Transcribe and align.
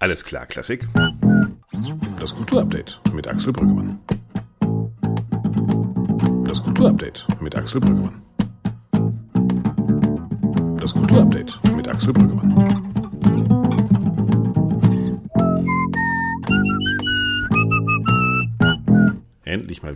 Alles 0.00 0.24
klar, 0.24 0.46
Klassik. 0.46 0.86
Das 2.20 2.34
Kulturupdate 2.34 3.00
mit 3.12 3.26
Axel 3.26 3.52
Brüggemann. 3.52 3.98
Das 6.44 6.62
Kulturupdate 6.62 7.26
mit 7.40 7.56
Axel 7.56 7.80
Brüggemann. 7.80 8.22
Das 10.78 10.94
Kulturupdate 10.94 11.58
mit 11.76 11.88
Axel 11.88 12.12
Brüggemann. 12.12 12.87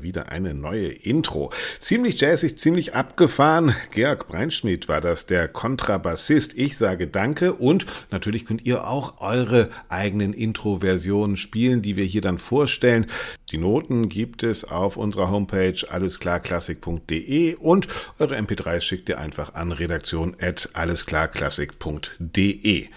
Wieder 0.02 0.30
eine 0.30 0.54
neue 0.54 0.88
Intro. 0.88 1.50
Ziemlich 1.80 2.20
jazzig, 2.20 2.58
ziemlich 2.58 2.94
abgefahren. 2.94 3.74
Georg 3.92 4.28
Breinschmidt 4.28 4.88
war 4.88 5.00
das, 5.00 5.26
der 5.26 5.48
Kontrabassist. 5.48 6.56
Ich 6.56 6.76
sage 6.76 7.06
Danke 7.06 7.52
und 7.52 7.86
natürlich 8.10 8.46
könnt 8.46 8.64
ihr 8.64 8.86
auch 8.86 9.20
eure 9.20 9.68
eigenen 9.88 10.32
Intro-Versionen 10.32 11.36
spielen, 11.36 11.82
die 11.82 11.96
wir 11.96 12.04
hier 12.04 12.22
dann 12.22 12.38
vorstellen. 12.38 13.06
Die 13.50 13.58
Noten 13.58 14.08
gibt 14.08 14.42
es 14.42 14.64
auf 14.64 14.96
unserer 14.96 15.30
Homepage 15.30 15.76
allesklarklassik.de 15.88 17.54
und 17.56 17.88
eure 18.18 18.36
MP3 18.36 18.80
schickt 18.80 19.08
ihr 19.08 19.18
einfach 19.18 19.54
an 19.54 19.72
redaktion 19.72 20.36
at 20.40 20.70
allesklarklassik.de. 20.72 22.88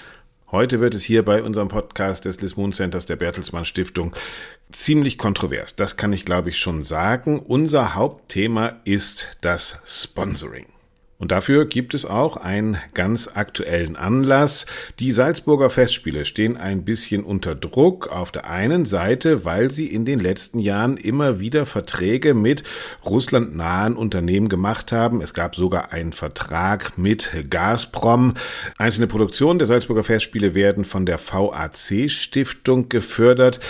Heute 0.55 0.79
wird 0.79 0.95
es 0.95 1.03
hier 1.03 1.25
bei 1.25 1.43
unserem 1.43 1.67
Podcast 1.67 2.23
des 2.23 2.39
Lismon 2.39 2.71
Centers 2.71 3.05
der 3.05 3.17
Bertelsmann 3.17 3.65
Stiftung 3.65 4.15
ziemlich 4.71 5.17
kontrovers. 5.17 5.75
Das 5.75 5.97
kann 5.97 6.13
ich, 6.13 6.23
glaube 6.23 6.49
ich, 6.49 6.59
schon 6.59 6.85
sagen. 6.85 7.39
Unser 7.39 7.93
Hauptthema 7.93 8.77
ist 8.85 9.35
das 9.41 9.79
Sponsoring. 9.85 10.67
Und 11.17 11.31
dafür 11.31 11.65
gibt 11.65 11.93
es 11.93 12.05
auch 12.05 12.35
einen 12.35 12.77
ganz 12.93 13.29
aktuellen 13.33 13.95
Anlass. 13.95 14.65
Die 14.99 15.13
Salzburger 15.13 15.69
Festspiele 15.69 16.25
stehen 16.25 16.57
ein 16.57 16.83
bisschen 16.83 17.23
unter 17.23 17.55
Druck. 17.55 18.07
Auf 18.07 18.34
der 18.34 18.49
einen 18.49 18.85
Seite, 18.85 19.45
weil 19.45 19.71
sie 19.71 19.87
in 19.87 20.03
den 20.03 20.20
letzten 20.20 20.59
Jahren 20.59 20.98
immer 20.98 21.40
wieder 21.40 21.65
Verträge 21.65 22.34
mit 22.34 22.63
russlandnahen 23.05 23.95
Unternehmen 23.95 24.49
gemacht 24.49 24.91
haben. 24.91 25.21
Es 25.21 25.34
gab 25.34 25.55
sogar 25.55 25.93
einen 25.93 26.12
Vertrag 26.12 26.98
mit 26.98 27.31
Gazprom. 27.49 28.34
Einzelne 28.77 29.07
Produktionen 29.07 29.57
der 29.57 29.68
Salzburger 29.68 30.03
Festspiele 30.03 30.53
werden 30.53 30.84
von 30.84 31.05
der 31.05 31.18
VAC 31.18 32.09
Stiftung 32.09 32.90
gefördert. 32.90 33.62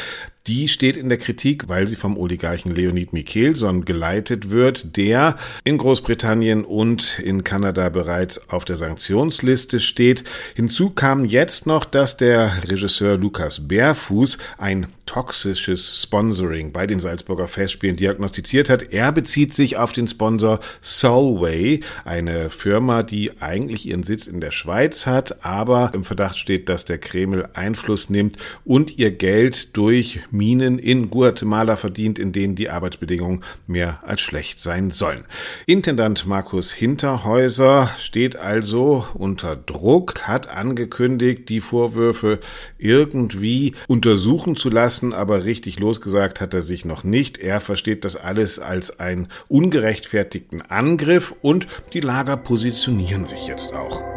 Die 0.47 0.67
steht 0.67 0.95
in 0.95 1.09
der 1.09 1.17
Kritik, 1.17 1.69
weil 1.69 1.87
sie 1.87 1.95
vom 1.95 2.19
Oligarchen 2.19 2.75
Leonid 2.75 3.13
Mikhelson 3.13 3.83
geleitet 3.83 4.51
wird, 4.51 4.95
der 4.95 5.37
in 5.63 5.79
Großbritannien 5.79 6.63
und 6.63 7.17
in 7.17 7.43
Kanada 7.43 7.89
bereits 7.89 8.49
auf 8.49 8.63
der 8.63 8.75
Sanktionsliste 8.75 9.79
steht. 9.79 10.23
Hinzu 10.53 10.91
kam 10.91 11.25
jetzt 11.25 11.65
noch, 11.65 11.83
dass 11.83 12.17
der 12.17 12.61
Regisseur 12.69 13.17
Lukas 13.17 13.67
Bärfuß 13.67 14.37
ein 14.59 14.85
toxisches 15.05 16.01
Sponsoring 16.01 16.71
bei 16.71 16.87
den 16.87 16.99
Salzburger 16.99 17.47
Festspielen 17.47 17.95
diagnostiziert 17.95 18.69
hat. 18.69 18.93
Er 18.93 19.11
bezieht 19.11 19.53
sich 19.53 19.77
auf 19.77 19.91
den 19.93 20.07
Sponsor 20.07 20.59
Solway, 20.81 21.81
eine 22.03 22.49
Firma, 22.49 23.03
die 23.03 23.31
eigentlich 23.39 23.87
ihren 23.87 24.03
Sitz 24.03 24.27
in 24.27 24.41
der 24.41 24.51
Schweiz 24.51 25.05
hat, 25.05 25.43
aber 25.45 25.91
im 25.93 26.03
Verdacht 26.03 26.37
steht, 26.37 26.69
dass 26.69 26.85
der 26.85 26.97
Kreml 26.97 27.47
Einfluss 27.53 28.09
nimmt 28.09 28.37
und 28.63 28.97
ihr 28.97 29.11
Geld 29.11 29.75
durch 29.77 30.21
Minen 30.35 30.79
in 30.79 31.09
Guatemala 31.09 31.75
verdient, 31.75 32.19
in 32.19 32.31
denen 32.31 32.55
die 32.55 32.69
Arbeitsbedingungen 32.69 33.43
mehr 33.67 33.99
als 34.05 34.21
schlecht 34.21 34.59
sein 34.59 34.91
sollen. 34.91 35.25
Intendant 35.65 36.25
Markus 36.25 36.71
Hinterhäuser 36.71 37.89
steht 37.99 38.35
also 38.35 39.05
unter 39.13 39.55
Druck, 39.55 40.27
hat 40.27 40.49
angekündigt, 40.49 41.49
die 41.49 41.61
Vorwürfe 41.61 42.39
irgendwie 42.77 43.73
untersuchen 43.87 44.55
zu 44.55 44.69
lassen, 44.69 45.13
aber 45.13 45.45
richtig 45.45 45.79
losgesagt 45.79 46.41
hat 46.41 46.53
er 46.53 46.61
sich 46.61 46.85
noch 46.85 47.03
nicht. 47.03 47.37
Er 47.37 47.59
versteht 47.59 48.05
das 48.05 48.15
alles 48.15 48.59
als 48.59 48.99
einen 48.99 49.27
ungerechtfertigten 49.47 50.61
Angriff 50.61 51.33
und 51.41 51.67
die 51.93 52.01
Lager 52.01 52.37
positionieren 52.37 53.25
sich 53.25 53.47
jetzt 53.47 53.73
auch. 53.73 54.14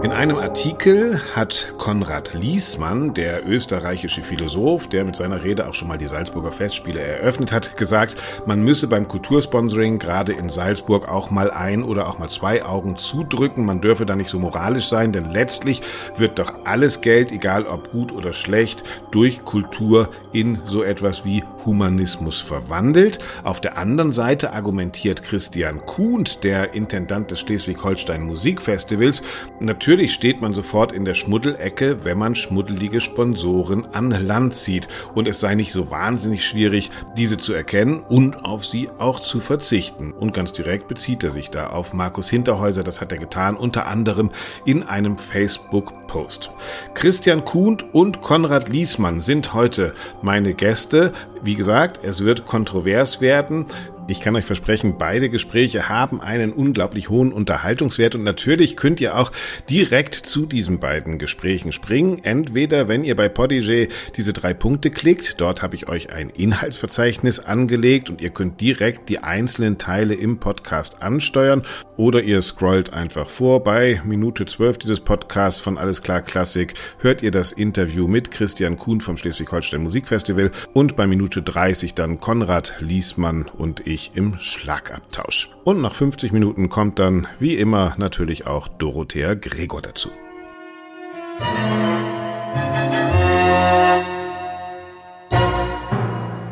In 0.00 0.12
einem 0.12 0.36
Artikel 0.36 1.20
hat 1.34 1.74
Konrad 1.76 2.32
Liesmann, 2.32 3.14
der 3.14 3.44
österreichische 3.44 4.22
Philosoph, 4.22 4.86
der 4.86 5.04
mit 5.04 5.16
seiner 5.16 5.42
Rede 5.42 5.66
auch 5.68 5.74
schon 5.74 5.88
mal 5.88 5.98
die 5.98 6.06
Salzburger 6.06 6.52
Festspiele 6.52 7.00
eröffnet 7.00 7.50
hat, 7.50 7.76
gesagt, 7.76 8.14
man 8.46 8.62
müsse 8.62 8.86
beim 8.86 9.08
Kultursponsoring 9.08 9.98
gerade 9.98 10.34
in 10.34 10.50
Salzburg 10.50 11.08
auch 11.08 11.30
mal 11.30 11.50
ein 11.50 11.82
oder 11.82 12.08
auch 12.08 12.20
mal 12.20 12.28
zwei 12.28 12.64
Augen 12.64 12.94
zudrücken. 12.94 13.66
Man 13.66 13.80
dürfe 13.80 14.06
da 14.06 14.14
nicht 14.14 14.30
so 14.30 14.38
moralisch 14.38 14.86
sein, 14.86 15.10
denn 15.10 15.32
letztlich 15.32 15.82
wird 16.16 16.38
doch 16.38 16.54
alles 16.64 17.00
Geld, 17.00 17.32
egal 17.32 17.66
ob 17.66 17.90
gut 17.90 18.12
oder 18.12 18.32
schlecht, 18.32 18.84
durch 19.10 19.44
Kultur 19.44 20.10
in 20.32 20.60
so 20.64 20.84
etwas 20.84 21.24
wie 21.24 21.42
Humanismus 21.66 22.40
verwandelt. 22.40 23.18
Auf 23.42 23.60
der 23.60 23.76
anderen 23.76 24.12
Seite 24.12 24.52
argumentiert 24.52 25.24
Christian 25.24 25.84
Kuhnt, 25.86 26.44
der 26.44 26.74
Intendant 26.74 27.32
des 27.32 27.40
Schleswig-Holstein 27.40 28.22
Musikfestivals, 28.22 29.22
natürlich 29.58 29.87
Natürlich 29.88 30.12
steht 30.12 30.42
man 30.42 30.52
sofort 30.52 30.92
in 30.92 31.06
der 31.06 31.14
Schmuddelecke, 31.14 32.04
wenn 32.04 32.18
man 32.18 32.34
schmuddelige 32.34 33.00
Sponsoren 33.00 33.86
an 33.94 34.10
Land 34.10 34.52
zieht. 34.52 34.86
Und 35.14 35.26
es 35.26 35.40
sei 35.40 35.54
nicht 35.54 35.72
so 35.72 35.90
wahnsinnig 35.90 36.44
schwierig, 36.44 36.90
diese 37.16 37.38
zu 37.38 37.54
erkennen 37.54 38.00
und 38.06 38.44
auf 38.44 38.66
sie 38.66 38.90
auch 38.98 39.18
zu 39.18 39.40
verzichten. 39.40 40.12
Und 40.12 40.34
ganz 40.34 40.52
direkt 40.52 40.88
bezieht 40.88 41.24
er 41.24 41.30
sich 41.30 41.48
da 41.48 41.68
auf 41.68 41.94
Markus 41.94 42.28
Hinterhäuser. 42.28 42.84
Das 42.84 43.00
hat 43.00 43.12
er 43.12 43.18
getan, 43.18 43.56
unter 43.56 43.86
anderem 43.86 44.30
in 44.66 44.82
einem 44.82 45.16
Facebook-Post. 45.16 46.50
Christian 46.92 47.46
Kuhnt 47.46 47.94
und 47.94 48.20
Konrad 48.20 48.68
Liesmann 48.68 49.22
sind 49.22 49.54
heute 49.54 49.94
meine 50.20 50.52
Gäste. 50.52 51.14
Wie 51.42 51.54
gesagt, 51.54 52.00
es 52.02 52.22
wird 52.22 52.44
kontrovers 52.44 53.22
werden. 53.22 53.64
Ich 54.10 54.22
kann 54.22 54.34
euch 54.36 54.46
versprechen, 54.46 54.94
beide 54.96 55.28
Gespräche 55.28 55.90
haben 55.90 56.22
einen 56.22 56.54
unglaublich 56.54 57.10
hohen 57.10 57.30
Unterhaltungswert 57.30 58.14
und 58.14 58.22
natürlich 58.24 58.74
könnt 58.74 59.02
ihr 59.02 59.18
auch 59.18 59.32
direkt 59.68 60.14
zu 60.14 60.46
diesen 60.46 60.80
beiden 60.80 61.18
Gesprächen 61.18 61.72
springen. 61.72 62.20
Entweder, 62.22 62.88
wenn 62.88 63.04
ihr 63.04 63.14
bei 63.14 63.26
Podigé 63.26 63.90
diese 64.16 64.32
drei 64.32 64.54
Punkte 64.54 64.90
klickt, 64.90 65.42
dort 65.42 65.62
habe 65.62 65.76
ich 65.76 65.90
euch 65.90 66.10
ein 66.10 66.30
Inhaltsverzeichnis 66.30 67.38
angelegt 67.38 68.08
und 68.08 68.22
ihr 68.22 68.30
könnt 68.30 68.62
direkt 68.62 69.10
die 69.10 69.18
einzelnen 69.18 69.76
Teile 69.76 70.14
im 70.14 70.40
Podcast 70.40 71.02
ansteuern 71.02 71.64
oder 71.98 72.22
ihr 72.22 72.40
scrollt 72.40 72.94
einfach 72.94 73.28
vor. 73.28 73.62
Bei 73.62 74.00
Minute 74.06 74.46
12 74.46 74.78
dieses 74.78 75.00
Podcasts 75.00 75.60
von 75.60 75.76
Alles 75.76 76.00
klar 76.00 76.22
Klassik 76.22 76.72
hört 77.00 77.20
ihr 77.20 77.30
das 77.30 77.52
Interview 77.52 78.08
mit 78.08 78.30
Christian 78.30 78.78
Kuhn 78.78 79.02
vom 79.02 79.18
Schleswig-Holstein 79.18 79.82
Musikfestival 79.82 80.50
und 80.72 80.96
bei 80.96 81.06
Minute 81.06 81.42
30 81.42 81.92
dann 81.92 82.20
Konrad 82.20 82.76
Liesmann 82.80 83.44
und 83.44 83.86
ich 83.86 83.97
ich 83.98 84.12
im 84.14 84.38
Schlagabtausch. 84.38 85.50
Und 85.64 85.80
nach 85.80 85.94
50 85.94 86.30
Minuten 86.32 86.68
kommt 86.68 87.00
dann, 87.00 87.26
wie 87.40 87.56
immer, 87.56 87.94
natürlich 87.98 88.46
auch 88.46 88.68
Dorothea 88.68 89.34
Gregor 89.34 89.82
dazu. 89.82 90.10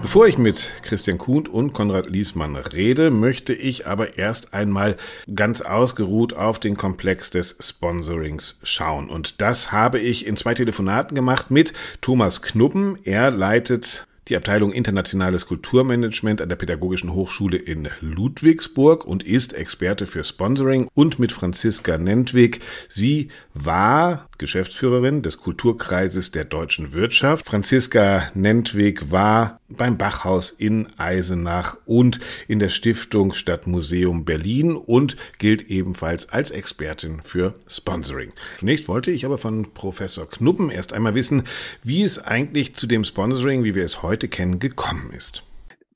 Bevor 0.02 0.26
ich 0.26 0.38
mit 0.38 0.72
Christian 0.82 1.18
Kuhn 1.18 1.46
und 1.46 1.72
Konrad 1.72 2.08
Liesmann 2.10 2.56
rede, 2.56 3.10
möchte 3.10 3.52
ich 3.52 3.86
aber 3.86 4.18
erst 4.18 4.54
einmal 4.54 4.96
ganz 5.32 5.60
ausgeruht 5.60 6.32
auf 6.32 6.58
den 6.58 6.76
Komplex 6.76 7.30
des 7.30 7.56
Sponsorings 7.60 8.58
schauen. 8.62 9.08
Und 9.08 9.40
das 9.40 9.72
habe 9.72 10.00
ich 10.00 10.26
in 10.26 10.36
zwei 10.36 10.54
Telefonaten 10.54 11.14
gemacht 11.14 11.50
mit 11.50 11.72
Thomas 12.00 12.42
Knuppen. 12.42 12.98
Er 13.04 13.30
leitet 13.30 14.06
die 14.28 14.36
Abteilung 14.36 14.72
Internationales 14.72 15.46
Kulturmanagement 15.46 16.40
an 16.40 16.48
der 16.48 16.56
Pädagogischen 16.56 17.14
Hochschule 17.14 17.56
in 17.56 17.88
Ludwigsburg 18.00 19.04
und 19.04 19.22
ist 19.22 19.52
Experte 19.52 20.06
für 20.06 20.24
Sponsoring 20.24 20.88
und 20.94 21.18
mit 21.18 21.30
Franziska 21.30 21.96
Nentwig. 21.96 22.60
Sie 22.88 23.28
war 23.54 24.28
Geschäftsführerin 24.38 25.22
des 25.22 25.38
Kulturkreises 25.38 26.32
der 26.32 26.44
deutschen 26.44 26.92
Wirtschaft. 26.92 27.46
Franziska 27.46 28.30
Nentwig 28.34 29.10
war 29.12 29.60
beim 29.68 29.98
Bachhaus 29.98 30.50
in 30.50 30.86
Eisenach 30.98 31.76
und 31.86 32.20
in 32.48 32.58
der 32.58 32.68
Stiftung 32.68 33.32
Stadtmuseum 33.32 34.24
Berlin 34.24 34.76
und 34.76 35.16
gilt 35.38 35.68
ebenfalls 35.70 36.28
als 36.28 36.50
Expertin 36.50 37.20
für 37.22 37.54
Sponsoring. 37.66 38.32
Zunächst 38.58 38.88
wollte 38.88 39.10
ich 39.10 39.24
aber 39.24 39.38
von 39.38 39.72
Professor 39.72 40.28
Knuppen 40.28 40.70
erst 40.70 40.92
einmal 40.92 41.14
wissen, 41.14 41.44
wie 41.82 42.02
es 42.02 42.18
eigentlich 42.18 42.74
zu 42.74 42.86
dem 42.86 43.04
Sponsoring, 43.04 43.64
wie 43.64 43.74
wir 43.74 43.84
es 43.84 44.02
heute 44.02 44.28
kennen, 44.28 44.58
gekommen 44.58 45.12
ist. 45.16 45.42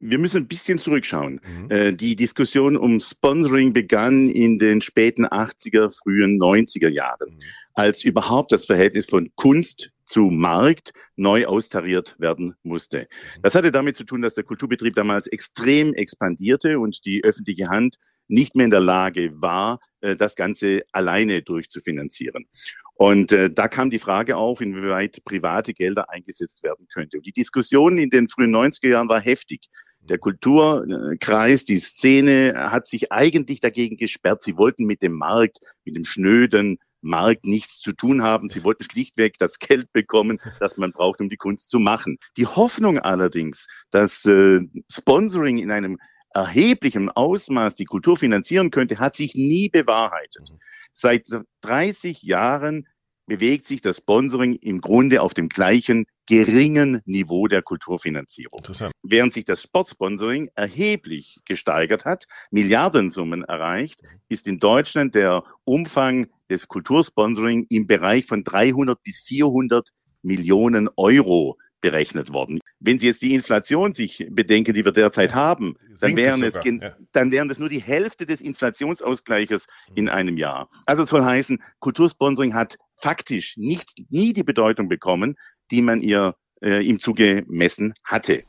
Wir 0.03 0.19
müssen 0.19 0.39
ein 0.39 0.49
bisschen 0.49 0.79
zurückschauen. 0.79 1.43
Mhm. 1.45 1.71
Äh, 1.71 1.93
die 1.93 2.17
Diskussion 2.17 2.79
um 2.79 3.01
Sponsoring 3.01 3.75
begann 3.75 4.31
in 4.31 4.59
den 4.59 4.81
späten 4.81 5.27
80er, 5.27 5.91
frühen 5.91 6.41
90er 6.41 6.89
Jahren, 6.89 7.35
mhm. 7.35 7.41
als 7.75 8.03
überhaupt 8.03 8.51
das 8.51 8.65
Verhältnis 8.65 9.07
von 9.07 9.31
Kunst 9.37 9.93
zu 10.11 10.23
Markt 10.23 10.93
neu 11.17 11.47
austariert 11.47 12.17
werden 12.19 12.57
musste. 12.63 13.01
Mhm. 13.37 13.43
Das 13.43 13.55
hatte 13.55 13.71
damit 13.71 13.97
zu 13.97 14.05
tun, 14.05 14.23
dass 14.23 14.35
der 14.35 14.45
Kulturbetrieb 14.45 14.95
damals 14.95 15.29
extrem 15.29 15.95
expandierte 15.95 16.79
und 16.81 17.05
die 17.05 17.23
öffentliche 17.23 17.69
Hand 17.69 17.97
nicht 18.27 18.57
mehr 18.57 18.65
in 18.65 18.71
der 18.71 18.81
Lage 18.81 19.41
war, 19.41 19.79
äh, 20.01 20.17
das 20.17 20.35
Ganze 20.35 20.83
alleine 20.93 21.43
durchzufinanzieren. 21.43 22.47
Und 22.95 23.33
äh, 23.33 23.51
da 23.51 23.69
kam 23.69 23.91
die 23.91 23.99
Frage 23.99 24.37
auf, 24.37 24.61
inwieweit 24.61 25.25
private 25.25 25.73
Gelder 25.73 26.11
eingesetzt 26.11 26.63
werden 26.63 26.87
könnte. 26.93 27.19
Und 27.19 27.27
die 27.27 27.33
Diskussion 27.33 27.99
in 27.99 28.11
den 28.11 28.29
frühen 28.29 28.55
90er 28.55 28.89
Jahren 28.89 29.09
war 29.09 29.21
heftig. 29.21 29.69
Der 30.01 30.19
Kulturkreis, 30.19 31.65
die 31.65 31.79
Szene 31.79 32.55
hat 32.57 32.87
sich 32.87 33.13
eigentlich 33.13 33.61
dagegen 33.61 33.97
gesperrt. 33.97 34.43
Sie 34.43 34.57
wollten 34.57 34.85
mit 34.85 35.03
dem 35.03 35.13
Markt, 35.13 35.59
mit 35.85 35.95
dem 35.95 36.05
schnöden 36.05 36.79
Markt 37.03 37.47
nichts 37.47 37.81
zu 37.81 37.93
tun 37.93 38.23
haben. 38.23 38.49
Sie 38.49 38.65
wollten 38.65 38.85
schlichtweg 38.85 39.39
das 39.39 39.59
Geld 39.59 39.93
bekommen, 39.93 40.39
das 40.59 40.77
man 40.77 40.93
braucht, 40.93 41.21
um 41.21 41.29
die 41.29 41.37
Kunst 41.37 41.71
zu 41.71 41.79
machen. 41.79 42.19
Die 42.37 42.47
Hoffnung 42.47 42.99
allerdings, 42.99 43.67
dass 43.91 44.25
äh, 44.25 44.61
Sponsoring 44.91 45.59
in 45.59 45.71
einem 45.71 45.99
erheblichem 46.33 47.09
Ausmaß 47.09 47.75
die 47.75 47.85
Kultur 47.85 48.17
finanzieren 48.17 48.71
könnte, 48.71 48.99
hat 48.99 49.17
sich 49.17 49.35
nie 49.35 49.69
bewahrheitet. 49.69 50.51
Mhm. 50.51 50.59
Seit 50.93 51.27
30 51.63 52.23
Jahren 52.23 52.87
bewegt 53.27 53.67
sich 53.67 53.81
das 53.81 53.99
Sponsoring 53.99 54.55
im 54.55 54.81
Grunde 54.81 55.23
auf 55.23 55.35
dem 55.35 55.49
gleichen 55.49 56.07
geringen 56.31 57.03
Niveau 57.07 57.49
der 57.49 57.61
Kulturfinanzierung. 57.61 58.63
Während 59.03 59.33
sich 59.33 59.45
das 59.45 59.63
Sportsponsoring 59.63 60.49
erheblich 60.55 61.41
gesteigert 61.45 62.05
hat, 62.05 62.27
Milliardensummen 62.53 63.43
erreicht, 63.43 64.01
ist 64.29 64.47
in 64.47 64.61
Deutschland 64.61 65.17
der 65.17 65.43
Umfang 65.65 66.29
des 66.49 66.69
Kultursponsoring 66.69 67.67
im 67.69 67.89
Bereich 67.89 68.27
von 68.27 68.45
300 68.45 69.03
bis 69.03 69.23
400 69.23 69.89
Millionen 70.23 70.89
Euro 70.97 71.59
berechnet 71.81 72.33
worden. 72.33 72.61
Wenn 72.79 72.99
Sie 72.99 73.07
jetzt 73.07 73.23
die 73.23 73.35
Inflation 73.35 73.93
sich 73.93 74.27
bedenken, 74.31 74.75
die 74.75 74.85
wir 74.85 74.93
derzeit 74.93 75.35
haben, 75.35 75.77
dann 76.01 76.17
wären, 76.17 76.43
es, 76.43 76.55
ja. 76.65 76.97
dann 77.13 77.31
wären 77.31 77.49
das 77.49 77.59
nur 77.59 77.69
die 77.69 77.81
Hälfte 77.81 78.27
des 78.27 78.41
Inflationsausgleiches 78.41 79.67
mhm. 79.89 79.97
in 79.97 80.09
einem 80.09 80.37
Jahr. 80.37 80.69
Also 80.87 81.03
es 81.03 81.09
soll 81.09 81.25
heißen, 81.25 81.63
Kultursponsoring 81.79 82.55
hat 82.55 82.79
faktisch 82.97 83.57
nicht, 83.57 84.11
nie 84.11 84.33
die 84.33 84.45
Bedeutung 84.45 84.89
bekommen, 84.89 85.37
die 85.71 85.83
man 85.83 86.01
ihr 86.01 86.35
äh, 86.63 86.81
ihm 86.81 87.01
zugemessen 87.01 87.95
hatte. 88.05 88.45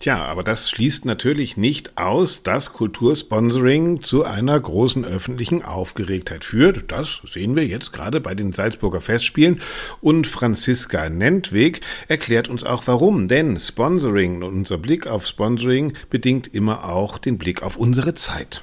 Tja, 0.00 0.24
aber 0.24 0.42
das 0.42 0.68
schließt 0.68 1.04
natürlich 1.06 1.56
nicht 1.56 1.96
aus, 1.96 2.42
dass 2.42 2.72
Kultursponsoring 2.72 4.02
zu 4.02 4.24
einer 4.24 4.58
großen 4.58 5.04
öffentlichen 5.04 5.64
Aufgeregtheit 5.64 6.44
führt. 6.44 6.92
Das 6.92 7.22
sehen 7.24 7.56
wir 7.56 7.66
jetzt 7.66 7.92
gerade 7.92 8.20
bei 8.20 8.34
den 8.34 8.52
Salzburger 8.52 9.00
Festspielen. 9.00 9.60
Und 10.00 10.26
Franziska 10.26 11.08
Nentweg 11.08 11.80
erklärt 12.08 12.48
uns 12.48 12.64
auch 12.64 12.82
warum. 12.86 13.28
Denn 13.28 13.58
Sponsoring 13.58 14.42
und 14.42 14.54
unser 14.54 14.78
Blick 14.78 15.06
auf 15.06 15.26
Sponsoring 15.26 15.94
bedingt 16.10 16.52
immer 16.52 16.84
auch 16.84 17.16
den 17.16 17.38
Blick 17.38 17.62
auf 17.62 17.76
unsere 17.76 18.14
Zeit. 18.14 18.62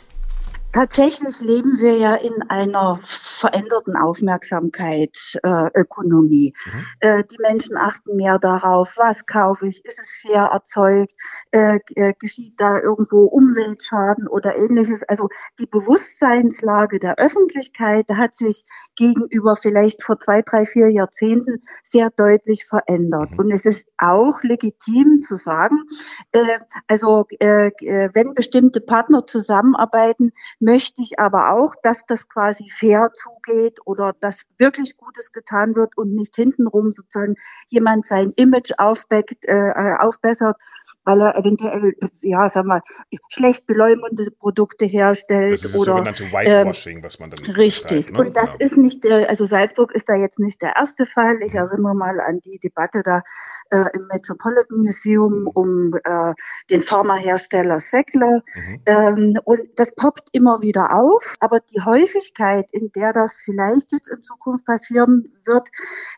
Tatsächlich 0.73 1.39
leben 1.41 1.79
wir 1.79 1.97
ja 1.97 2.15
in 2.15 2.43
einer 2.43 2.97
veränderten 3.03 3.97
Aufmerksamkeitsökonomie. 3.97 6.53
Äh, 7.01 7.13
mhm. 7.17 7.19
äh, 7.19 7.25
die 7.25 7.37
Menschen 7.41 7.75
achten 7.75 8.15
mehr 8.15 8.39
darauf, 8.39 8.95
was 8.97 9.25
kaufe 9.25 9.67
ich, 9.67 9.83
ist 9.83 9.99
es 9.99 10.17
fair 10.21 10.49
erzeugt, 10.53 11.11
äh, 11.51 11.79
äh, 11.95 12.13
geschieht 12.17 12.53
da 12.57 12.79
irgendwo 12.79 13.25
Umweltschaden 13.25 14.29
oder 14.29 14.55
ähnliches. 14.55 15.03
Also 15.03 15.27
die 15.59 15.65
Bewusstseinslage 15.65 16.99
der 16.99 17.17
Öffentlichkeit 17.17 18.07
hat 18.09 18.35
sich 18.35 18.63
gegenüber 18.95 19.57
vielleicht 19.57 20.01
vor 20.03 20.21
zwei, 20.21 20.41
drei, 20.41 20.63
vier 20.65 20.89
Jahrzehnten 20.89 21.63
sehr 21.83 22.11
deutlich 22.11 22.65
verändert. 22.65 23.31
Mhm. 23.31 23.39
Und 23.39 23.51
es 23.51 23.65
ist 23.65 23.87
auch 23.97 24.41
legitim 24.43 25.19
zu 25.19 25.35
sagen, 25.35 25.83
äh, 26.31 26.59
also 26.87 27.25
äh, 27.39 27.71
wenn 28.13 28.35
bestimmte 28.35 28.79
Partner 28.79 29.27
zusammenarbeiten, 29.27 30.31
möchte 30.61 31.01
ich 31.01 31.19
aber 31.19 31.51
auch, 31.51 31.75
dass 31.83 32.05
das 32.05 32.29
quasi 32.29 32.69
fair 32.69 33.11
zugeht 33.13 33.79
oder 33.85 34.13
dass 34.19 34.45
wirklich 34.57 34.97
Gutes 34.97 35.31
getan 35.31 35.75
wird 35.75 35.97
und 35.97 36.13
nicht 36.13 36.35
hintenrum 36.35 36.91
sozusagen 36.91 37.35
jemand 37.67 38.05
sein 38.05 38.31
Image 38.35 38.71
aufbeckt, 38.77 39.45
äh, 39.45 39.95
aufbessert 39.99 40.57
weil 41.03 41.21
er 41.21 41.35
eventuell, 41.35 41.95
ja, 42.21 42.47
sag 42.49 42.65
mal, 42.65 42.81
schlecht 43.29 43.65
beleumundete 43.65 44.31
Produkte 44.31 44.85
herstellt. 44.85 45.53
Das 45.53 45.65
ist 45.65 45.73
das 45.73 45.81
oder, 45.81 45.93
sogenannte 45.93 46.25
Whitewashing, 46.25 46.97
ähm, 46.97 47.03
was 47.03 47.19
man 47.19 47.31
dann 47.31 47.39
Richtig. 47.55 48.07
Betreibt, 48.07 48.11
ne? 48.11 48.27
Und 48.27 48.37
das 48.37 48.51
genau. 48.53 48.65
ist 48.65 48.77
nicht, 48.77 49.05
also 49.05 49.45
Salzburg 49.45 49.93
ist 49.93 50.07
da 50.09 50.15
jetzt 50.15 50.39
nicht 50.39 50.61
der 50.61 50.75
erste 50.75 51.05
Fall. 51.05 51.39
Ich 51.43 51.53
mhm. 51.53 51.59
erinnere 51.59 51.95
mal 51.95 52.19
an 52.19 52.39
die 52.41 52.59
Debatte 52.59 53.01
da 53.03 53.23
äh, 53.71 53.85
im 53.93 54.07
Metropolitan 54.07 54.79
Museum 54.79 55.47
um 55.47 55.93
äh, 56.03 56.33
den 56.69 56.81
Pharmahersteller 56.81 57.79
Säckler. 57.79 58.41
Mhm. 58.53 58.81
Ähm, 58.85 59.39
und 59.45 59.61
das 59.77 59.95
poppt 59.95 60.29
immer 60.33 60.61
wieder 60.61 60.93
auf. 60.93 61.35
Aber 61.39 61.59
die 61.59 61.81
Häufigkeit, 61.81 62.71
in 62.71 62.91
der 62.95 63.13
das 63.13 63.35
vielleicht 63.43 63.91
jetzt 63.91 64.09
in 64.09 64.21
Zukunft 64.21 64.65
passieren 64.65 65.31
wird, 65.45 65.69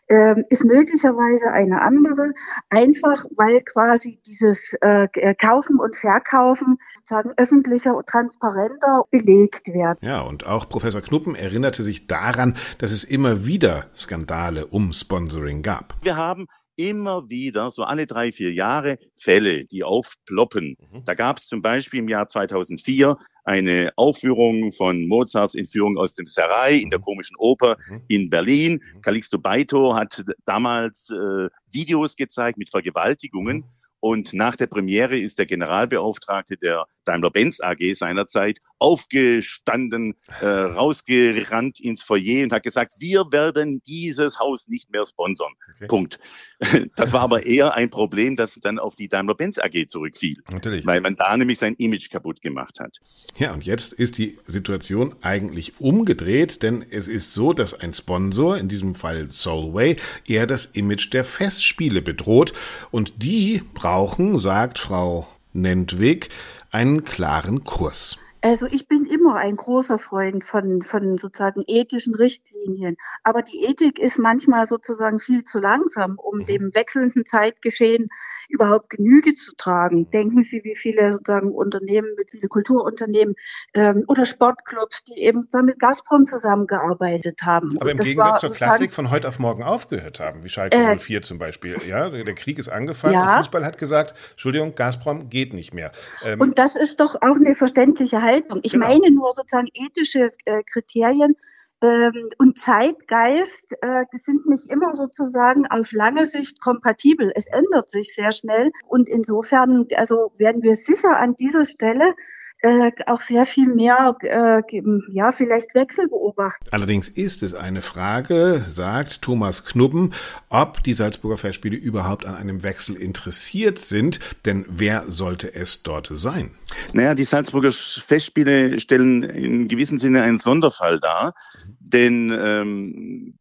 äh, 0.08 0.42
ist 0.50 0.64
möglicherweise 0.64 1.50
eine 1.52 1.80
andere. 1.80 2.32
Einfach 2.70 3.24
weil 3.36 3.60
quasi 3.60 4.20
dieses 4.26 4.74
äh, 4.80 5.08
Kaufen 5.34 5.78
und 5.78 5.96
Verkaufen 5.96 6.78
sozusagen 6.94 7.32
öffentlicher 7.36 7.96
und 7.96 8.06
transparenter 8.06 9.04
belegt 9.10 9.68
werden. 9.68 9.98
Ja, 10.02 10.20
und 10.22 10.46
auch 10.46 10.68
Professor 10.68 11.00
Knuppen 11.00 11.34
erinnerte 11.34 11.82
sich 11.82 12.06
daran, 12.06 12.56
dass 12.78 12.90
es 12.90 13.04
immer 13.04 13.46
wieder 13.46 13.86
Skandale 13.94 14.66
um 14.66 14.92
Sponsoring 14.92 15.62
gab. 15.62 15.94
Wir 16.02 16.16
haben 16.16 16.46
immer 16.76 17.28
wieder, 17.28 17.70
so 17.70 17.84
alle 17.84 18.06
drei, 18.06 18.32
vier 18.32 18.52
Jahre, 18.52 18.98
Fälle, 19.14 19.64
die 19.64 19.84
aufploppen. 19.84 20.76
Mhm. 20.92 21.04
Da 21.04 21.14
gab 21.14 21.38
es 21.38 21.46
zum 21.46 21.62
Beispiel 21.62 22.00
im 22.00 22.08
Jahr 22.08 22.26
2004 22.26 23.16
eine 23.44 23.92
Aufführung 23.96 24.72
von 24.72 25.06
Mozarts 25.06 25.54
Entführung 25.54 25.98
aus 25.98 26.14
dem 26.14 26.26
Serai 26.26 26.76
in 26.76 26.90
der 26.90 26.98
mhm. 26.98 27.04
komischen 27.04 27.36
Oper 27.38 27.76
mhm. 27.88 28.02
in 28.08 28.30
Berlin. 28.30 28.80
Mhm. 28.94 29.02
Calixto 29.02 29.38
Baito 29.38 29.94
hat 29.94 30.24
damals 30.46 31.10
äh, 31.10 31.48
Videos 31.70 32.16
gezeigt 32.16 32.58
mit 32.58 32.70
Vergewaltigungen. 32.70 33.58
Mhm. 33.58 33.64
Und 34.04 34.34
nach 34.34 34.54
der 34.54 34.66
Premiere 34.66 35.18
ist 35.18 35.38
der 35.38 35.46
Generalbeauftragte 35.46 36.58
der 36.58 36.84
Daimler-Benz 37.06 37.62
AG 37.62 37.94
seinerzeit 37.94 38.58
aufgestanden, 38.78 40.14
äh, 40.42 40.46
rausgerannt 40.46 41.80
ins 41.80 42.02
Foyer 42.02 42.44
und 42.44 42.52
hat 42.52 42.64
gesagt, 42.64 42.94
wir 42.98 43.24
werden 43.30 43.80
dieses 43.86 44.38
Haus 44.38 44.68
nicht 44.68 44.90
mehr 44.90 45.06
sponsern. 45.06 45.52
Okay. 45.76 45.86
Punkt. 45.86 46.18
Das 46.96 47.12
war 47.12 47.22
aber 47.22 47.44
eher 47.44 47.74
ein 47.74 47.90
Problem, 47.90 48.36
das 48.36 48.54
dann 48.62 48.78
auf 48.78 48.94
die 48.94 49.08
Daimler-Benz 49.08 49.58
AG 49.58 49.86
zurückfiel. 49.88 50.36
Natürlich. 50.50 50.86
Weil 50.86 51.00
man 51.00 51.14
da 51.14 51.36
nämlich 51.36 51.58
sein 51.58 51.74
Image 51.74 52.10
kaputt 52.10 52.40
gemacht 52.40 52.80
hat. 52.80 52.98
Ja, 53.36 53.52
und 53.52 53.64
jetzt 53.66 53.92
ist 53.92 54.16
die 54.18 54.38
Situation 54.46 55.14
eigentlich 55.20 55.80
umgedreht, 55.80 56.62
denn 56.62 56.84
es 56.88 57.08
ist 57.08 57.34
so, 57.34 57.52
dass 57.52 57.74
ein 57.74 57.92
Sponsor, 57.92 58.56
in 58.56 58.68
diesem 58.68 58.94
Fall 58.94 59.30
Solway, 59.30 59.96
eher 60.26 60.46
das 60.46 60.66
Image 60.66 61.12
der 61.12 61.24
Festspiele 61.24 62.00
bedroht 62.00 62.54
und 62.90 63.22
die 63.22 63.62
brauchen, 63.74 63.93
sagt 64.38 64.80
Frau 64.80 65.28
Nentwig, 65.52 66.28
einen 66.72 67.04
klaren 67.04 67.62
Kurs. 67.62 68.18
Also 68.44 68.66
ich 68.66 68.88
bin 68.88 69.06
immer 69.06 69.36
ein 69.36 69.56
großer 69.56 69.96
Freund 69.96 70.44
von, 70.44 70.82
von 70.82 71.16
sozusagen 71.16 71.62
ethischen 71.66 72.14
Richtlinien. 72.14 72.98
Aber 73.22 73.40
die 73.40 73.64
Ethik 73.64 73.98
ist 73.98 74.18
manchmal 74.18 74.66
sozusagen 74.66 75.18
viel 75.18 75.44
zu 75.44 75.60
langsam, 75.60 76.18
um 76.18 76.40
mhm. 76.40 76.44
dem 76.44 76.74
wechselnden 76.74 77.24
Zeitgeschehen 77.24 78.10
überhaupt 78.50 78.90
Genüge 78.90 79.32
zu 79.32 79.56
tragen. 79.56 80.10
Denken 80.10 80.42
Sie, 80.42 80.62
wie 80.62 80.74
viele 80.74 81.14
sozusagen 81.14 81.52
Unternehmen, 81.52 82.08
mit 82.18 82.32
viele 82.32 82.48
Kulturunternehmen 82.48 83.34
ähm, 83.72 84.04
oder 84.08 84.26
Sportclubs, 84.26 85.04
die 85.04 85.22
eben 85.22 85.48
mit 85.62 85.78
Gazprom 85.78 86.26
zusammengearbeitet 86.26 87.40
haben. 87.44 87.78
Aber 87.80 87.92
im 87.92 87.96
Gegensatz 87.96 88.40
zur 88.40 88.52
Klassik 88.52 88.92
von 88.92 89.10
heute 89.10 89.26
auf 89.26 89.38
morgen 89.38 89.62
aufgehört 89.62 90.20
haben, 90.20 90.44
wie 90.44 90.50
Schalke 90.50 90.76
äh, 90.76 90.98
04 90.98 91.22
zum 91.22 91.38
Beispiel. 91.38 91.78
Ja, 91.88 92.10
der 92.10 92.34
Krieg 92.34 92.58
ist 92.58 92.68
angefangen 92.68 93.14
ja. 93.14 93.22
und 93.22 93.36
Fußball 93.38 93.64
hat 93.64 93.78
gesagt, 93.78 94.12
Entschuldigung, 94.32 94.74
Gazprom 94.74 95.30
geht 95.30 95.54
nicht 95.54 95.72
mehr. 95.72 95.92
Ähm, 96.22 96.42
und 96.42 96.58
das 96.58 96.76
ist 96.76 97.00
doch 97.00 97.14
auch 97.14 97.36
eine 97.36 97.54
verständliche 97.54 98.20
Haltung 98.20 98.33
Haltung. 98.34 98.60
Ich 98.62 98.72
genau. 98.72 98.88
meine 98.88 99.10
nur 99.10 99.32
sozusagen 99.32 99.68
ethische 99.74 100.30
äh, 100.44 100.62
Kriterien 100.64 101.36
ähm, 101.82 102.30
und 102.38 102.58
Zeitgeist 102.58 103.72
äh, 103.80 104.04
sind 104.24 104.46
nicht 104.46 104.70
immer 104.70 104.94
sozusagen 104.94 105.66
auf 105.66 105.92
lange 105.92 106.26
Sicht 106.26 106.60
kompatibel. 106.60 107.32
Es 107.34 107.46
ändert 107.46 107.90
sich 107.90 108.14
sehr 108.14 108.32
schnell 108.32 108.70
und 108.86 109.08
insofern 109.08 109.86
also 109.96 110.32
werden 110.38 110.62
wir 110.62 110.76
sicher 110.76 111.16
an 111.16 111.34
dieser 111.36 111.64
Stelle 111.64 112.14
äh, 112.60 112.90
auch 113.06 113.20
sehr 113.20 113.44
viel 113.44 113.66
mehr, 113.66 114.16
äh, 114.22 114.62
ja, 115.08 115.32
vielleicht 115.32 115.74
Wechsel 115.74 116.08
beobachten. 116.08 116.64
Allerdings 116.70 117.08
ist 117.08 117.42
es 117.42 117.54
eine 117.54 117.82
Frage, 117.82 118.64
sagt 118.66 119.22
Thomas 119.22 119.64
Knubben, 119.64 120.14
ob 120.48 120.82
die 120.82 120.94
Salzburger 120.94 121.36
Festspiele 121.36 121.76
überhaupt 121.76 122.26
an 122.26 122.34
einem 122.34 122.62
Wechsel 122.62 122.96
interessiert 122.96 123.78
sind, 123.78 124.20
denn 124.46 124.64
wer 124.68 125.04
sollte 125.08 125.54
es 125.54 125.82
dort 125.82 126.10
sein? 126.12 126.54
Naja, 126.92 127.14
die 127.14 127.24
Salzburger 127.24 127.72
Festspiele 127.72 128.80
stellen 128.80 129.22
in 129.22 129.68
gewissem 129.68 129.98
Sinne 129.98 130.22
einen 130.22 130.38
Sonderfall 130.38 131.00
dar, 131.00 131.34
denn 131.80 132.30
ähm, 132.30 133.34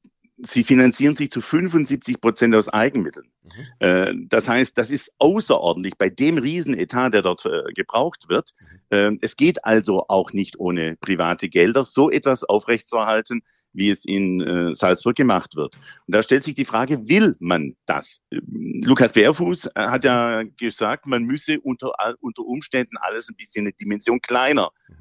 sie 0.45 0.63
finanzieren 0.63 1.15
sich 1.15 1.31
zu 1.31 1.41
75 1.41 2.19
Prozent 2.21 2.55
aus 2.55 2.69
Eigenmitteln. 2.69 3.31
Mhm. 3.43 3.65
Äh, 3.79 4.13
das 4.27 4.47
heißt, 4.47 4.77
das 4.77 4.91
ist 4.91 5.12
außerordentlich 5.19 5.97
bei 5.97 6.09
dem 6.09 6.38
Riesenetat, 6.38 7.13
der 7.13 7.21
dort 7.21 7.45
äh, 7.45 7.73
gebraucht 7.73 8.29
wird. 8.29 8.53
Mhm. 8.59 8.97
Äh, 8.97 9.17
es 9.21 9.35
geht 9.35 9.65
also 9.65 10.05
auch 10.07 10.33
nicht 10.33 10.59
ohne 10.59 10.95
private 10.97 11.50
Gelder, 11.50 11.83
so 11.83 12.09
etwas 12.09 12.43
aufrechtzuerhalten. 12.43 13.41
wie 13.75 13.89
es 13.89 14.05
in 14.05 14.39
äh, 14.39 14.75
Salzburg 14.75 15.15
gemacht 15.15 15.55
wird. 15.55 15.79
Und 16.05 16.15
da 16.15 16.21
stellt 16.21 16.43
sich 16.43 16.53
die 16.53 16.63
Frage, 16.63 17.09
will 17.09 17.35
man 17.39 17.75
das? 17.88 18.21
Lukas 18.29 19.13
Bärfuß 19.13 19.69
hat 19.75 20.03
ja 20.03 20.43
gesagt, 20.57 21.07
man 21.07 21.23
müsse 21.23 21.59
unter, 21.59 21.91
unter 22.19 22.43
Umständen 22.43 22.97
alles 22.97 23.29
ein 23.29 23.35
bisschen 23.35 23.65
eine 23.65 23.73
Dimension 23.73 24.21
kleiner 24.21 24.69
mhm. 24.88 24.95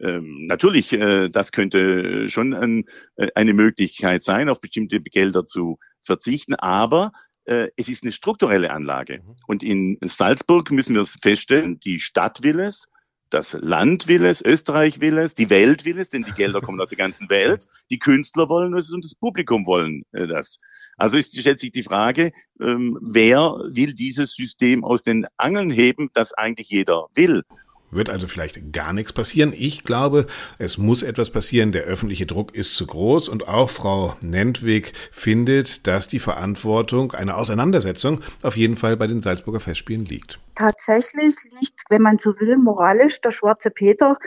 Ähm, 0.00 0.46
natürlich, 0.46 0.92
äh, 0.92 1.28
das 1.28 1.52
könnte 1.52 2.28
schon 2.28 2.54
ein, 2.54 2.84
äh, 3.16 3.28
eine 3.34 3.54
Möglichkeit 3.54 4.22
sein, 4.22 4.48
auf 4.48 4.60
bestimmte 4.60 5.00
Gelder 5.00 5.46
zu 5.46 5.78
verzichten, 6.02 6.54
aber 6.54 7.12
äh, 7.44 7.68
es 7.76 7.88
ist 7.88 8.02
eine 8.02 8.12
strukturelle 8.12 8.70
Anlage. 8.70 9.20
Mhm. 9.20 9.36
Und 9.46 9.62
in 9.62 9.98
Salzburg 10.02 10.70
müssen 10.70 10.94
wir 10.94 11.02
es 11.02 11.18
feststellen, 11.20 11.80
die 11.80 12.00
Stadt 12.00 12.42
will 12.42 12.60
es, 12.60 12.88
das 13.30 13.54
Land 13.60 14.06
will 14.06 14.24
es, 14.24 14.40
Österreich 14.40 15.00
will 15.00 15.18
es, 15.18 15.34
die 15.34 15.50
Welt 15.50 15.84
will 15.84 15.98
es, 15.98 16.10
denn 16.10 16.22
die 16.22 16.32
Gelder 16.32 16.60
kommen 16.60 16.80
aus 16.80 16.88
der 16.88 16.98
ganzen 16.98 17.28
Welt. 17.28 17.66
Die 17.90 17.98
Künstler 17.98 18.48
wollen 18.48 18.76
es 18.76 18.92
und 18.92 19.04
das 19.04 19.14
Publikum 19.14 19.66
wollen 19.66 20.02
äh, 20.12 20.26
das. 20.26 20.58
Also 20.96 21.16
ist, 21.16 21.38
stellt 21.38 21.58
sich 21.58 21.70
die 21.72 21.82
Frage, 21.82 22.32
ähm, 22.60 22.98
wer 23.02 23.56
will 23.68 23.94
dieses 23.94 24.32
System 24.34 24.84
aus 24.84 25.02
den 25.02 25.26
Angeln 25.36 25.70
heben, 25.70 26.08
das 26.14 26.32
eigentlich 26.32 26.68
jeder 26.68 27.06
will? 27.14 27.42
Wird 27.90 28.10
also 28.10 28.26
vielleicht 28.26 28.72
gar 28.72 28.92
nichts 28.92 29.12
passieren. 29.12 29.52
Ich 29.56 29.84
glaube, 29.84 30.26
es 30.58 30.76
muss 30.76 31.02
etwas 31.02 31.30
passieren. 31.30 31.72
Der 31.72 31.84
öffentliche 31.84 32.26
Druck 32.26 32.54
ist 32.54 32.76
zu 32.76 32.86
groß 32.86 33.28
und 33.28 33.46
auch 33.46 33.70
Frau 33.70 34.16
Nentwig 34.20 34.92
findet, 35.12 35.86
dass 35.86 36.08
die 36.08 36.18
Verantwortung 36.18 37.12
einer 37.12 37.36
Auseinandersetzung 37.36 38.20
auf 38.42 38.56
jeden 38.56 38.76
Fall 38.76 38.96
bei 38.96 39.06
den 39.06 39.22
Salzburger 39.22 39.60
Festspielen 39.60 40.04
liegt. 40.04 40.40
Tatsächlich 40.56 41.36
liegt, 41.60 41.82
wenn 41.88 42.02
man 42.02 42.18
so 42.18 42.40
will, 42.40 42.56
moralisch 42.56 43.20
der 43.20 43.30
schwarze 43.30 43.70
Peter 43.70 44.18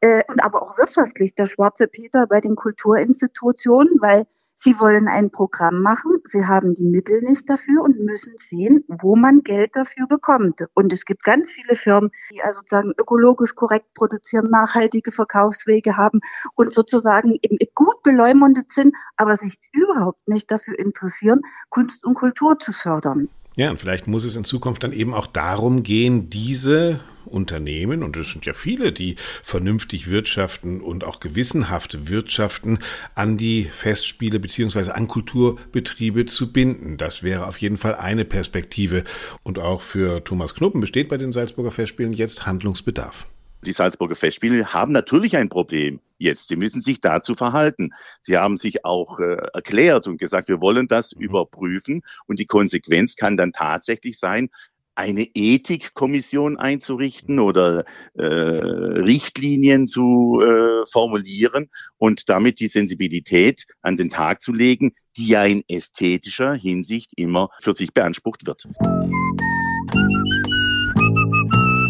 äh, 0.00 0.22
und 0.28 0.42
aber 0.42 0.62
auch 0.62 0.78
wirtschaftlich 0.78 1.34
der 1.34 1.46
schwarze 1.46 1.88
Peter 1.88 2.26
bei 2.26 2.40
den 2.40 2.56
Kulturinstitutionen, 2.56 4.00
weil 4.00 4.26
Sie 4.54 4.78
wollen 4.78 5.08
ein 5.08 5.30
Programm 5.30 5.82
machen, 5.82 6.18
sie 6.24 6.46
haben 6.46 6.74
die 6.74 6.84
Mittel 6.84 7.20
nicht 7.22 7.48
dafür 7.48 7.82
und 7.82 7.98
müssen 7.98 8.34
sehen, 8.36 8.84
wo 8.88 9.16
man 9.16 9.42
Geld 9.42 9.74
dafür 9.74 10.06
bekommt. 10.06 10.66
Und 10.74 10.92
es 10.92 11.04
gibt 11.04 11.24
ganz 11.24 11.50
viele 11.50 11.74
Firmen, 11.74 12.10
die 12.32 12.42
also 12.42 12.60
sozusagen 12.60 12.92
ökologisch 12.98 13.54
korrekt 13.54 13.92
produzieren, 13.94 14.50
nachhaltige 14.50 15.10
Verkaufswege 15.10 15.96
haben 15.96 16.20
und 16.54 16.72
sozusagen 16.72 17.38
eben 17.42 17.58
gut 17.74 18.02
beleumundet 18.02 18.70
sind, 18.70 18.94
aber 19.16 19.36
sich 19.36 19.58
überhaupt 19.72 20.28
nicht 20.28 20.50
dafür 20.50 20.78
interessieren, 20.78 21.42
Kunst 21.68 22.04
und 22.04 22.14
Kultur 22.14 22.58
zu 22.58 22.72
fördern. 22.72 23.28
Ja, 23.56 23.70
und 23.70 23.80
vielleicht 23.80 24.06
muss 24.06 24.24
es 24.24 24.36
in 24.36 24.44
Zukunft 24.44 24.82
dann 24.82 24.92
eben 24.92 25.12
auch 25.12 25.26
darum 25.26 25.82
gehen, 25.82 26.30
diese 26.30 27.00
Unternehmen, 27.32 28.02
und 28.02 28.16
es 28.16 28.30
sind 28.30 28.46
ja 28.46 28.52
viele, 28.52 28.92
die 28.92 29.16
vernünftig 29.42 30.08
wirtschaften 30.08 30.80
und 30.80 31.04
auch 31.04 31.20
gewissenhaft 31.20 32.08
wirtschaften, 32.08 32.78
an 33.14 33.36
die 33.36 33.64
Festspiele 33.64 34.38
beziehungsweise 34.38 34.94
an 34.94 35.08
Kulturbetriebe 35.08 36.26
zu 36.26 36.52
binden. 36.52 36.96
Das 36.96 37.22
wäre 37.22 37.46
auf 37.46 37.58
jeden 37.58 37.78
Fall 37.78 37.94
eine 37.94 38.24
Perspektive. 38.24 39.04
Und 39.42 39.58
auch 39.58 39.82
für 39.82 40.24
Thomas 40.24 40.54
Knuppen 40.54 40.80
besteht 40.80 41.08
bei 41.08 41.18
den 41.18 41.32
Salzburger 41.32 41.70
Festspielen 41.70 42.12
jetzt 42.12 42.46
Handlungsbedarf. 42.46 43.26
Die 43.64 43.72
Salzburger 43.72 44.16
Festspiele 44.16 44.74
haben 44.74 44.90
natürlich 44.90 45.36
ein 45.36 45.48
Problem 45.48 46.00
jetzt. 46.18 46.48
Sie 46.48 46.56
müssen 46.56 46.82
sich 46.82 47.00
dazu 47.00 47.34
verhalten. 47.34 47.90
Sie 48.20 48.36
haben 48.36 48.56
sich 48.56 48.84
auch 48.84 49.20
äh, 49.20 49.36
erklärt 49.52 50.08
und 50.08 50.18
gesagt, 50.18 50.48
wir 50.48 50.60
wollen 50.60 50.88
das 50.88 51.14
mhm. 51.14 51.22
überprüfen. 51.22 52.02
Und 52.26 52.40
die 52.40 52.46
Konsequenz 52.46 53.14
kann 53.14 53.36
dann 53.36 53.52
tatsächlich 53.52 54.18
sein, 54.18 54.48
eine 54.94 55.26
Ethikkommission 55.34 56.56
einzurichten 56.56 57.38
oder 57.38 57.84
äh, 58.14 58.24
Richtlinien 58.24 59.86
zu 59.86 60.42
äh, 60.42 60.86
formulieren 60.90 61.68
und 61.98 62.28
damit 62.28 62.60
die 62.60 62.68
Sensibilität 62.68 63.64
an 63.80 63.96
den 63.96 64.10
Tag 64.10 64.40
zu 64.40 64.52
legen, 64.52 64.92
die 65.16 65.28
ja 65.28 65.44
in 65.44 65.62
ästhetischer 65.68 66.54
Hinsicht 66.54 67.12
immer 67.16 67.48
für 67.60 67.72
sich 67.72 67.92
beansprucht 67.92 68.46
wird. 68.46 68.64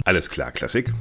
Alles 0.05 0.29
klar, 0.29 0.53
Klassik. 0.53 0.93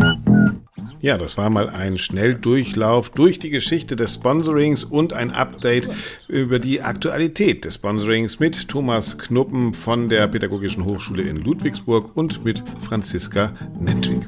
Ja, 1.01 1.17
das 1.17 1.35
war 1.35 1.49
mal 1.49 1.67
ein 1.67 1.97
Schnelldurchlauf 1.97 3.09
durch 3.09 3.39
die 3.39 3.49
Geschichte 3.49 3.95
des 3.95 4.13
Sponsorings 4.13 4.83
und 4.83 5.13
ein 5.13 5.31
Update 5.31 5.89
über 6.27 6.59
die 6.59 6.83
Aktualität 6.83 7.65
des 7.65 7.75
Sponsorings 7.75 8.39
mit 8.39 8.67
Thomas 8.67 9.17
Knuppen 9.17 9.73
von 9.73 10.09
der 10.09 10.27
Pädagogischen 10.27 10.85
Hochschule 10.85 11.23
in 11.23 11.37
Ludwigsburg 11.37 12.15
und 12.15 12.45
mit 12.45 12.63
Franziska 12.81 13.53
Nentwig. 13.79 14.27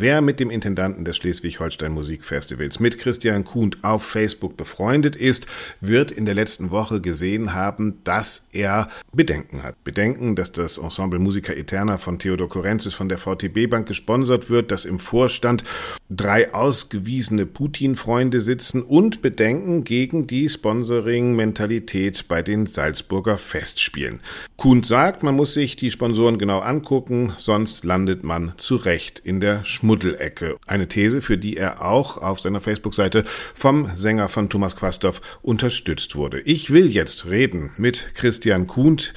Wer 0.00 0.20
mit 0.20 0.38
dem 0.38 0.50
Intendanten 0.50 1.04
des 1.04 1.16
Schleswig-Holstein 1.16 1.90
Musikfestivals, 1.90 2.78
mit 2.78 3.00
Christian 3.00 3.44
Kuhn 3.44 3.74
auf 3.82 4.04
Facebook 4.04 4.56
befreundet 4.56 5.16
ist, 5.16 5.48
wird 5.80 6.12
in 6.12 6.24
der 6.24 6.36
letzten 6.36 6.70
Woche 6.70 7.00
gesehen 7.00 7.52
haben, 7.52 7.98
dass 8.04 8.46
er 8.52 8.90
Bedenken 9.12 9.64
hat. 9.64 9.82
Bedenken, 9.82 10.36
dass 10.36 10.52
das 10.52 10.78
Ensemble 10.78 11.18
Musica 11.18 11.52
Eterna 11.52 11.98
von 11.98 12.20
Theodor 12.20 12.48
Korenzis 12.48 12.94
von 12.94 13.08
der 13.08 13.18
VTB 13.18 13.68
Bank 13.68 13.88
gesponsert 13.88 14.50
wird, 14.50 14.70
dass 14.70 14.84
im 14.84 15.00
Vorstand 15.00 15.64
drei 16.08 16.54
ausgewiesene 16.54 17.44
Putin-Freunde 17.44 18.40
sitzen 18.40 18.84
und 18.84 19.20
Bedenken 19.20 19.82
gegen 19.82 20.28
die 20.28 20.48
Sponsoring-Mentalität 20.48 22.28
bei 22.28 22.42
den 22.42 22.66
Salzburger 22.66 23.36
Festspielen. 23.36 24.20
Kuhn 24.56 24.84
sagt, 24.84 25.24
man 25.24 25.34
muss 25.34 25.54
sich 25.54 25.74
die 25.74 25.90
Sponsoren 25.90 26.38
genau 26.38 26.60
angucken, 26.60 27.32
sonst 27.36 27.84
landet 27.84 28.22
man 28.22 28.52
zu 28.58 28.76
Recht 28.76 29.18
in 29.18 29.40
der 29.40 29.64
Schmutz 29.64 29.87
Schmuddelecke. 29.88 30.58
Eine 30.66 30.86
These, 30.86 31.22
für 31.22 31.38
die 31.38 31.56
er 31.56 31.82
auch 31.82 32.18
auf 32.18 32.40
seiner 32.40 32.60
Facebook-Seite 32.60 33.24
vom 33.54 33.88
Sänger 33.94 34.28
von 34.28 34.50
Thomas 34.50 34.76
Quasthoff 34.76 35.22
unterstützt 35.40 36.14
wurde. 36.14 36.40
Ich 36.42 36.70
will 36.70 36.90
jetzt 36.90 37.24
reden 37.24 37.72
mit 37.78 38.14
Christian 38.14 38.66
Kuhnt. 38.66 39.14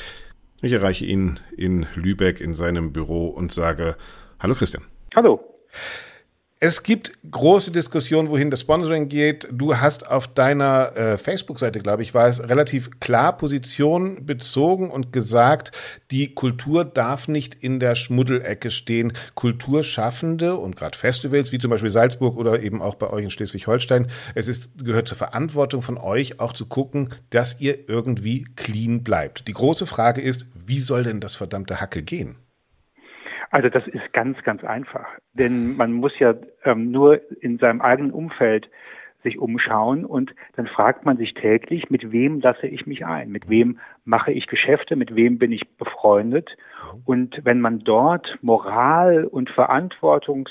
Ich 0.61 0.71
erreiche 0.71 1.03
ihn 1.03 1.41
in 1.57 1.87
Lübeck 1.95 2.39
in 2.39 2.53
seinem 2.53 2.93
Büro 2.93 3.27
und 3.27 3.51
sage, 3.51 3.97
hallo 4.39 4.55
Christian. 4.55 4.85
Hallo. 5.13 5.41
Es 6.63 6.83
gibt 6.83 7.13
große 7.31 7.71
Diskussionen, 7.71 8.29
wohin 8.29 8.51
das 8.51 8.59
Sponsoring 8.59 9.07
geht. 9.07 9.47
Du 9.51 9.77
hast 9.77 10.05
auf 10.05 10.27
deiner 10.27 10.95
äh, 10.95 11.17
Facebook-Seite, 11.17 11.79
glaube 11.79 12.03
ich, 12.03 12.13
war 12.13 12.27
es 12.27 12.47
relativ 12.47 12.99
klar 12.99 13.35
Position 13.35 14.27
bezogen 14.27 14.91
und 14.91 15.11
gesagt, 15.11 15.71
die 16.11 16.35
Kultur 16.35 16.85
darf 16.85 17.27
nicht 17.27 17.55
in 17.55 17.79
der 17.79 17.95
Schmuddelecke 17.95 18.69
stehen. 18.69 19.13
Kulturschaffende 19.33 20.55
und 20.55 20.75
gerade 20.75 20.95
Festivals 20.95 21.51
wie 21.51 21.57
zum 21.57 21.71
Beispiel 21.71 21.89
Salzburg 21.89 22.37
oder 22.37 22.61
eben 22.61 22.83
auch 22.83 22.93
bei 22.93 23.09
euch 23.09 23.23
in 23.23 23.31
Schleswig-Holstein, 23.31 24.05
es 24.35 24.47
ist, 24.47 24.85
gehört 24.85 25.07
zur 25.07 25.17
Verantwortung 25.17 25.81
von 25.81 25.97
euch 25.97 26.39
auch 26.39 26.53
zu 26.53 26.67
gucken, 26.67 27.09
dass 27.31 27.59
ihr 27.59 27.89
irgendwie 27.89 28.45
clean 28.55 29.03
bleibt. 29.03 29.47
Die 29.47 29.53
große 29.53 29.87
Frage 29.87 30.21
ist, 30.21 30.45
wie 30.53 30.79
soll 30.79 31.01
denn 31.01 31.21
das 31.21 31.33
verdammte 31.33 31.81
Hacke 31.81 32.03
gehen? 32.03 32.37
Also 33.51 33.69
das 33.69 33.85
ist 33.87 34.13
ganz, 34.13 34.41
ganz 34.43 34.63
einfach. 34.63 35.05
Denn 35.33 35.75
man 35.75 35.91
muss 35.91 36.17
ja 36.19 36.33
ähm, 36.63 36.89
nur 36.91 37.21
in 37.41 37.57
seinem 37.57 37.81
eigenen 37.81 38.11
Umfeld 38.11 38.69
sich 39.23 39.37
umschauen 39.37 40.03
und 40.05 40.33
dann 40.55 40.67
fragt 40.67 41.05
man 41.05 41.17
sich 41.17 41.33
täglich, 41.33 41.89
mit 41.89 42.11
wem 42.11 42.39
lasse 42.39 42.67
ich 42.67 42.87
mich 42.87 43.05
ein? 43.05 43.29
Mit 43.29 43.49
wem 43.49 43.79
mache 44.03 44.31
ich 44.31 44.47
Geschäfte? 44.47 44.95
Mit 44.95 45.15
wem 45.15 45.37
bin 45.37 45.51
ich 45.51 45.77
befreundet? 45.77 46.57
Und 47.05 47.39
wenn 47.43 47.61
man 47.61 47.79
dort 47.79 48.39
Moral 48.41 49.25
und 49.25 49.49
Verantwortungs, 49.51 50.49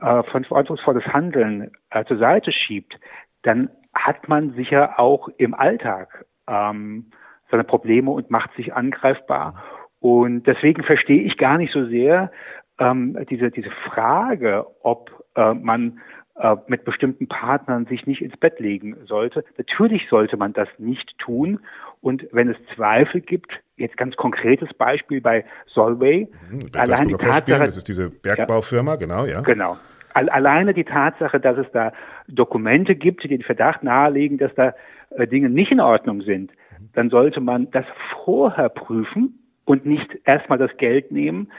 äh, 0.00 0.22
verantwortungsvolles 0.24 1.06
Handeln 1.06 1.70
äh, 1.90 2.04
zur 2.04 2.18
Seite 2.18 2.52
schiebt, 2.52 2.98
dann 3.42 3.70
hat 3.94 4.28
man 4.28 4.52
sicher 4.52 4.98
auch 5.00 5.28
im 5.38 5.54
Alltag 5.54 6.26
ähm, 6.48 7.10
seine 7.50 7.64
Probleme 7.64 8.10
und 8.10 8.30
macht 8.30 8.54
sich 8.56 8.74
angreifbar. 8.74 9.62
Und 10.00 10.46
deswegen 10.46 10.82
verstehe 10.82 11.22
ich 11.22 11.36
gar 11.36 11.58
nicht 11.58 11.72
so 11.72 11.86
sehr 11.86 12.30
ähm, 12.78 13.16
diese, 13.30 13.50
diese 13.50 13.70
Frage, 13.86 14.66
ob 14.82 15.10
äh, 15.34 15.54
man 15.54 16.00
äh, 16.38 16.56
mit 16.66 16.84
bestimmten 16.84 17.28
Partnern 17.28 17.86
sich 17.86 18.06
nicht 18.06 18.20
ins 18.20 18.36
Bett 18.36 18.60
legen 18.60 18.96
sollte. 19.06 19.44
Natürlich 19.56 20.06
sollte 20.10 20.36
man 20.36 20.52
das 20.52 20.68
nicht 20.78 21.16
tun. 21.18 21.60
Und 22.02 22.26
wenn 22.32 22.50
es 22.50 22.56
Zweifel 22.74 23.22
gibt, 23.22 23.52
jetzt 23.76 23.96
ganz 23.96 24.16
konkretes 24.16 24.72
Beispiel 24.74 25.20
bei 25.20 25.44
Solvay, 25.66 26.28
mhm, 26.50 26.68
allein 26.74 27.08
die 27.08 27.14
Tatsache, 27.14 27.64
das 27.64 27.76
ist 27.78 27.88
diese 27.88 28.10
Bergbaufirma, 28.10 28.92
ja, 28.92 28.96
genau, 28.96 29.24
ja. 29.24 29.40
Genau. 29.40 29.78
Alleine 30.12 30.72
die 30.72 30.84
Tatsache, 30.84 31.40
dass 31.40 31.58
es 31.58 31.66
da 31.72 31.92
Dokumente 32.26 32.96
gibt, 32.96 33.22
die 33.22 33.28
den 33.28 33.42
Verdacht 33.42 33.82
nahelegen, 33.82 34.38
dass 34.38 34.54
da 34.54 34.74
äh, 35.10 35.26
Dinge 35.26 35.50
nicht 35.50 35.70
in 35.70 35.80
Ordnung 35.80 36.22
sind, 36.22 36.50
mhm. 36.50 36.90
dann 36.94 37.10
sollte 37.10 37.40
man 37.40 37.70
das 37.70 37.84
vorher 38.24 38.68
prüfen 38.68 39.38
und 39.66 39.84
nicht 39.84 40.08
erstmal 40.24 40.56
das 40.56 40.74
Geld 40.78 41.12
nehmen 41.12 41.52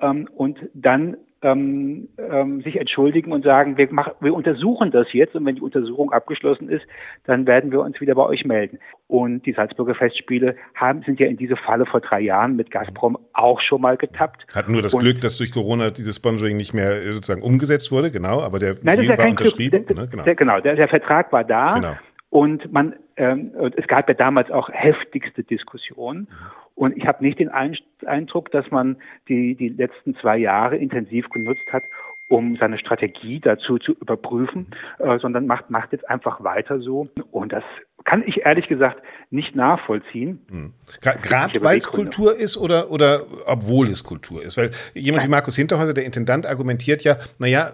ähm, 0.00 0.28
und 0.34 0.58
dann 0.72 1.18
ähm, 1.40 2.08
ähm, 2.18 2.62
sich 2.62 2.76
entschuldigen 2.76 3.32
und 3.32 3.44
sagen, 3.44 3.76
wir, 3.76 3.86
mach, 3.90 4.10
wir 4.20 4.34
untersuchen 4.34 4.90
das 4.90 5.06
jetzt 5.12 5.36
und 5.36 5.46
wenn 5.46 5.54
die 5.54 5.60
Untersuchung 5.60 6.12
abgeschlossen 6.12 6.68
ist, 6.68 6.84
dann 7.26 7.46
werden 7.46 7.70
wir 7.70 7.80
uns 7.80 8.00
wieder 8.00 8.16
bei 8.16 8.24
euch 8.24 8.44
melden. 8.44 8.78
Und 9.06 9.46
die 9.46 9.52
Salzburger 9.52 9.94
Festspiele 9.94 10.56
haben, 10.74 11.02
sind 11.02 11.20
ja 11.20 11.26
in 11.26 11.36
diese 11.36 11.56
Falle 11.56 11.86
vor 11.86 12.00
drei 12.00 12.20
Jahren 12.20 12.56
mit 12.56 12.72
Gazprom 12.72 13.16
auch 13.34 13.60
schon 13.60 13.80
mal 13.80 13.96
getappt. 13.96 14.46
Hatten 14.52 14.72
nur 14.72 14.82
das 14.82 14.94
und, 14.94 15.00
Glück, 15.00 15.20
dass 15.20 15.36
durch 15.36 15.52
Corona 15.52 15.90
dieses 15.90 16.16
Sponsoring 16.16 16.56
nicht 16.56 16.74
mehr 16.74 17.02
äh, 17.04 17.12
sozusagen 17.12 17.42
umgesetzt 17.42 17.92
wurde, 17.92 18.10
genau, 18.10 18.40
aber 18.40 18.58
der 18.58 18.74
nein, 18.82 19.00
Deal 19.00 19.16
war 19.16 19.28
unterschrieben. 19.28 19.86
Der, 19.86 19.96
ne? 19.96 20.08
genau, 20.10 20.24
der, 20.24 20.34
genau 20.34 20.60
der, 20.60 20.74
der, 20.74 20.88
Vertrag 20.88 21.32
war 21.32 21.44
da. 21.44 21.74
Genau. 21.74 21.96
Und 22.30 22.72
man, 22.72 22.94
ähm, 23.18 23.52
es 23.76 23.86
gab 23.86 24.08
ja 24.08 24.14
damals 24.14 24.50
auch 24.50 24.70
heftigste 24.72 25.42
Diskussionen. 25.42 26.20
Mhm. 26.20 26.26
Und 26.74 26.96
ich 26.96 27.06
habe 27.06 27.24
nicht 27.24 27.40
den 27.40 27.50
Eindruck, 27.50 28.52
dass 28.52 28.70
man 28.70 28.96
die, 29.28 29.56
die 29.56 29.68
letzten 29.68 30.14
zwei 30.16 30.38
Jahre 30.38 30.76
intensiv 30.76 31.28
genutzt 31.28 31.66
hat, 31.72 31.82
um 32.28 32.56
seine 32.56 32.78
Strategie 32.78 33.40
dazu 33.40 33.78
zu 33.78 33.92
überprüfen, 33.92 34.68
äh, 34.98 35.18
sondern 35.18 35.46
macht, 35.46 35.70
macht 35.70 35.92
jetzt 35.92 36.08
einfach 36.08 36.44
weiter 36.44 36.78
so. 36.78 37.08
Und 37.32 37.52
das 37.52 37.64
kann 38.04 38.22
ich 38.24 38.44
ehrlich 38.44 38.68
gesagt 38.68 39.02
nicht 39.30 39.56
nachvollziehen. 39.56 40.40
Hm. 40.50 40.72
Gerade 41.00 41.62
weil 41.64 41.78
es 41.78 41.88
Kultur 41.88 42.36
ist 42.36 42.56
oder, 42.56 42.90
oder 42.90 43.22
obwohl 43.46 43.88
es 43.88 44.04
Kultur 44.04 44.42
ist? 44.42 44.56
Weil 44.56 44.70
jemand 44.94 45.24
wie 45.24 45.28
Markus 45.28 45.56
Hinterhäuser, 45.56 45.94
der 45.94 46.04
Intendant, 46.04 46.46
argumentiert 46.46 47.02
ja, 47.02 47.16
naja, 47.38 47.72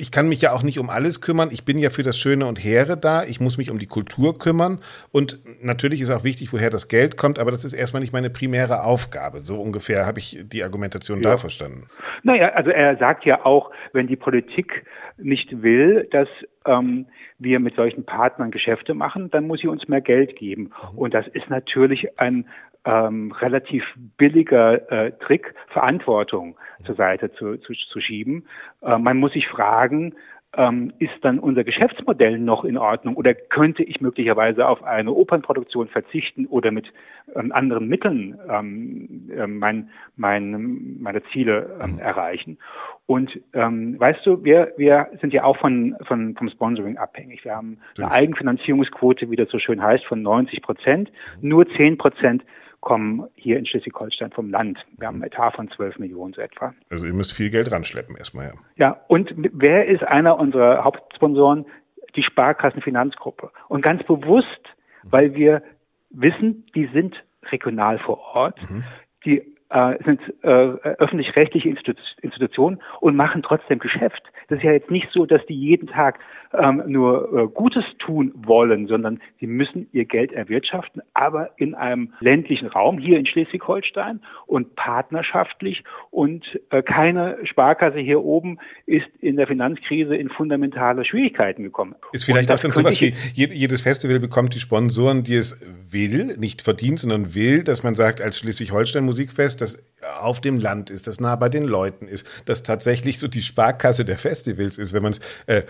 ich 0.00 0.10
kann 0.10 0.28
mich 0.28 0.40
ja 0.40 0.52
auch 0.52 0.62
nicht 0.62 0.78
um 0.78 0.88
alles 0.88 1.20
kümmern. 1.20 1.50
Ich 1.52 1.66
bin 1.66 1.78
ja 1.78 1.90
für 1.90 2.02
das 2.02 2.18
Schöne 2.18 2.46
und 2.46 2.56
Hehre 2.56 2.96
da. 2.96 3.22
Ich 3.22 3.38
muss 3.38 3.58
mich 3.58 3.70
um 3.70 3.78
die 3.78 3.86
Kultur 3.86 4.38
kümmern. 4.38 4.78
Und 5.12 5.38
natürlich 5.62 6.00
ist 6.00 6.10
auch 6.10 6.24
wichtig, 6.24 6.54
woher 6.54 6.70
das 6.70 6.88
Geld 6.88 7.18
kommt, 7.18 7.38
aber 7.38 7.50
das 7.50 7.66
ist 7.66 7.74
erstmal 7.74 8.00
nicht 8.00 8.14
meine 8.14 8.30
primäre 8.30 8.82
Aufgabe. 8.84 9.40
So 9.42 9.60
ungefähr 9.60 10.06
habe 10.06 10.18
ich 10.18 10.38
die 10.42 10.64
Argumentation 10.64 11.20
ja. 11.20 11.30
da 11.30 11.36
verstanden. 11.36 11.86
Naja, 12.22 12.48
also 12.54 12.70
er 12.70 12.96
sagt 12.96 13.26
ja 13.26 13.44
auch, 13.44 13.70
wenn 13.92 14.06
die 14.06 14.16
Politik 14.16 14.86
nicht 15.18 15.62
will, 15.62 16.08
dass 16.10 16.28
ähm, 16.66 17.04
wir 17.38 17.60
mit 17.60 17.76
solchen 17.76 18.04
Partnern 18.04 18.50
Geschäfte 18.50 18.94
machen, 18.94 19.30
dann 19.30 19.46
muss 19.46 19.60
sie 19.60 19.68
uns 19.68 19.86
mehr 19.86 20.00
Geld 20.00 20.34
geben. 20.36 20.70
Mhm. 20.92 20.98
Und 20.98 21.12
das 21.12 21.26
ist 21.28 21.50
natürlich 21.50 22.18
ein 22.18 22.46
ähm, 22.84 23.32
relativ 23.32 23.84
billiger 24.16 24.90
äh, 24.90 25.12
Trick, 25.18 25.54
Verantwortung 25.68 26.56
zur 26.84 26.94
Seite 26.94 27.32
zu, 27.32 27.56
zu, 27.58 27.72
zu 27.72 28.00
schieben. 28.00 28.46
Äh, 28.82 28.98
man 28.98 29.18
muss 29.18 29.32
sich 29.32 29.48
fragen, 29.48 30.14
ähm, 30.56 30.92
ist 30.98 31.14
dann 31.22 31.38
unser 31.38 31.62
Geschäftsmodell 31.62 32.38
noch 32.38 32.64
in 32.64 32.76
Ordnung 32.76 33.14
oder 33.14 33.34
könnte 33.34 33.84
ich 33.84 34.00
möglicherweise 34.00 34.66
auf 34.66 34.82
eine 34.82 35.12
Opernproduktion 35.12 35.86
verzichten 35.88 36.46
oder 36.46 36.72
mit 36.72 36.92
ähm, 37.36 37.52
anderen 37.52 37.86
Mitteln 37.86 38.36
ähm, 38.48 39.30
äh, 39.36 39.46
mein, 39.46 39.90
mein, 40.16 40.98
meine 41.00 41.22
Ziele 41.32 41.78
ähm, 41.80 41.98
erreichen? 42.00 42.58
Und 43.06 43.40
ähm, 43.52 43.98
weißt 43.98 44.26
du, 44.26 44.42
wir, 44.42 44.72
wir 44.76 45.08
sind 45.20 45.32
ja 45.32 45.44
auch 45.44 45.56
von, 45.56 45.96
von, 46.02 46.34
vom 46.34 46.48
Sponsoring 46.48 46.96
abhängig. 46.96 47.44
Wir 47.44 47.54
haben 47.54 47.78
eine 47.98 48.10
Eigenfinanzierungsquote, 48.10 49.30
wie 49.30 49.36
das 49.36 49.50
so 49.50 49.58
schön 49.58 49.80
heißt, 49.80 50.04
von 50.04 50.22
90 50.22 50.62
Prozent. 50.62 51.12
Nur 51.40 51.68
10 51.68 51.96
Prozent 51.96 52.42
kommen 52.80 53.28
hier 53.34 53.58
in 53.58 53.66
Schleswig-Holstein 53.66 54.30
vom 54.32 54.50
Land. 54.50 54.78
Wir 54.98 55.08
haben 55.08 55.16
einen 55.16 55.24
Etat 55.24 55.52
von 55.52 55.70
12 55.70 55.98
Millionen 55.98 56.32
so 56.32 56.40
etwa. 56.40 56.74
Also 56.88 57.06
ihr 57.06 57.12
müsst 57.12 57.34
viel 57.34 57.50
Geld 57.50 57.70
ranschleppen 57.70 58.16
erstmal, 58.16 58.46
ja. 58.46 58.52
Ja, 58.76 59.00
und 59.08 59.32
wer 59.36 59.86
ist 59.86 60.02
einer 60.02 60.38
unserer 60.38 60.84
Hauptsponsoren? 60.84 61.66
Die 62.16 62.22
Sparkassenfinanzgruppe. 62.22 63.50
Und 63.68 63.82
ganz 63.82 64.02
bewusst, 64.04 64.60
weil 65.04 65.34
wir 65.34 65.62
wissen, 66.10 66.66
die 66.74 66.88
sind 66.92 67.14
regional 67.52 67.98
vor 67.98 68.18
Ort, 68.34 68.58
mhm. 68.70 68.84
die 69.24 69.56
äh, 69.70 69.96
sind 70.04 70.20
äh, 70.42 70.48
öffentlich-rechtliche 70.48 71.68
Institu 71.68 72.00
Institutionen 72.22 72.80
und 73.00 73.16
machen 73.16 73.42
trotzdem 73.42 73.78
Geschäft. 73.78 74.22
Das 74.48 74.58
ist 74.58 74.64
ja 74.64 74.72
jetzt 74.72 74.90
nicht 74.90 75.08
so, 75.12 75.26
dass 75.26 75.44
die 75.46 75.54
jeden 75.54 75.86
Tag 75.86 76.18
ähm, 76.52 76.82
nur 76.86 77.32
äh, 77.32 77.46
Gutes 77.46 77.84
tun 77.98 78.32
wollen, 78.34 78.88
sondern 78.88 79.20
sie 79.38 79.46
müssen 79.46 79.88
ihr 79.92 80.04
Geld 80.04 80.32
erwirtschaften, 80.32 81.02
aber 81.14 81.50
in 81.56 81.74
einem 81.74 82.12
ländlichen 82.20 82.66
Raum, 82.66 82.98
hier 82.98 83.18
in 83.18 83.26
Schleswig-Holstein 83.26 84.20
und 84.46 84.74
partnerschaftlich 84.74 85.84
und 86.10 86.44
äh, 86.70 86.82
keine 86.82 87.38
Sparkasse 87.44 87.98
hier 87.98 88.22
oben 88.22 88.58
ist 88.86 89.06
in 89.20 89.36
der 89.36 89.46
Finanzkrise 89.46 90.16
in 90.16 90.28
fundamentale 90.28 91.04
Schwierigkeiten 91.04 91.62
gekommen. 91.62 91.94
Ist 92.12 92.24
vielleicht 92.24 92.50
auch 92.50 92.58
dann 92.58 92.72
sowas 92.72 93.00
wie, 93.00 93.14
jedes 93.34 93.82
Festival 93.82 94.18
bekommt 94.18 94.54
die 94.54 94.60
Sponsoren, 94.60 95.22
die 95.22 95.36
es 95.36 95.60
will, 95.90 96.36
nicht 96.38 96.62
verdient, 96.62 96.98
sondern 96.98 97.34
will, 97.34 97.62
dass 97.62 97.84
man 97.84 97.94
sagt, 97.94 98.20
als 98.20 98.38
Schleswig-Holstein 98.40 99.04
Musikfest, 99.04 99.59
das 99.60 99.78
auf 100.20 100.40
dem 100.40 100.58
Land 100.58 100.90
ist, 100.90 101.06
das 101.06 101.20
nah 101.20 101.36
bei 101.36 101.48
den 101.48 101.64
Leuten 101.64 102.08
ist, 102.08 102.26
das 102.46 102.62
tatsächlich 102.62 103.18
so 103.18 103.28
die 103.28 103.42
Sparkasse 103.42 104.04
der 104.04 104.18
Festivals 104.18 104.78
ist, 104.78 104.92
wenn 104.92 105.02
man 105.02 105.12
es 105.12 105.20
äh, 105.46 105.62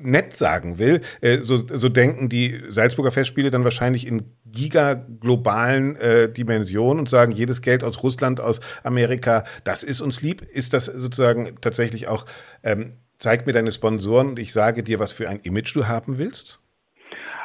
nett 0.00 0.36
sagen 0.36 0.78
will. 0.78 1.00
Äh, 1.20 1.38
so, 1.38 1.56
so 1.56 1.88
denken 1.88 2.28
die 2.28 2.62
Salzburger 2.68 3.10
Festspiele 3.10 3.50
dann 3.50 3.64
wahrscheinlich 3.64 4.06
in 4.06 4.24
gigaglobalen 4.46 5.96
äh, 5.96 6.30
Dimensionen 6.30 7.00
und 7.00 7.08
sagen, 7.08 7.32
jedes 7.32 7.62
Geld 7.62 7.82
aus 7.82 8.02
Russland, 8.02 8.40
aus 8.40 8.60
Amerika, 8.84 9.44
das 9.64 9.82
ist 9.82 10.00
uns 10.00 10.22
lieb. 10.22 10.42
Ist 10.42 10.72
das 10.72 10.86
sozusagen 10.86 11.56
tatsächlich 11.60 12.08
auch, 12.08 12.26
ähm, 12.62 12.94
zeig 13.18 13.46
mir 13.46 13.52
deine 13.52 13.72
Sponsoren 13.72 14.28
und 14.28 14.38
ich 14.38 14.52
sage 14.52 14.82
dir, 14.82 15.00
was 15.00 15.12
für 15.12 15.28
ein 15.28 15.40
Image 15.40 15.74
du 15.74 15.88
haben 15.88 16.18
willst? 16.18 16.60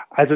Also 0.10 0.36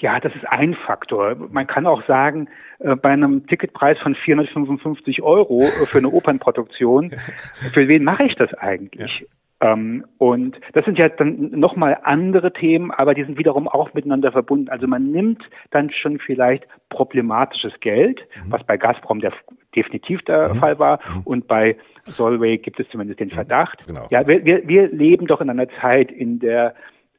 ja, 0.00 0.20
das 0.20 0.34
ist 0.34 0.46
ein 0.48 0.74
Faktor. 0.74 1.36
Man 1.50 1.66
kann 1.66 1.86
auch 1.86 2.04
sagen, 2.06 2.48
äh, 2.78 2.96
bei 2.96 3.10
einem 3.10 3.46
Ticketpreis 3.46 3.98
von 3.98 4.14
455 4.14 5.22
Euro 5.22 5.62
äh, 5.62 5.86
für 5.86 5.98
eine 5.98 6.10
Opernproduktion, 6.10 7.12
für 7.72 7.88
wen 7.88 8.04
mache 8.04 8.24
ich 8.24 8.34
das 8.36 8.52
eigentlich? 8.54 9.20
Ja. 9.20 9.26
Ähm, 9.58 10.04
und 10.18 10.60
das 10.74 10.84
sind 10.84 10.98
ja 10.98 11.08
dann 11.08 11.50
nochmal 11.58 11.98
andere 12.02 12.52
Themen, 12.52 12.90
aber 12.90 13.14
die 13.14 13.24
sind 13.24 13.38
wiederum 13.38 13.68
auch 13.68 13.94
miteinander 13.94 14.30
verbunden. 14.32 14.68
Also 14.68 14.86
man 14.86 15.10
nimmt 15.10 15.42
dann 15.70 15.90
schon 15.90 16.18
vielleicht 16.18 16.66
problematisches 16.90 17.72
Geld, 17.80 18.20
mhm. 18.44 18.52
was 18.52 18.64
bei 18.64 18.76
Gazprom 18.76 19.20
der, 19.20 19.32
definitiv 19.74 20.20
der 20.22 20.52
mhm. 20.52 20.58
Fall 20.58 20.78
war, 20.78 21.00
mhm. 21.08 21.22
und 21.22 21.48
bei 21.48 21.76
Solvay 22.04 22.58
gibt 22.58 22.78
es 22.80 22.88
zumindest 22.90 23.18
den. 23.18 23.30
Verdacht. 23.30 23.86
Genau. 23.86 24.06
Ja, 24.10 24.26
wir, 24.26 24.44
wir, 24.44 24.68
wir 24.68 24.88
leben 24.88 25.26
doch 25.26 25.40
in 25.40 25.50
einer 25.50 25.68
Zeit, 25.80 26.12
in 26.12 26.38
der 26.38 26.74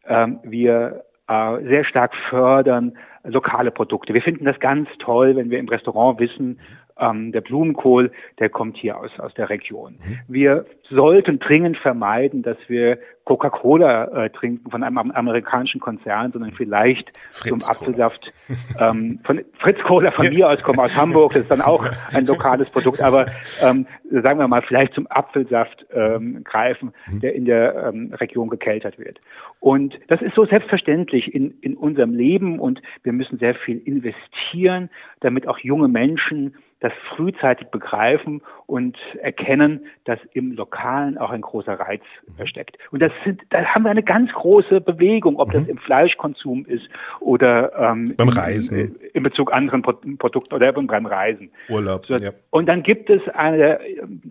ähm, 0.07 0.39
wir 0.43 1.03
äh, 1.27 1.63
sehr 1.63 1.83
stark 1.83 2.13
fördern 2.29 2.97
lokale 3.23 3.71
Produkte. 3.71 4.13
Wir 4.13 4.21
finden 4.21 4.45
das 4.45 4.59
ganz 4.59 4.89
toll, 4.99 5.35
wenn 5.35 5.49
wir 5.49 5.59
im 5.59 5.67
Restaurant 5.67 6.19
wissen, 6.19 6.59
ähm, 6.99 7.31
der 7.31 7.41
Blumenkohl, 7.41 8.11
der 8.39 8.49
kommt 8.49 8.77
hier 8.77 8.97
aus, 8.97 9.11
aus 9.19 9.33
der 9.33 9.49
Region. 9.49 9.93
Mhm. 9.93 10.19
Wir 10.27 10.65
sollten 10.89 11.39
dringend 11.39 11.77
vermeiden, 11.77 12.41
dass 12.43 12.57
wir 12.67 12.99
Coca-Cola 13.27 14.25
äh, 14.25 14.29
trinken 14.29 14.71
von 14.71 14.83
einem 14.83 14.97
amerikanischen 14.97 15.81
Konzern, 15.81 16.31
sondern 16.31 16.53
vielleicht 16.53 17.11
Fritz 17.31 17.49
zum 17.49 17.59
Apfelsaft 17.69 18.31
ähm, 18.79 19.19
von 19.25 19.41
Fritz 19.59 19.81
Cola 19.83 20.11
von 20.11 20.29
mir 20.29 20.49
aus, 20.49 20.63
komme 20.63 20.83
aus 20.83 20.95
Hamburg, 20.95 21.33
das 21.33 21.41
ist 21.41 21.51
dann 21.51 21.61
auch 21.61 21.85
ein 22.13 22.25
lokales 22.25 22.69
Produkt, 22.69 23.01
aber 23.01 23.25
ähm, 23.61 23.85
sagen 24.09 24.39
wir 24.39 24.47
mal 24.47 24.61
vielleicht 24.61 24.93
zum 24.93 25.07
Apfelsaft 25.07 25.85
ähm, 25.93 26.43
greifen, 26.45 26.93
mhm. 27.11 27.19
der 27.19 27.35
in 27.35 27.43
der 27.43 27.89
ähm, 27.89 28.13
Region 28.13 28.47
gekeltert 28.49 28.97
wird. 28.97 29.19
Und 29.59 29.99
das 30.07 30.21
ist 30.21 30.35
so 30.35 30.45
selbstverständlich 30.45 31.33
in, 31.33 31.59
in 31.59 31.75
unserem 31.75 32.13
Leben 32.13 32.59
und 32.59 32.81
wir 33.03 33.11
müssen 33.11 33.39
sehr 33.39 33.55
viel 33.55 33.79
investieren, 33.79 34.89
damit 35.19 35.49
auch 35.49 35.59
junge 35.59 35.89
Menschen 35.89 36.55
das 36.79 36.93
frühzeitig 37.15 37.67
begreifen 37.69 38.41
und 38.67 38.97
erkennen, 39.21 39.87
dass 40.05 40.19
im 40.33 40.51
Lokalen 40.51 41.17
auch 41.17 41.31
ein 41.31 41.41
großer 41.41 41.79
Reiz 41.79 42.03
versteckt. 42.35 42.77
Und 42.91 43.01
das 43.01 43.11
sind, 43.23 43.41
da 43.49 43.63
haben 43.65 43.83
wir 43.83 43.89
eine 43.89 44.03
ganz 44.03 44.31
große 44.31 44.81
Bewegung, 44.81 45.37
ob 45.37 45.49
mhm. 45.49 45.53
das 45.53 45.67
im 45.67 45.77
Fleischkonsum 45.79 46.65
ist 46.65 46.87
oder 47.19 47.73
ähm, 47.77 48.13
beim 48.15 48.29
Reisen. 48.29 48.77
In, 48.77 48.95
in 49.13 49.23
Bezug 49.23 49.51
anderen 49.51 49.81
Produkten 49.81 50.53
oder 50.53 50.71
beim 50.71 51.05
Reisen. 51.05 51.49
Urlaub. 51.69 52.05
So, 52.05 52.15
ja. 52.15 52.31
Und 52.51 52.67
dann 52.67 52.83
gibt 52.83 53.09
es 53.09 53.21
eine 53.29 53.57
der, 53.57 53.81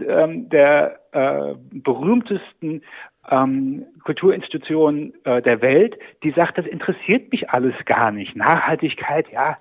ähm, 0.08 0.48
der 0.48 1.00
äh, 1.12 1.54
berühmtesten 1.72 2.82
ähm, 3.28 3.86
Kulturinstitutionen 4.04 5.14
äh, 5.24 5.42
der 5.42 5.60
Welt, 5.62 5.98
die 6.22 6.30
sagt, 6.30 6.58
das 6.58 6.66
interessiert 6.66 7.32
mich 7.32 7.50
alles 7.50 7.74
gar 7.86 8.12
nicht. 8.12 8.36
Nachhaltigkeit, 8.36 9.26
ja, 9.32 9.58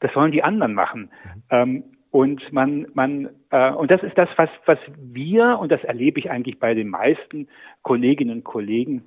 das 0.00 0.12
sollen 0.12 0.30
die 0.30 0.44
anderen 0.44 0.74
machen. 0.74 1.10
Mhm. 1.10 1.42
Ähm, 1.50 1.84
und 2.10 2.52
man, 2.52 2.86
man, 2.94 3.28
äh, 3.50 3.72
und 3.72 3.90
das 3.90 4.02
ist 4.02 4.16
das, 4.16 4.28
was, 4.36 4.48
was 4.66 4.78
wir, 4.96 5.58
und 5.58 5.70
das 5.70 5.84
erlebe 5.84 6.18
ich 6.18 6.30
eigentlich 6.30 6.58
bei 6.58 6.74
den 6.74 6.88
meisten 6.88 7.48
Kolleginnen 7.82 8.38
und 8.38 8.44
Kollegen, 8.44 9.02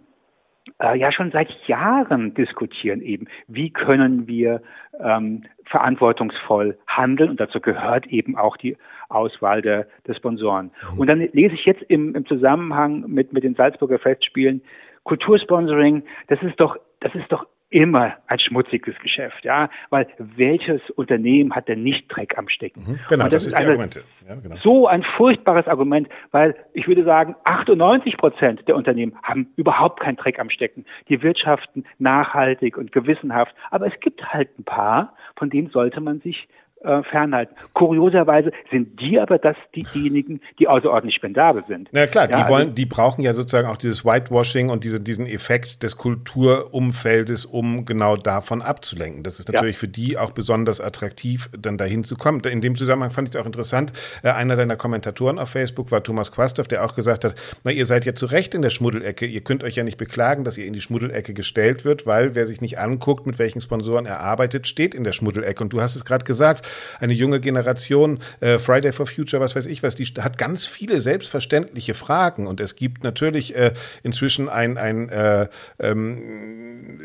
äh, 0.80 0.98
ja 0.98 1.12
schon 1.12 1.32
seit 1.32 1.50
Jahren 1.68 2.34
diskutieren 2.36 3.02
eben, 3.02 3.28
wie 3.48 3.72
können 3.72 4.28
wir 4.28 4.62
ähm, 5.00 5.46
verantwortungsvoll 5.66 6.78
handeln 6.86 7.32
und 7.32 7.40
dazu 7.40 7.60
gehört 7.60 8.06
eben 8.08 8.38
auch 8.38 8.58
die 8.58 8.78
Auswahl 9.10 9.62
der, 9.62 9.88
der 10.06 10.14
Sponsoren. 10.14 10.72
Mhm. 10.94 11.00
Und 11.00 11.08
dann 11.08 11.20
lese 11.20 11.56
ich 11.56 11.66
jetzt 11.66 11.82
im, 11.84 12.14
im 12.14 12.26
Zusammenhang 12.28 13.06
mit, 13.08 13.34
mit 13.34 13.44
den 13.44 13.56
Salzburger 13.56 14.00
Festspielen 14.00 14.62
Kultursponsoring, 15.04 16.04
das 16.28 16.42
ist 16.44 16.60
doch, 16.60 16.78
das 17.00 17.14
ist 17.16 17.32
doch 17.32 17.48
immer 17.72 18.18
ein 18.28 18.40
schmutziges 18.40 18.96
Geschäft, 19.00 19.44
ja, 19.44 19.70
weil 19.90 20.08
welches 20.20 20.82
Unternehmen 20.92 21.56
hat 21.56 21.68
denn 21.68 21.82
nicht 21.84 22.06
Dreck 22.10 22.38
am 22.38 22.50
Stecken? 22.50 22.82
Mhm, 22.82 23.00
genau, 23.10 23.24
das, 23.24 23.32
das, 23.32 23.48
ist 23.48 23.58
die 23.58 23.66
Argumente. 23.66 24.04
Ja, 24.28 24.36
genau. 24.36 24.56
So 24.58 24.88
ein 24.88 25.04
furchtbares 25.18 25.68
Argument, 25.68 26.08
weil 26.32 26.56
ich 26.74 26.88
würde 26.88 27.04
sagen, 27.04 27.36
98 27.46 28.18
Prozent 28.18 28.68
der 28.68 28.76
Unternehmen 28.76 29.16
haben 29.24 29.48
überhaupt 29.56 30.02
keinen 30.02 30.18
Dreck 30.18 30.40
am 30.40 30.50
Stecken. 30.50 30.86
Die 31.08 31.24
wirtschaften 31.24 31.86
nachhaltig 31.98 32.78
und 32.78 32.92
gewissenhaft, 32.92 33.56
aber 33.72 33.88
es 33.88 34.00
gibt 34.02 34.22
halt 34.34 34.50
ein 34.60 34.66
paar, 34.66 35.16
von 35.38 35.50
denen 35.50 35.70
sollte 35.70 36.02
man 36.02 36.20
sich 36.20 36.48
äh, 36.84 37.04
fernhalten. 37.04 37.56
Kurioserweise 37.74 38.52
sind 38.72 39.00
die 39.00 39.20
aber 39.20 39.38
das 39.38 39.56
die, 39.76 39.84
diejenigen, 39.84 40.42
die 40.60 40.68
außerordentlich 40.68 41.16
spendabel 41.16 41.64
sind. 41.68 41.90
Na 41.92 42.08
klar, 42.08 42.30
ja, 42.30 42.44
die 42.44 42.50
wollen, 42.50 42.62
also, 42.62 42.74
die 42.74 42.86
brauchen 42.86 43.22
ja 43.22 43.34
sozusagen 43.34 43.68
auch 43.68 43.78
dieses 43.78 44.04
Whitewashing 44.04 44.70
und 44.70 44.84
diese, 44.84 45.00
diesen 45.00 45.28
Effekt 45.28 45.84
des 45.84 45.98
Kulturumfeldes, 45.98 47.46
um 47.46 47.86
genau 47.86 48.16
davon 48.16 48.62
abzulenken. 48.62 49.24
Das 49.24 49.40
ist 49.40 49.52
natürlich 49.52 49.76
ja. 49.76 49.80
für 49.80 49.88
die 49.88 50.18
auch 50.18 50.32
besonders 50.32 50.82
attraktiv, 50.82 51.50
dann 51.58 51.78
dahin 51.78 52.04
zu 52.04 52.16
kommen. 52.16 52.42
In 52.42 52.62
dem 52.62 52.76
Zusammenhang 52.76 53.12
fand 53.12 53.30
ich 53.30 53.36
es 53.36 53.42
auch 53.42 53.46
interessant. 53.46 53.94
Äh, 54.24 54.32
einer 54.32 54.56
deiner 54.56 54.76
Kommentatoren 54.76 55.40
auf 55.40 55.50
Facebook 55.50 55.92
war 55.92 56.04
Thomas 56.04 56.32
Quastow, 56.32 56.68
der 56.68 56.84
auch 56.84 56.96
gesagt 56.96 57.26
hat, 57.26 57.36
na, 57.64 57.72
ihr 57.72 57.86
seid 57.86 58.06
ja 58.06 58.16
zu 58.16 58.26
Recht 58.26 58.56
in 58.56 58.62
der 58.62 58.70
Schmuddelecke. 58.72 59.26
Ihr 59.26 59.42
könnt 59.42 59.64
euch 59.64 59.76
ja 59.76 59.84
nicht 59.84 59.98
beklagen, 59.98 60.44
dass 60.44 60.58
ihr 60.58 60.66
in 60.66 60.74
die 60.74 60.82
Schmuddelecke 60.82 61.34
gestellt 61.34 61.86
wird, 61.86 62.06
weil 62.06 62.36
wer 62.36 62.46
sich 62.46 62.62
nicht 62.62 62.80
anguckt, 62.80 63.28
mit 63.28 63.40
welchen 63.40 63.62
Sponsoren 63.62 64.06
er 64.06 64.20
arbeitet, 64.22 64.68
steht 64.68 64.96
in 64.96 65.04
der 65.04 65.12
Schmuddelecke. 65.12 65.64
Und 65.64 65.74
du 65.74 65.82
hast 65.82 65.96
es 65.96 66.06
gerade 66.06 66.26
gesagt, 66.26 66.68
eine 67.00 67.14
junge 67.14 67.40
Generation, 67.40 68.20
äh, 68.40 68.60
Friday 68.60 68.92
for 68.92 69.08
Future, 69.08 69.42
was 69.42 69.56
weiß 69.56 69.66
ich 69.66 69.84
was, 69.84 69.96
die 69.96 70.06
hat 70.06 70.38
ganz 70.38 70.66
viele 70.66 71.02
selbstverständliche 71.02 71.94
Fragen 71.94 72.48
und 72.48 72.60
es 72.60 72.76
gibt 72.76 73.04
natürlich 73.04 73.56
äh, 73.56 73.74
inzwischen 74.04 74.50
ein, 74.50 74.78
ein 74.78 75.10
äh, 75.10 75.48
ähm, 75.80 77.00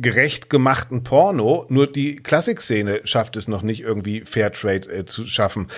gerecht 0.00 0.50
gemachten 0.50 1.04
Porno, 1.04 1.66
nur 1.68 1.86
die 1.90 2.16
Klassikszene 2.16 3.00
schafft 3.04 3.36
es 3.36 3.48
noch 3.48 3.62
nicht 3.62 3.82
irgendwie 3.82 4.22
Fairtrade 4.22 4.90
äh, 4.90 5.04
zu 5.04 5.26
schaffen. 5.26 5.68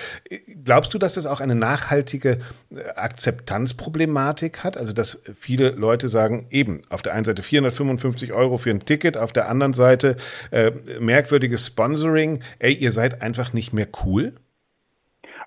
Glaubst 0.63 0.93
du, 0.93 0.97
dass 0.97 1.13
das 1.13 1.25
auch 1.25 1.41
eine 1.41 1.55
nachhaltige 1.55 2.39
äh, 2.71 2.89
Akzeptanzproblematik 2.95 4.63
hat? 4.63 4.77
Also, 4.77 4.93
dass 4.93 5.21
viele 5.39 5.71
Leute 5.71 6.09
sagen, 6.09 6.47
eben 6.49 6.81
auf 6.89 7.01
der 7.01 7.13
einen 7.13 7.25
Seite 7.25 7.43
455 7.43 8.33
Euro 8.33 8.57
für 8.57 8.69
ein 8.69 8.85
Ticket, 8.85 9.17
auf 9.17 9.33
der 9.33 9.49
anderen 9.49 9.73
Seite 9.73 10.17
äh, 10.51 10.71
merkwürdiges 10.99 11.67
Sponsoring. 11.67 12.41
Ey, 12.59 12.73
ihr 12.73 12.91
seid 12.91 13.18
einfach 13.21 13.53
nicht 13.53 13.73
mehr 13.73 13.87
cool? 14.05 14.33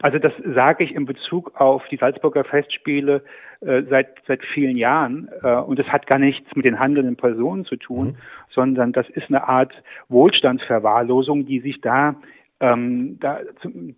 Also 0.00 0.18
das 0.18 0.32
sage 0.54 0.84
ich 0.84 0.94
in 0.94 1.04
Bezug 1.04 1.60
auf 1.60 1.82
die 1.90 1.96
Salzburger 1.96 2.44
Festspiele 2.44 3.22
äh, 3.60 3.82
seit 3.88 4.08
seit 4.26 4.42
vielen 4.52 4.76
Jahren 4.76 5.28
äh, 5.42 5.54
und 5.54 5.78
das 5.78 5.86
hat 5.86 6.06
gar 6.06 6.18
nichts 6.18 6.54
mit 6.56 6.64
den 6.64 6.80
handelnden 6.80 7.16
Personen 7.16 7.64
zu 7.64 7.76
tun, 7.76 8.06
mhm. 8.06 8.16
sondern 8.50 8.92
das 8.92 9.08
ist 9.10 9.28
eine 9.28 9.46
Art 9.46 9.72
Wohlstandsverwahrlosung, 10.08 11.46
die 11.46 11.60
sich 11.60 11.80
da 11.80 12.16
ähm, 12.58 13.18
da, 13.20 13.40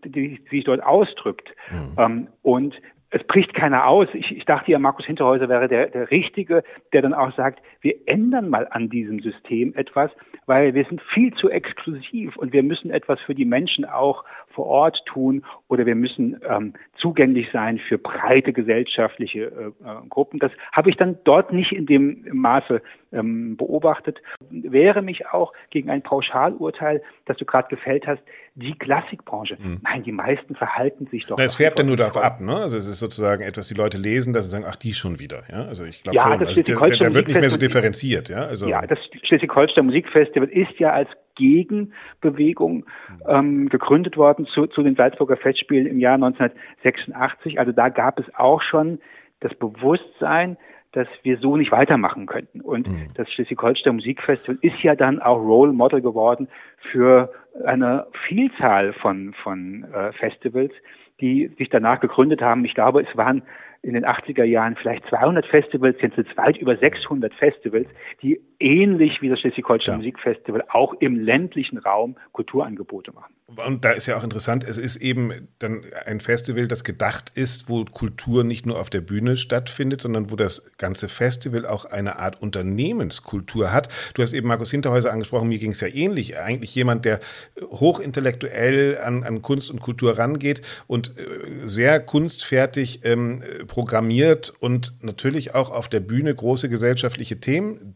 die, 0.04 0.38
die 0.44 0.48
sich 0.50 0.64
dort 0.64 0.82
ausdrückt. 0.82 1.48
Mhm. 1.70 1.96
Ähm, 1.98 2.28
und 2.42 2.74
es 3.14 3.22
bricht 3.24 3.54
keiner 3.54 3.86
aus. 3.86 4.08
Ich, 4.12 4.36
ich 4.36 4.44
dachte 4.44 4.72
ja, 4.72 4.78
Markus 4.80 5.06
Hinterhäuser 5.06 5.48
wäre 5.48 5.68
der, 5.68 5.86
der 5.86 6.10
Richtige, 6.10 6.64
der 6.92 7.02
dann 7.02 7.14
auch 7.14 7.32
sagt, 7.36 7.60
wir 7.80 7.94
ändern 8.06 8.50
mal 8.50 8.66
an 8.68 8.90
diesem 8.90 9.20
System 9.20 9.72
etwas, 9.76 10.10
weil 10.46 10.74
wir 10.74 10.84
sind 10.84 11.00
viel 11.00 11.32
zu 11.34 11.48
exklusiv 11.48 12.36
und 12.36 12.52
wir 12.52 12.64
müssen 12.64 12.90
etwas 12.90 13.20
für 13.20 13.36
die 13.36 13.44
Menschen 13.44 13.84
auch 13.84 14.24
vor 14.54 14.66
Ort 14.66 15.02
tun 15.06 15.44
oder 15.68 15.86
wir 15.86 15.94
müssen 15.94 16.40
ähm, 16.48 16.74
zugänglich 16.96 17.48
sein 17.52 17.78
für 17.78 17.98
breite 17.98 18.52
gesellschaftliche 18.52 19.40
äh, 19.40 19.66
äh, 19.66 20.08
Gruppen. 20.08 20.38
Das 20.38 20.52
habe 20.72 20.90
ich 20.90 20.96
dann 20.96 21.18
dort 21.24 21.52
nicht 21.52 21.72
in 21.72 21.86
dem 21.86 22.24
Maße 22.32 22.80
ähm, 23.12 23.56
beobachtet. 23.56 24.20
Wäre 24.50 25.02
mich 25.02 25.26
auch 25.28 25.52
gegen 25.70 25.90
ein 25.90 26.02
Pauschalurteil, 26.02 27.02
das 27.26 27.36
du 27.36 27.44
gerade 27.44 27.68
gefällt 27.68 28.06
hast, 28.06 28.22
die 28.54 28.76
Klassikbranche. 28.78 29.56
Hm. 29.58 29.80
Nein, 29.82 30.02
die 30.04 30.12
meisten 30.12 30.54
verhalten 30.54 31.06
sich 31.10 31.26
doch. 31.26 31.36
Na, 31.36 31.44
es 31.44 31.56
färbt 31.56 31.78
ja 31.78 31.84
nur 31.84 31.96
darauf 31.96 32.16
ab, 32.16 32.40
ne? 32.40 32.54
Also 32.54 32.76
es 32.76 32.86
ist 32.86 33.00
sozusagen 33.00 33.42
etwas, 33.42 33.68
die 33.68 33.74
Leute 33.74 33.98
lesen, 33.98 34.32
dass 34.32 34.44
sie 34.44 34.50
sagen, 34.50 34.64
ach, 34.68 34.76
die 34.76 34.94
schon 34.94 35.18
wieder. 35.18 35.42
Ja, 35.50 35.64
also 35.64 35.84
ich 35.84 36.02
glaube 36.02 36.16
ja, 36.16 36.22
schon. 36.22 36.38
Das 36.38 36.48
also 36.48 36.62
der, 36.62 36.76
der 36.76 37.14
wird 37.14 37.28
nicht 37.28 37.40
mehr 37.40 37.50
so 37.50 37.56
differenziert, 37.56 38.28
ja. 38.28 38.46
Also 38.46 38.66
ja, 38.66 38.82
das 38.86 38.98
Schleswig-Holstein 39.24 39.86
Musikfestival 39.86 40.48
ist 40.48 40.78
ja 40.78 40.92
als 40.92 41.08
Gegenbewegung 41.34 42.86
ähm, 43.28 43.68
gegründet 43.68 44.16
worden 44.16 44.46
zu, 44.46 44.66
zu 44.66 44.82
den 44.82 44.96
Salzburger 44.96 45.36
Festspielen 45.36 45.86
im 45.86 45.98
Jahr 45.98 46.14
1986. 46.14 47.58
Also 47.58 47.72
da 47.72 47.88
gab 47.88 48.18
es 48.18 48.26
auch 48.34 48.62
schon 48.62 49.00
das 49.40 49.54
Bewusstsein, 49.54 50.56
dass 50.92 51.08
wir 51.22 51.38
so 51.38 51.56
nicht 51.56 51.72
weitermachen 51.72 52.26
könnten. 52.26 52.60
Und 52.60 52.88
mhm. 52.88 53.08
das 53.16 53.30
Schleswig-Holstein 53.32 53.96
Musikfestival 53.96 54.58
ist 54.62 54.80
ja 54.82 54.94
dann 54.94 55.20
auch 55.20 55.38
Role 55.38 55.72
Model 55.72 56.00
geworden 56.00 56.48
für 56.92 57.32
eine 57.64 58.06
Vielzahl 58.28 58.92
von, 58.92 59.34
von 59.42 59.84
äh, 59.92 60.12
Festivals, 60.12 60.72
die 61.20 61.48
sich 61.58 61.68
danach 61.68 62.00
gegründet 62.00 62.42
haben. 62.42 62.64
Ich 62.64 62.74
glaube, 62.74 63.02
es 63.02 63.16
waren 63.16 63.42
in 63.82 63.94
den 63.94 64.06
80er 64.06 64.44
Jahren 64.44 64.76
vielleicht 64.76 65.04
200 65.08 65.46
Festivals, 65.46 65.96
jetzt 66.00 66.16
sind 66.16 66.28
es 66.28 66.36
weit 66.36 66.56
über 66.56 66.76
600 66.76 67.34
Festivals, 67.34 67.88
die 68.22 68.40
ähnlich 68.64 69.20
wie 69.20 69.28
das 69.28 69.40
Schleswig-Holstein 69.40 69.92
ja. 69.92 69.96
Musikfestival 69.98 70.64
auch 70.70 70.94
im 70.94 71.20
ländlichen 71.20 71.78
Raum 71.78 72.16
Kulturangebote 72.32 73.12
machen. 73.12 73.34
Und 73.46 73.84
da 73.84 73.90
ist 73.90 74.06
ja 74.06 74.16
auch 74.16 74.24
interessant, 74.24 74.64
es 74.64 74.78
ist 74.78 74.96
eben 74.96 75.48
dann 75.58 75.84
ein 76.06 76.20
Festival, 76.20 76.66
das 76.66 76.82
gedacht 76.82 77.30
ist, 77.34 77.68
wo 77.68 77.84
Kultur 77.84 78.42
nicht 78.42 78.64
nur 78.64 78.80
auf 78.80 78.88
der 78.88 79.02
Bühne 79.02 79.36
stattfindet, 79.36 80.00
sondern 80.00 80.30
wo 80.30 80.36
das 80.36 80.64
ganze 80.78 81.08
Festival 81.08 81.66
auch 81.66 81.84
eine 81.84 82.18
Art 82.18 82.40
Unternehmenskultur 82.40 83.70
hat. 83.70 83.88
Du 84.14 84.22
hast 84.22 84.32
eben 84.32 84.48
Markus 84.48 84.70
Hinterhäuser 84.70 85.12
angesprochen, 85.12 85.48
mir 85.48 85.58
ging 85.58 85.72
es 85.72 85.82
ja 85.82 85.88
ähnlich. 85.88 86.38
Eigentlich 86.38 86.74
jemand, 86.74 87.04
der 87.04 87.20
hochintellektuell 87.60 88.98
an, 88.98 89.24
an 89.24 89.42
Kunst 89.42 89.70
und 89.70 89.80
Kultur 89.80 90.18
rangeht 90.18 90.62
und 90.86 91.12
äh, 91.18 91.66
sehr 91.66 92.00
kunstfertig 92.00 93.00
ähm, 93.04 93.42
programmiert 93.66 94.54
und 94.58 94.94
natürlich 95.02 95.54
auch 95.54 95.70
auf 95.70 95.88
der 95.88 96.00
Bühne 96.00 96.34
große 96.34 96.70
gesellschaftliche 96.70 97.40
Themen 97.40 97.92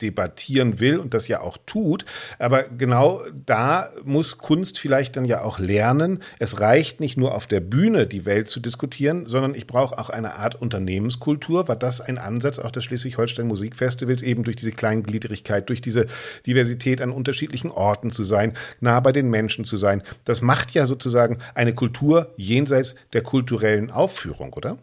debattieren 0.58 0.80
will 0.80 0.98
und 0.98 1.14
das 1.14 1.28
ja 1.28 1.40
auch 1.40 1.58
tut. 1.66 2.04
Aber 2.38 2.64
genau 2.64 3.22
da 3.46 3.90
muss 4.04 4.38
Kunst 4.38 4.78
vielleicht 4.78 5.16
dann 5.16 5.24
ja 5.24 5.42
auch 5.42 5.58
lernen, 5.58 6.22
es 6.38 6.60
reicht 6.60 7.00
nicht 7.00 7.16
nur 7.16 7.34
auf 7.34 7.46
der 7.46 7.60
Bühne 7.60 8.06
die 8.06 8.26
Welt 8.26 8.48
zu 8.48 8.60
diskutieren, 8.60 9.26
sondern 9.26 9.54
ich 9.54 9.66
brauche 9.66 9.98
auch 9.98 10.10
eine 10.10 10.34
Art 10.34 10.60
Unternehmenskultur. 10.60 11.68
War 11.68 11.76
das 11.76 12.00
ein 12.00 12.18
Ansatz 12.18 12.58
auch 12.58 12.70
des 12.70 12.84
Schleswig-Holstein 12.84 13.46
Musikfestivals, 13.46 14.22
eben 14.22 14.44
durch 14.44 14.56
diese 14.56 14.72
Kleingliedrigkeit, 14.72 15.68
durch 15.68 15.80
diese 15.80 16.06
Diversität 16.46 17.00
an 17.00 17.12
unterschiedlichen 17.12 17.70
Orten 17.70 18.12
zu 18.12 18.24
sein, 18.24 18.54
nah 18.80 19.00
bei 19.00 19.12
den 19.12 19.30
Menschen 19.30 19.64
zu 19.64 19.76
sein? 19.76 20.02
Das 20.24 20.42
macht 20.42 20.72
ja 20.72 20.86
sozusagen 20.86 21.38
eine 21.54 21.74
Kultur 21.74 22.32
jenseits 22.36 22.94
der 23.12 23.22
kulturellen 23.22 23.90
Aufführung, 23.90 24.52
oder? 24.52 24.78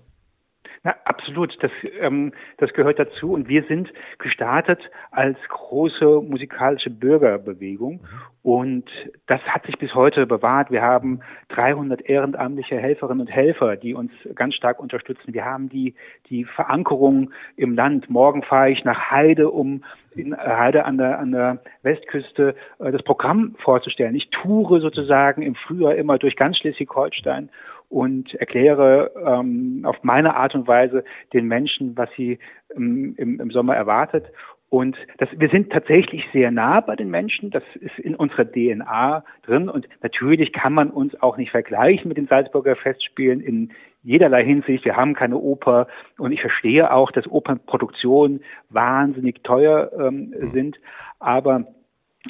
Na, 0.85 0.95
absolut. 1.03 1.57
Das, 1.61 1.71
ähm, 1.99 2.31
das 2.57 2.71
gehört 2.73 2.99
dazu. 2.99 3.33
Und 3.33 3.49
wir 3.49 3.63
sind 3.63 3.91
gestartet 4.19 4.79
als 5.09 5.35
große 5.49 6.21
musikalische 6.21 6.91
Bürgerbewegung. 6.91 7.93
Mhm. 7.93 7.99
Und 8.43 8.85
das 9.25 9.41
hat 9.41 9.65
sich 9.65 9.79
bis 9.79 9.95
heute 9.95 10.27
bewahrt. 10.27 10.69
Wir 10.69 10.83
haben 10.83 11.21
300 11.49 12.01
ehrenamtliche 12.07 12.77
Helferinnen 12.77 13.21
und 13.21 13.31
Helfer, 13.31 13.77
die 13.77 13.95
uns 13.95 14.11
ganz 14.35 14.53
stark 14.53 14.79
unterstützen. 14.79 15.33
Wir 15.33 15.43
haben 15.43 15.69
die, 15.69 15.95
die 16.29 16.45
Verankerung 16.45 17.31
im 17.57 17.73
Land. 17.73 18.07
Morgen 18.07 18.43
fahre 18.43 18.69
ich 18.69 18.85
nach 18.85 19.09
Heide, 19.09 19.49
um 19.49 19.83
in 20.15 20.37
Heide 20.37 20.85
an 20.85 20.99
der, 20.99 21.17
an 21.17 21.31
der 21.31 21.63
Westküste 21.81 22.55
äh, 22.77 22.91
das 22.91 23.01
Programm 23.01 23.55
vorzustellen. 23.57 24.13
Ich 24.13 24.29
toure 24.29 24.79
sozusagen 24.79 25.41
im 25.41 25.55
Frühjahr 25.55 25.95
immer 25.95 26.19
durch 26.19 26.35
ganz 26.35 26.59
Schleswig-Holstein 26.59 27.49
und 27.89 28.33
erkläre 28.35 29.11
ähm, 29.25 29.81
auf 29.85 29.97
meine 30.03 30.35
Art 30.35 30.55
und 30.55 30.67
Weise 30.67 31.03
den 31.33 31.47
Menschen, 31.47 31.97
was 31.97 32.09
sie 32.17 32.39
ähm, 32.75 33.15
im, 33.17 33.39
im 33.39 33.51
Sommer 33.51 33.75
erwartet. 33.75 34.25
Und 34.69 34.97
das, 35.19 35.29
wir 35.37 35.49
sind 35.49 35.71
tatsächlich 35.71 36.25
sehr 36.33 36.51
nah 36.51 36.81
bei 36.81 36.95
den 36.95 37.09
Menschen. 37.09 37.51
Das 37.51 37.63
ist 37.75 37.97
in 37.99 38.15
unserer 38.15 38.51
DNA 38.51 39.23
drin. 39.43 39.69
Und 39.69 39.87
natürlich 40.01 40.51
kann 40.51 40.73
man 40.73 40.89
uns 40.89 41.15
auch 41.21 41.37
nicht 41.37 41.51
vergleichen 41.51 42.09
mit 42.09 42.17
den 42.17 42.27
Salzburger 42.27 42.75
Festspielen 42.75 43.39
in 43.39 43.71
jederlei 44.03 44.43
Hinsicht. 44.43 44.83
Wir 44.83 44.95
haben 44.95 45.13
keine 45.13 45.37
Oper. 45.37 45.87
Und 46.17 46.31
ich 46.31 46.41
verstehe 46.41 46.91
auch, 46.91 47.11
dass 47.11 47.25
Opernproduktionen 47.27 48.43
wahnsinnig 48.69 49.43
teuer 49.43 49.91
ähm, 49.97 50.33
mhm. 50.37 50.49
sind. 50.49 50.79
Aber 51.19 51.67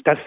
das 0.04 0.18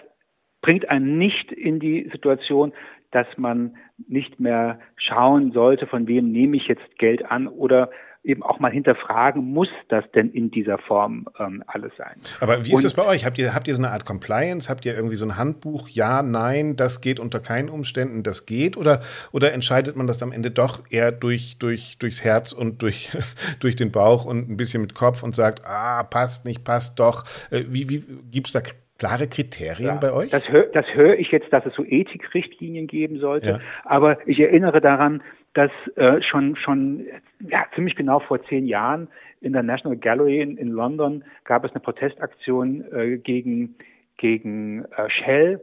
bringt 0.62 0.90
einen 0.90 1.18
nicht 1.18 1.52
in 1.52 1.80
die 1.80 2.10
Situation, 2.12 2.74
dass 3.12 3.28
man 3.38 3.76
nicht 4.08 4.40
mehr 4.40 4.80
schauen 4.96 5.52
sollte, 5.52 5.88
von 5.88 6.08
wem 6.08 6.32
nehme 6.32 6.58
ich 6.58 6.68
jetzt 6.68 6.98
Geld 6.98 7.26
an 7.30 7.48
oder 7.48 7.90
eben 8.24 8.44
auch 8.44 8.60
mal 8.60 8.72
hinterfragen, 8.72 9.44
muss 9.44 9.70
das 9.88 10.04
denn 10.14 10.32
in 10.32 10.52
dieser 10.52 10.78
Form 10.78 11.28
ähm, 11.40 11.64
alles 11.68 11.94
sein? 11.98 12.16
Aber 12.42 12.66
wie 12.66 12.74
ist 12.74 12.84
das 12.84 12.94
bei 12.94 13.06
euch? 13.06 13.26
Habt 13.26 13.38
ihr, 13.38 13.56
habt 13.56 13.68
ihr 13.68 13.76
so 13.76 13.82
eine 13.82 13.92
Art 13.92 14.06
Compliance? 14.06 14.70
Habt 14.70 14.86
ihr 14.86 14.94
irgendwie 14.94 15.16
so 15.16 15.26
ein 15.26 15.38
Handbuch? 15.38 15.88
Ja, 15.88 16.22
nein, 16.22 16.76
das 16.76 17.00
geht 17.02 17.20
unter 17.20 17.40
keinen 17.40 17.70
Umständen, 17.70 18.24
das 18.24 18.46
geht? 18.46 18.76
Oder, 18.76 19.02
oder 19.32 19.54
entscheidet 19.54 19.96
man 19.96 20.06
das 20.06 20.22
am 20.22 20.32
Ende 20.34 20.52
doch 20.52 20.84
eher 20.90 21.12
durch, 21.12 21.58
durch, 21.60 21.98
durchs 21.98 22.24
Herz 22.24 22.52
und 22.52 22.82
durch, 22.82 23.18
durch 23.62 23.76
den 23.76 23.92
Bauch 23.92 24.26
und 24.26 24.50
ein 24.50 24.58
bisschen 24.58 24.82
mit 24.82 24.96
Kopf 24.96 25.24
und 25.24 25.36
sagt, 25.36 25.66
ah, 25.66 26.04
passt 26.04 26.44
nicht, 26.44 26.66
passt 26.66 27.00
doch? 27.00 27.24
Äh, 27.52 27.64
wie, 27.70 27.90
wie 27.90 28.04
gibt's 28.30 28.52
da 28.52 28.62
klare 29.00 29.28
Kriterien 29.28 29.88
ja, 29.88 29.96
bei 29.96 30.14
euch? 30.14 30.30
Das 30.30 30.48
höre 30.50 30.68
das 30.68 30.86
hör 30.94 31.18
ich 31.18 31.32
jetzt, 31.32 31.52
dass 31.52 31.66
es 31.66 31.74
so 31.74 31.84
Ethikrichtlinien 31.84 32.88
geben 32.88 33.20
sollte. 33.20 33.50
Ja. 33.50 33.60
Aber 33.86 34.18
ich 34.28 34.40
erinnere 34.40 34.82
daran, 34.82 35.24
dass 35.54 35.72
äh, 35.96 36.22
schon 36.22 36.56
schon 36.58 37.06
ja, 37.40 37.66
ziemlich 37.74 37.96
genau 37.96 38.20
vor 38.20 38.44
zehn 38.46 38.68
Jahren 38.68 39.08
in 39.42 39.54
der 39.54 39.64
National 39.64 39.98
Gallery 39.98 40.42
in, 40.42 40.58
in 40.58 40.70
London 40.70 41.24
gab 41.46 41.64
es 41.64 41.72
eine 41.72 41.80
Protestaktion 41.80 42.84
äh, 42.92 43.18
gegen 43.18 43.76
gegen 44.18 44.86
äh, 44.86 45.10
Shell 45.10 45.62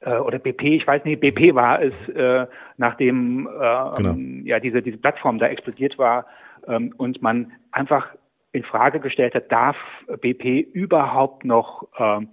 äh, 0.00 0.16
oder 0.16 0.38
BP, 0.38 0.62
ich 0.62 0.86
weiß 0.86 1.04
nicht, 1.04 1.20
BP 1.20 1.54
war 1.54 1.80
es, 1.80 1.94
äh, 2.08 2.46
nachdem 2.76 3.46
äh, 3.46 3.96
genau. 3.96 4.16
ja 4.44 4.58
diese 4.58 4.82
diese 4.82 4.98
Plattform 4.98 5.38
da 5.38 5.46
explodiert 5.46 5.96
war 5.96 6.26
ähm, 6.66 6.92
und 6.96 7.22
man 7.22 7.52
einfach 7.70 8.08
in 8.52 8.62
Frage 8.64 9.00
gestellt 9.00 9.34
hat, 9.34 9.50
darf 9.50 9.76
BP 10.20 10.60
überhaupt 10.60 11.44
noch 11.44 11.88
ähm, 11.98 12.28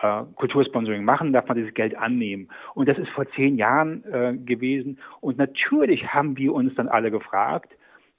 äh, 0.00 0.22
Kultursponsoring 0.36 1.04
machen, 1.04 1.32
darf 1.32 1.46
man 1.46 1.56
dieses 1.56 1.74
Geld 1.74 1.96
annehmen. 1.96 2.48
Und 2.74 2.88
das 2.88 2.98
ist 2.98 3.08
vor 3.10 3.30
zehn 3.32 3.56
Jahren 3.56 4.04
äh, 4.04 4.36
gewesen. 4.36 4.98
Und 5.20 5.38
natürlich 5.38 6.12
haben 6.12 6.36
wir 6.36 6.52
uns 6.54 6.74
dann 6.74 6.88
alle 6.88 7.10
gefragt, 7.10 7.72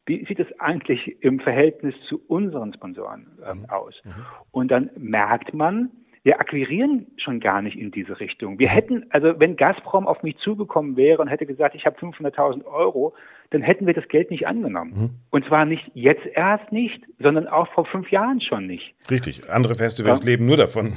wie 0.06 0.26
sieht 0.26 0.40
es 0.40 0.48
eigentlich 0.60 1.22
im 1.22 1.40
Verhältnis 1.40 1.94
zu 2.08 2.22
unseren 2.28 2.74
Sponsoren 2.74 3.28
ähm, 3.46 3.66
aus? 3.70 4.02
Mhm. 4.04 4.12
Und 4.52 4.72
dann 4.72 4.90
merkt 4.98 5.54
man, 5.54 5.92
wir 6.24 6.40
akquirieren 6.40 7.08
schon 7.18 7.40
gar 7.40 7.64
nicht 7.64 7.76
in 7.76 7.90
diese 7.90 8.20
Richtung. 8.20 8.60
Wir 8.60 8.70
hätten, 8.70 9.08
also 9.10 9.40
wenn 9.40 9.56
Gazprom 9.56 10.06
auf 10.06 10.22
mich 10.22 10.38
zugekommen 10.38 10.96
wäre 10.96 11.20
und 11.20 11.28
hätte 11.28 11.48
gesagt, 11.48 11.74
ich 11.74 11.86
habe 11.86 11.98
500.000 11.98 12.66
Euro, 12.66 13.16
dann 13.50 13.64
hätten 13.64 13.88
wir 13.88 13.96
das 13.96 14.08
Geld 14.08 14.30
nicht 14.30 14.46
angenommen. 14.46 14.94
Mhm. 14.94 15.10
Und 15.32 15.46
zwar 15.46 15.66
nicht 15.66 15.84
jetzt 15.96 16.26
erst 16.36 16.72
nicht, 16.72 17.04
sondern 17.20 17.48
auch 17.48 17.68
vor 17.74 17.86
fünf 17.86 18.12
Jahren 18.12 18.40
schon 18.40 18.68
nicht. 18.68 18.94
Richtig. 19.10 19.50
Andere 19.50 19.74
Festivals 19.74 20.20
ja. 20.20 20.26
leben 20.28 20.46
nur 20.46 20.58
davon. 20.58 20.94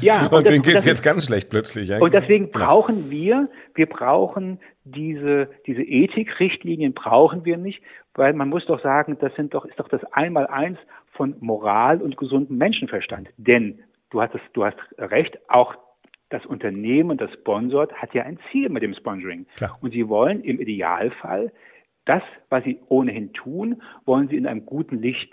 ja. 0.00 0.26
und, 0.30 0.32
und 0.32 0.48
denen 0.48 0.62
geht 0.62 0.76
es 0.76 0.86
jetzt 0.86 1.02
ganz 1.02 1.26
schlecht 1.26 1.50
plötzlich. 1.50 1.90
Ja. 1.90 1.98
Und 1.98 2.14
deswegen 2.14 2.50
genau. 2.50 2.64
brauchen 2.64 3.10
wir, 3.10 3.48
wir 3.74 3.86
brauchen 3.86 4.60
diese, 4.84 5.50
diese 5.66 5.82
Ethikrichtlinien 5.82 6.94
brauchen 6.94 7.44
wir 7.44 7.58
nicht, 7.58 7.82
weil 8.14 8.32
man 8.32 8.48
muss 8.48 8.64
doch 8.64 8.82
sagen, 8.82 9.18
das 9.20 9.34
sind 9.34 9.52
doch, 9.52 9.66
ist 9.66 9.78
doch 9.78 9.88
das 9.88 10.04
Einmaleins 10.12 10.78
von 11.12 11.36
Moral 11.40 12.00
und 12.00 12.16
gesundem 12.16 12.56
Menschenverstand. 12.58 13.28
Denn 13.36 13.80
du 14.10 14.20
hast, 14.20 14.34
es, 14.34 14.40
du 14.52 14.64
hast 14.64 14.78
recht, 14.98 15.38
auch 15.48 15.74
das 16.30 16.44
Unternehmen, 16.46 17.16
das 17.18 17.32
sponsort, 17.32 17.92
hat 17.94 18.14
ja 18.14 18.24
ein 18.24 18.38
Ziel 18.50 18.68
mit 18.68 18.82
dem 18.82 18.94
Sponsoring. 18.94 19.46
Klar. 19.56 19.72
Und 19.80 19.92
sie 19.92 20.08
wollen 20.08 20.42
im 20.42 20.60
Idealfall 20.60 21.52
das, 22.04 22.22
was 22.48 22.64
sie 22.64 22.80
ohnehin 22.88 23.32
tun, 23.32 23.82
wollen 24.04 24.28
sie 24.28 24.36
in 24.36 24.46
einem 24.46 24.66
guten 24.66 25.00
Licht 25.00 25.32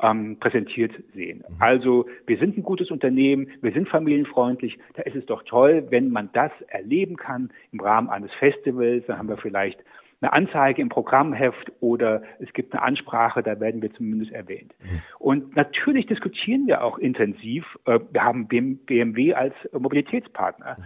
ähm, 0.00 0.38
präsentiert 0.38 0.92
sehen. 1.14 1.44
Mhm. 1.48 1.56
Also 1.58 2.06
wir 2.26 2.38
sind 2.38 2.56
ein 2.56 2.62
gutes 2.62 2.90
Unternehmen, 2.90 3.48
wir 3.60 3.72
sind 3.72 3.88
familienfreundlich, 3.88 4.78
da 4.94 5.02
ist 5.02 5.16
es 5.16 5.26
doch 5.26 5.42
toll, 5.44 5.86
wenn 5.90 6.10
man 6.10 6.30
das 6.32 6.52
erleben 6.68 7.16
kann 7.16 7.50
im 7.72 7.80
Rahmen 7.80 8.10
eines 8.10 8.32
Festivals, 8.34 9.04
dann 9.06 9.18
haben 9.18 9.28
wir 9.28 9.36
vielleicht 9.38 9.80
eine 10.22 10.32
Anzeige 10.32 10.80
im 10.80 10.88
Programmheft 10.88 11.72
oder 11.80 12.22
es 12.38 12.52
gibt 12.52 12.72
eine 12.72 12.82
Ansprache, 12.82 13.42
da 13.42 13.58
werden 13.60 13.82
wir 13.82 13.92
zumindest 13.92 14.32
erwähnt. 14.32 14.72
Mhm. 14.80 15.02
Und 15.18 15.56
natürlich 15.56 16.06
diskutieren 16.06 16.66
wir 16.66 16.84
auch 16.84 16.98
intensiv. 16.98 17.64
Äh, 17.86 17.98
wir 18.12 18.22
haben 18.22 18.46
BMW 18.46 19.34
als 19.34 19.54
Mobilitätspartner. 19.72 20.76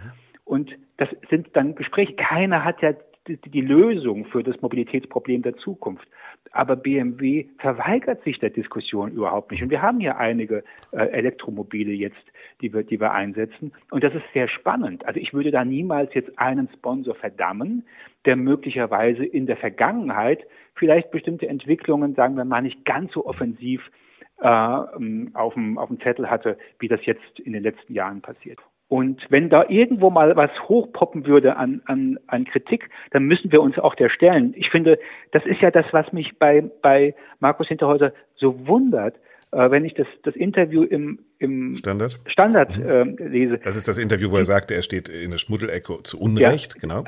Und 0.43 0.71
das 0.97 1.09
sind 1.29 1.49
dann 1.53 1.75
Gespräche. 1.75 2.13
Keiner 2.13 2.63
hat 2.63 2.81
ja 2.81 2.93
die 3.27 3.61
Lösung 3.61 4.25
für 4.25 4.41
das 4.41 4.59
Mobilitätsproblem 4.61 5.41
der 5.41 5.57
Zukunft. 5.57 6.07
Aber 6.51 6.75
BMW 6.75 7.45
verweigert 7.59 8.23
sich 8.23 8.39
der 8.39 8.49
Diskussion 8.49 9.11
überhaupt 9.11 9.51
nicht. 9.51 9.61
Und 9.61 9.69
wir 9.69 9.81
haben 9.81 9.99
hier 9.99 10.17
einige 10.17 10.63
äh, 10.91 10.97
Elektromobile 10.97 11.91
jetzt, 11.91 12.15
die 12.61 12.73
wir, 12.73 12.83
die 12.83 12.99
wir 12.99 13.11
einsetzen. 13.11 13.73
Und 13.91 14.03
das 14.03 14.13
ist 14.15 14.25
sehr 14.33 14.47
spannend. 14.47 15.05
Also 15.05 15.19
ich 15.19 15.33
würde 15.33 15.51
da 15.51 15.65
niemals 15.65 16.13
jetzt 16.13 16.37
einen 16.39 16.69
Sponsor 16.73 17.15
verdammen, 17.15 17.85
der 18.25 18.35
möglicherweise 18.35 19.25
in 19.25 19.45
der 19.45 19.57
Vergangenheit 19.57 20.45
vielleicht 20.75 21.11
bestimmte 21.11 21.47
Entwicklungen, 21.47 22.15
sagen 22.15 22.35
wir 22.35 22.45
mal, 22.45 22.61
nicht 22.61 22.85
ganz 22.85 23.11
so 23.13 23.25
offensiv 23.25 23.81
äh, 24.39 24.47
auf, 24.47 25.53
dem, 25.53 25.77
auf 25.77 25.87
dem 25.87 25.99
Zettel 26.01 26.29
hatte, 26.29 26.57
wie 26.79 26.87
das 26.87 27.05
jetzt 27.05 27.39
in 27.39 27.53
den 27.53 27.63
letzten 27.63 27.93
Jahren 27.93 28.21
passiert. 28.21 28.59
Und 28.89 29.21
wenn 29.29 29.49
da 29.49 29.65
irgendwo 29.67 30.09
mal 30.09 30.35
was 30.37 30.49
hochpoppen 30.67 31.25
würde 31.25 31.57
an, 31.57 31.81
an, 31.85 32.17
an 32.27 32.45
Kritik, 32.45 32.89
dann 33.11 33.23
müssen 33.23 33.51
wir 33.51 33.61
uns 33.61 33.77
auch 33.77 33.95
der 33.95 34.09
stellen. 34.09 34.53
Ich 34.55 34.69
finde, 34.69 34.97
das 35.31 35.45
ist 35.45 35.61
ja 35.61 35.71
das, 35.71 35.85
was 35.91 36.13
mich 36.13 36.39
bei, 36.39 36.63
bei 36.81 37.13
Markus 37.39 37.67
Hinterhäuser 37.67 38.13
so 38.35 38.65
wundert, 38.65 39.15
äh, 39.51 39.69
wenn 39.71 39.83
ich 39.83 39.93
das, 39.93 40.07
das 40.23 40.35
Interview 40.35 40.83
im, 40.83 41.19
im 41.37 41.75
Standard, 41.75 42.17
Standard 42.27 42.77
mhm. 42.77 43.17
äh, 43.19 43.27
lese. 43.27 43.57
Das 43.57 43.75
ist 43.75 43.89
das 43.89 43.97
Interview, 43.97 44.31
wo 44.31 44.37
er 44.37 44.45
sagte, 44.45 44.73
er 44.73 44.83
steht 44.83 45.09
in 45.09 45.31
der 45.31 45.37
Schmuddelecke 45.37 46.03
zu 46.03 46.19
Unrecht, 46.19 46.75
ja, 46.75 46.79
genau. 46.81 47.03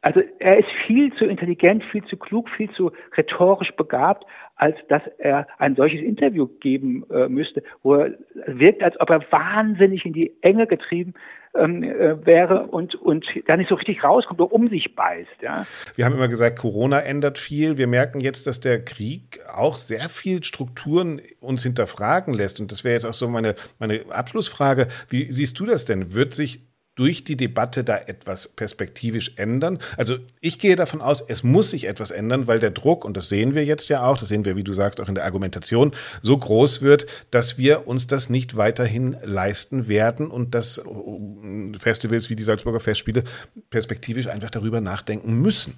Also 0.00 0.20
er 0.38 0.58
ist 0.58 0.68
viel 0.86 1.12
zu 1.14 1.24
intelligent, 1.24 1.82
viel 1.90 2.04
zu 2.04 2.16
klug, 2.16 2.48
viel 2.50 2.70
zu 2.70 2.92
rhetorisch 3.16 3.72
begabt, 3.72 4.24
als 4.54 4.76
dass 4.88 5.02
er 5.18 5.46
ein 5.58 5.74
solches 5.74 6.00
Interview 6.00 6.46
geben 6.46 7.04
äh, 7.10 7.28
müsste, 7.28 7.62
wo 7.82 7.94
er 7.94 8.14
wirkt, 8.46 8.82
als 8.82 8.98
ob 9.00 9.10
er 9.10 9.20
wahnsinnig 9.30 10.04
in 10.04 10.12
die 10.12 10.32
Enge 10.40 10.68
getrieben 10.68 11.14
ähm, 11.54 11.82
äh, 11.82 12.24
wäre 12.24 12.66
und, 12.66 12.94
und 12.94 13.24
da 13.46 13.56
nicht 13.56 13.68
so 13.68 13.74
richtig 13.74 14.04
rauskommt 14.04 14.40
oder 14.40 14.52
um 14.52 14.68
sich 14.68 14.94
beißt. 14.94 15.42
Ja. 15.42 15.66
Wir 15.96 16.04
haben 16.04 16.14
immer 16.14 16.28
gesagt, 16.28 16.58
Corona 16.58 17.00
ändert 17.00 17.38
viel. 17.38 17.76
Wir 17.76 17.86
merken 17.88 18.20
jetzt, 18.20 18.46
dass 18.46 18.60
der 18.60 18.84
Krieg 18.84 19.40
auch 19.52 19.78
sehr 19.78 20.08
viel 20.08 20.44
Strukturen 20.44 21.20
uns 21.40 21.64
hinterfragen 21.64 22.34
lässt. 22.34 22.60
Und 22.60 22.70
das 22.70 22.84
wäre 22.84 22.94
jetzt 22.94 23.04
auch 23.04 23.14
so 23.14 23.28
meine, 23.28 23.56
meine 23.78 24.00
Abschlussfrage. 24.10 24.86
Wie 25.08 25.30
siehst 25.32 25.58
du 25.58 25.66
das 25.66 25.84
denn? 25.84 26.14
Wird 26.14 26.34
sich 26.34 26.68
durch 26.98 27.24
die 27.24 27.36
Debatte 27.36 27.84
da 27.84 27.96
etwas 27.96 28.48
perspektivisch 28.48 29.32
ändern? 29.36 29.78
Also 29.96 30.16
ich 30.40 30.58
gehe 30.58 30.76
davon 30.76 31.00
aus, 31.00 31.20
es 31.20 31.44
muss 31.44 31.70
sich 31.70 31.86
etwas 31.86 32.10
ändern, 32.10 32.46
weil 32.46 32.58
der 32.58 32.70
Druck, 32.70 33.04
und 33.04 33.16
das 33.16 33.28
sehen 33.28 33.54
wir 33.54 33.64
jetzt 33.64 33.88
ja 33.88 34.04
auch, 34.04 34.18
das 34.18 34.28
sehen 34.28 34.44
wir, 34.44 34.56
wie 34.56 34.64
du 34.64 34.72
sagst, 34.72 35.00
auch 35.00 35.08
in 35.08 35.14
der 35.14 35.24
Argumentation, 35.24 35.92
so 36.22 36.36
groß 36.36 36.82
wird, 36.82 37.06
dass 37.30 37.56
wir 37.56 37.86
uns 37.86 38.06
das 38.06 38.28
nicht 38.28 38.56
weiterhin 38.56 39.16
leisten 39.22 39.88
werden 39.88 40.30
und 40.30 40.54
dass 40.54 40.78
äh, 40.78 41.78
Festivals 41.78 42.30
wie 42.30 42.36
die 42.36 42.42
Salzburger 42.42 42.80
Festspiele 42.80 43.24
perspektivisch 43.70 44.26
einfach 44.26 44.50
darüber 44.50 44.80
nachdenken 44.80 45.40
müssen. 45.40 45.74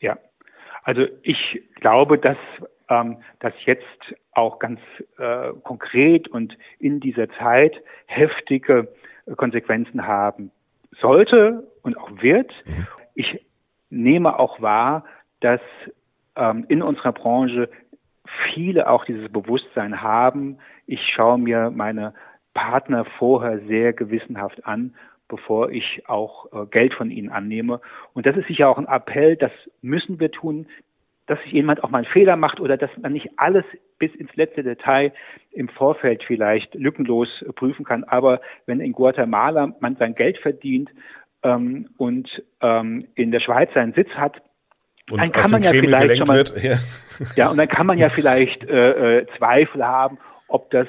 Ja, 0.00 0.18
also 0.82 1.06
ich 1.22 1.62
glaube, 1.76 2.18
dass 2.18 2.36
ähm, 2.92 3.18
dass 3.40 3.54
jetzt 3.64 3.86
auch 4.32 4.58
ganz 4.58 4.80
äh, 5.18 5.52
konkret 5.62 6.28
und 6.28 6.56
in 6.78 7.00
dieser 7.00 7.28
Zeit 7.38 7.74
heftige 8.06 8.88
Konsequenzen 9.36 10.06
haben 10.06 10.50
sollte 11.00 11.66
und 11.82 11.96
auch 11.96 12.10
wird. 12.22 12.52
Mhm. 12.66 12.86
Ich 13.14 13.46
nehme 13.90 14.38
auch 14.38 14.60
wahr, 14.60 15.04
dass 15.40 15.60
ähm, 16.36 16.64
in 16.68 16.82
unserer 16.82 17.12
Branche 17.12 17.68
viele 18.54 18.88
auch 18.88 19.04
dieses 19.04 19.30
Bewusstsein 19.30 20.00
haben. 20.02 20.58
Ich 20.86 21.00
schaue 21.14 21.38
mir 21.38 21.70
meine 21.70 22.14
Partner 22.54 23.04
vorher 23.18 23.60
sehr 23.66 23.92
gewissenhaft 23.92 24.66
an, 24.66 24.94
bevor 25.28 25.70
ich 25.70 26.08
auch 26.08 26.52
äh, 26.52 26.66
Geld 26.66 26.94
von 26.94 27.10
ihnen 27.10 27.30
annehme. 27.30 27.80
Und 28.12 28.26
das 28.26 28.36
ist 28.36 28.46
sicher 28.46 28.68
auch 28.68 28.78
ein 28.78 28.88
Appell, 28.88 29.36
das 29.36 29.52
müssen 29.80 30.20
wir 30.20 30.30
tun 30.30 30.66
dass 31.32 31.42
sich 31.44 31.52
jemand 31.52 31.82
auch 31.82 31.90
mal 31.90 31.98
einen 31.98 32.12
Fehler 32.12 32.36
macht 32.36 32.60
oder 32.60 32.76
dass 32.76 32.90
man 33.00 33.14
nicht 33.14 33.30
alles 33.36 33.64
bis 33.98 34.14
ins 34.14 34.34
letzte 34.36 34.62
Detail 34.62 35.12
im 35.50 35.68
Vorfeld 35.68 36.22
vielleicht 36.24 36.74
lückenlos 36.74 37.28
prüfen 37.54 37.86
kann. 37.86 38.04
Aber 38.04 38.42
wenn 38.66 38.80
in 38.80 38.92
Guatemala 38.92 39.74
man 39.80 39.96
sein 39.96 40.14
Geld 40.14 40.36
verdient 40.38 40.90
ähm, 41.42 41.88
und 41.96 42.28
ähm, 42.60 43.06
in 43.14 43.30
der 43.30 43.40
Schweiz 43.40 43.70
seinen 43.72 43.94
Sitz 43.94 44.10
hat, 44.10 44.42
und 45.10 45.20
dann 45.20 45.32
kann 45.32 45.50
man 45.50 45.62
ja 45.62 45.72
vielleicht 45.72 46.18
schon 46.18 46.26
mal, 46.26 46.44
ja. 46.62 46.76
ja. 47.34 47.50
und 47.50 47.56
dann 47.56 47.68
kann 47.68 47.86
man 47.86 47.98
ja 47.98 48.08
vielleicht 48.08 48.62
äh, 48.64 49.20
äh, 49.20 49.26
Zweifel 49.36 49.84
haben, 49.84 50.18
ob 50.48 50.70
das 50.70 50.86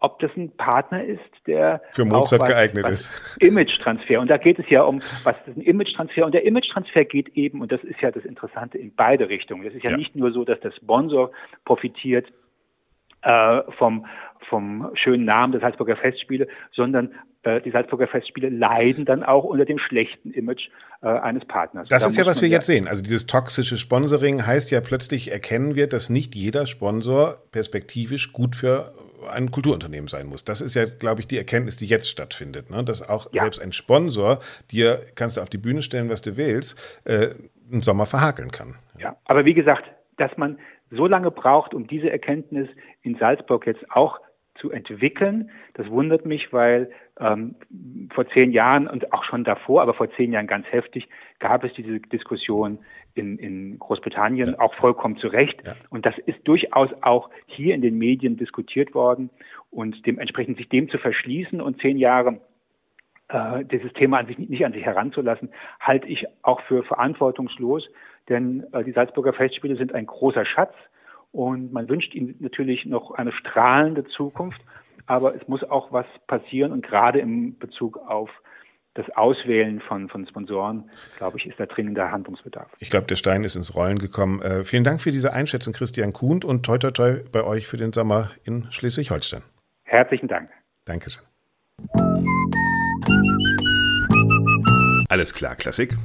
ob 0.00 0.18
das 0.20 0.30
ein 0.36 0.50
Partner 0.56 1.04
ist, 1.04 1.20
der 1.46 1.82
für 1.90 2.04
Mozart 2.04 2.42
was, 2.42 2.48
geeignet 2.48 2.84
was 2.84 2.92
ist. 2.92 3.36
Image-Transfer. 3.40 4.20
Und 4.20 4.28
da 4.28 4.36
geht 4.36 4.58
es 4.58 4.68
ja 4.68 4.82
um, 4.82 5.00
was 5.24 5.34
ist 5.46 5.56
ein 5.56 5.60
Image-Transfer? 5.60 6.24
Und 6.24 6.32
der 6.32 6.44
Image-Transfer 6.44 7.04
geht 7.04 7.28
eben, 7.36 7.60
und 7.60 7.72
das 7.72 7.82
ist 7.84 8.00
ja 8.00 8.10
das 8.10 8.24
Interessante, 8.24 8.78
in 8.78 8.94
beide 8.94 9.28
Richtungen. 9.28 9.66
Es 9.66 9.74
ist 9.74 9.84
ja, 9.84 9.90
ja, 9.90 9.96
nicht 9.96 10.14
nur 10.14 10.32
so, 10.32 10.44
dass 10.44 10.60
der 10.60 10.72
Sponsor 10.72 11.30
profitiert 11.64 12.26
äh, 13.22 13.62
vom, 13.76 14.06
vom 14.48 14.90
schönen 14.94 15.24
Namen 15.24 15.52
der 15.52 15.60
Salzburger 15.60 15.96
Festspiele, 15.96 16.46
sondern 16.72 17.14
äh, 17.42 17.60
die 17.60 17.70
Salzburger 17.70 18.06
Festspiele 18.06 18.48
leiden 18.48 19.04
dann 19.04 19.24
auch 19.24 19.44
unter 19.44 19.64
dem 19.64 19.78
schlechten 19.78 20.30
Image 20.32 20.68
äh, 21.02 21.08
eines 21.08 21.44
Partners. 21.44 21.88
Das 21.88 22.02
da 22.02 22.08
ist 22.08 22.16
ja, 22.16 22.26
was 22.26 22.42
wir 22.42 22.48
jetzt 22.48 22.66
sehen. 22.66 22.86
Also 22.86 23.02
dieses 23.02 23.26
toxische 23.26 23.76
Sponsoring 23.76 24.46
heißt 24.46 24.70
ja 24.70 24.80
plötzlich 24.80 25.32
erkennen 25.32 25.74
wir, 25.74 25.88
dass 25.88 26.08
nicht 26.10 26.34
jeder 26.34 26.66
Sponsor 26.66 27.38
perspektivisch 27.50 28.32
gut 28.32 28.54
für 28.54 28.92
ein 29.30 29.50
Kulturunternehmen 29.50 30.08
sein 30.08 30.26
muss. 30.26 30.44
Das 30.44 30.60
ist 30.60 30.74
ja, 30.74 30.84
glaube 30.86 31.20
ich, 31.20 31.26
die 31.26 31.38
Erkenntnis, 31.38 31.76
die 31.76 31.86
jetzt 31.86 32.08
stattfindet. 32.08 32.70
Ne? 32.70 32.84
Dass 32.84 33.06
auch 33.06 33.32
ja. 33.32 33.42
selbst 33.42 33.60
ein 33.60 33.72
Sponsor, 33.72 34.38
dir 34.70 35.00
kannst 35.14 35.36
du 35.36 35.40
auf 35.40 35.50
die 35.50 35.58
Bühne 35.58 35.82
stellen, 35.82 36.08
was 36.08 36.22
du 36.22 36.36
willst, 36.36 37.00
äh, 37.04 37.30
einen 37.70 37.82
Sommer 37.82 38.06
verhakeln 38.06 38.50
kann. 38.50 38.76
Ja, 38.98 39.16
aber 39.24 39.44
wie 39.44 39.54
gesagt, 39.54 39.84
dass 40.16 40.36
man 40.36 40.58
so 40.90 41.06
lange 41.06 41.30
braucht, 41.30 41.74
um 41.74 41.86
diese 41.86 42.10
Erkenntnis 42.10 42.68
in 43.02 43.16
Salzburg 43.16 43.66
jetzt 43.66 43.84
auch 43.90 44.18
zu 44.60 44.70
entwickeln. 44.70 45.50
Das 45.74 45.88
wundert 45.88 46.26
mich, 46.26 46.52
weil 46.52 46.90
ähm, 47.20 47.54
vor 48.12 48.28
zehn 48.28 48.52
Jahren 48.52 48.86
und 48.86 49.12
auch 49.12 49.24
schon 49.24 49.44
davor, 49.44 49.82
aber 49.82 49.94
vor 49.94 50.10
zehn 50.12 50.32
Jahren 50.32 50.46
ganz 50.46 50.66
heftig, 50.70 51.08
gab 51.38 51.64
es 51.64 51.72
diese 51.74 52.00
Diskussion 52.00 52.78
in, 53.14 53.38
in 53.38 53.78
Großbritannien, 53.78 54.50
ja. 54.52 54.60
auch 54.60 54.74
vollkommen 54.74 55.16
zu 55.16 55.28
Recht. 55.28 55.60
Ja. 55.64 55.74
Und 55.90 56.06
das 56.06 56.16
ist 56.26 56.38
durchaus 56.44 56.90
auch 57.02 57.30
hier 57.46 57.74
in 57.74 57.82
den 57.82 57.98
Medien 57.98 58.36
diskutiert 58.36 58.94
worden 58.94 59.30
und 59.70 60.06
dementsprechend 60.06 60.58
sich 60.58 60.68
dem 60.68 60.88
zu 60.88 60.98
verschließen 60.98 61.60
und 61.60 61.80
zehn 61.80 61.98
Jahre 61.98 62.40
äh, 63.28 63.64
dieses 63.64 63.92
Thema 63.92 64.18
an 64.18 64.26
sich 64.26 64.38
nicht 64.38 64.64
an 64.64 64.72
sich 64.72 64.84
heranzulassen, 64.84 65.50
halte 65.80 66.08
ich 66.08 66.26
auch 66.42 66.60
für 66.62 66.82
verantwortungslos, 66.82 67.88
denn 68.28 68.64
äh, 68.72 68.84
die 68.84 68.92
Salzburger 68.92 69.32
Festspiele 69.32 69.76
sind 69.76 69.94
ein 69.94 70.06
großer 70.06 70.44
Schatz 70.44 70.74
und 71.32 71.72
man 71.72 71.88
wünscht 71.88 72.14
ihnen 72.14 72.36
natürlich 72.40 72.86
noch 72.86 73.12
eine 73.12 73.32
strahlende 73.32 74.04
Zukunft, 74.04 74.60
aber 75.06 75.34
es 75.34 75.46
muss 75.48 75.64
auch 75.64 75.92
was 75.92 76.06
passieren 76.26 76.72
und 76.72 76.82
gerade 76.82 77.18
im 77.20 77.58
Bezug 77.58 77.98
auf 77.98 78.30
das 78.94 79.08
Auswählen 79.16 79.80
von, 79.80 80.08
von 80.08 80.26
Sponsoren, 80.26 80.90
glaube 81.18 81.38
ich, 81.38 81.46
ist 81.46 81.58
da 81.60 81.66
dringender 81.66 82.10
Handlungsbedarf. 82.10 82.68
Ich 82.80 82.90
glaube, 82.90 83.06
der 83.06 83.14
Stein 83.14 83.44
ist 83.44 83.54
ins 83.54 83.76
Rollen 83.76 83.98
gekommen. 83.98 84.42
Äh, 84.42 84.64
vielen 84.64 84.82
Dank 84.82 85.00
für 85.00 85.12
diese 85.12 85.32
Einschätzung, 85.32 85.72
Christian 85.72 86.12
Kuhn, 86.12 86.42
und 86.42 86.66
toi 86.66 86.78
toi 86.78 86.90
toi 86.90 87.20
bei 87.30 87.44
euch 87.44 87.68
für 87.68 87.76
den 87.76 87.92
Sommer 87.92 88.30
in 88.44 88.66
Schleswig-Holstein. 88.70 89.42
Herzlichen 89.84 90.26
Dank. 90.26 90.50
Dankeschön. 90.84 91.22
Alles 95.08 95.32
klar, 95.32 95.54
Klassik. 95.54 95.96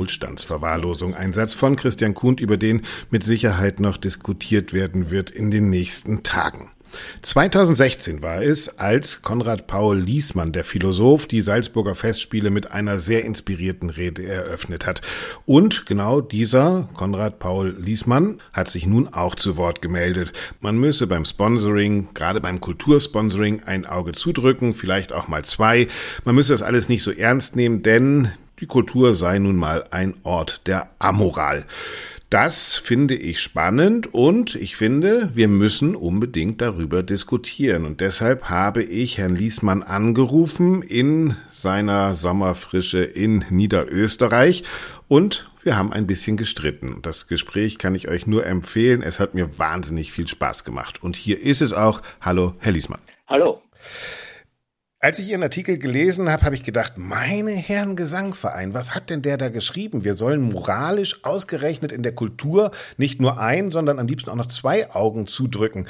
Wohlstandsverwahrlosung. 0.00 1.14
Ein 1.14 1.34
Satz 1.34 1.52
von 1.52 1.76
Christian 1.76 2.14
Kuhn, 2.14 2.38
über 2.38 2.56
den 2.56 2.80
mit 3.10 3.22
Sicherheit 3.22 3.80
noch 3.80 3.98
diskutiert 3.98 4.72
werden 4.72 5.10
wird 5.10 5.30
in 5.30 5.50
den 5.50 5.68
nächsten 5.68 6.22
Tagen. 6.22 6.70
2016 7.22 8.22
war 8.22 8.42
es, 8.42 8.78
als 8.78 9.22
Konrad 9.22 9.66
Paul 9.66 9.98
Liesmann, 9.98 10.52
der 10.52 10.64
Philosoph, 10.64 11.26
die 11.26 11.42
Salzburger 11.42 11.94
Festspiele 11.94 12.50
mit 12.50 12.72
einer 12.72 12.98
sehr 12.98 13.24
inspirierten 13.24 13.90
Rede 13.90 14.26
eröffnet 14.26 14.86
hat. 14.86 15.02
Und 15.46 15.86
genau 15.86 16.20
dieser 16.20 16.88
Konrad 16.94 17.38
Paul 17.38 17.76
Liesmann 17.78 18.38
hat 18.52 18.70
sich 18.70 18.86
nun 18.86 19.06
auch 19.06 19.34
zu 19.34 19.56
Wort 19.56 19.82
gemeldet. 19.82 20.32
Man 20.60 20.78
müsse 20.78 21.06
beim 21.06 21.26
Sponsoring, 21.26 22.08
gerade 22.14 22.40
beim 22.40 22.58
Kultursponsoring, 22.58 23.64
ein 23.64 23.86
Auge 23.86 24.12
zudrücken, 24.12 24.74
vielleicht 24.74 25.12
auch 25.12 25.28
mal 25.28 25.44
zwei. 25.44 25.88
Man 26.24 26.34
müsse 26.34 26.54
das 26.54 26.62
alles 26.62 26.88
nicht 26.88 27.02
so 27.02 27.12
ernst 27.12 27.54
nehmen, 27.54 27.82
denn 27.82 28.32
die 28.60 28.66
Kultur 28.66 29.14
sei 29.14 29.38
nun 29.38 29.56
mal 29.56 29.84
ein 29.90 30.14
Ort 30.22 30.66
der 30.66 30.90
Amoral. 30.98 31.64
Das 32.28 32.76
finde 32.76 33.16
ich 33.16 33.40
spannend 33.40 34.14
und 34.14 34.54
ich 34.54 34.76
finde, 34.76 35.30
wir 35.34 35.48
müssen 35.48 35.96
unbedingt 35.96 36.60
darüber 36.60 37.02
diskutieren. 37.02 37.84
Und 37.84 38.00
deshalb 38.00 38.44
habe 38.44 38.84
ich 38.84 39.18
Herrn 39.18 39.34
Liesmann 39.34 39.82
angerufen 39.82 40.82
in 40.82 41.34
seiner 41.50 42.14
Sommerfrische 42.14 43.02
in 43.02 43.44
Niederösterreich 43.50 44.62
und 45.08 45.50
wir 45.64 45.76
haben 45.76 45.92
ein 45.92 46.06
bisschen 46.06 46.36
gestritten. 46.36 47.00
Das 47.02 47.26
Gespräch 47.26 47.78
kann 47.78 47.96
ich 47.96 48.06
euch 48.06 48.28
nur 48.28 48.46
empfehlen. 48.46 49.02
Es 49.02 49.18
hat 49.18 49.34
mir 49.34 49.58
wahnsinnig 49.58 50.12
viel 50.12 50.28
Spaß 50.28 50.62
gemacht. 50.62 51.02
Und 51.02 51.16
hier 51.16 51.40
ist 51.40 51.62
es 51.62 51.72
auch. 51.72 52.00
Hallo, 52.20 52.54
Herr 52.60 52.72
Liesmann. 52.72 53.00
Hallo. 53.26 53.60
Als 55.02 55.18
ich 55.18 55.30
Ihren 55.30 55.42
Artikel 55.42 55.78
gelesen 55.78 56.28
habe, 56.28 56.42
habe 56.42 56.54
ich 56.54 56.62
gedacht, 56.62 56.98
meine 56.98 57.52
Herren 57.52 57.96
Gesangverein, 57.96 58.74
was 58.74 58.94
hat 58.94 59.08
denn 59.08 59.22
der 59.22 59.38
da 59.38 59.48
geschrieben? 59.48 60.04
Wir 60.04 60.12
sollen 60.12 60.42
moralisch 60.42 61.24
ausgerechnet 61.24 61.90
in 61.90 62.02
der 62.02 62.14
Kultur 62.14 62.70
nicht 62.98 63.18
nur 63.18 63.40
ein, 63.40 63.70
sondern 63.70 63.98
am 63.98 64.06
liebsten 64.06 64.28
auch 64.28 64.34
noch 64.34 64.48
zwei 64.48 64.90
Augen 64.90 65.26
zudrücken. 65.26 65.88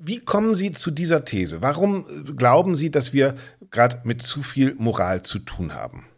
Wie 0.00 0.18
kommen 0.18 0.56
Sie 0.56 0.72
zu 0.72 0.90
dieser 0.90 1.24
These? 1.24 1.62
Warum 1.62 2.04
glauben 2.36 2.74
Sie, 2.74 2.90
dass 2.90 3.12
wir 3.12 3.36
gerade 3.70 4.00
mit 4.02 4.22
zu 4.22 4.42
viel 4.42 4.74
Moral 4.74 5.22
zu 5.22 5.38
tun 5.38 5.72
haben? 5.72 6.08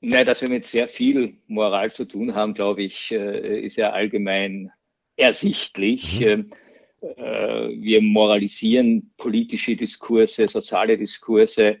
Na, 0.00 0.24
dass 0.24 0.40
wir 0.40 0.48
mit 0.48 0.64
sehr 0.64 0.88
viel 0.88 1.34
Moral 1.46 1.92
zu 1.92 2.06
tun 2.06 2.34
haben, 2.34 2.54
glaube 2.54 2.82
ich, 2.82 3.12
äh, 3.12 3.60
ist 3.60 3.76
ja 3.76 3.90
allgemein 3.90 4.70
ersichtlich. 5.16 6.20
Mhm. 6.20 6.52
Äh, 7.00 7.68
wir 7.80 8.02
moralisieren 8.02 9.10
politische 9.16 9.76
Diskurse, 9.76 10.48
soziale 10.48 10.98
Diskurse. 10.98 11.78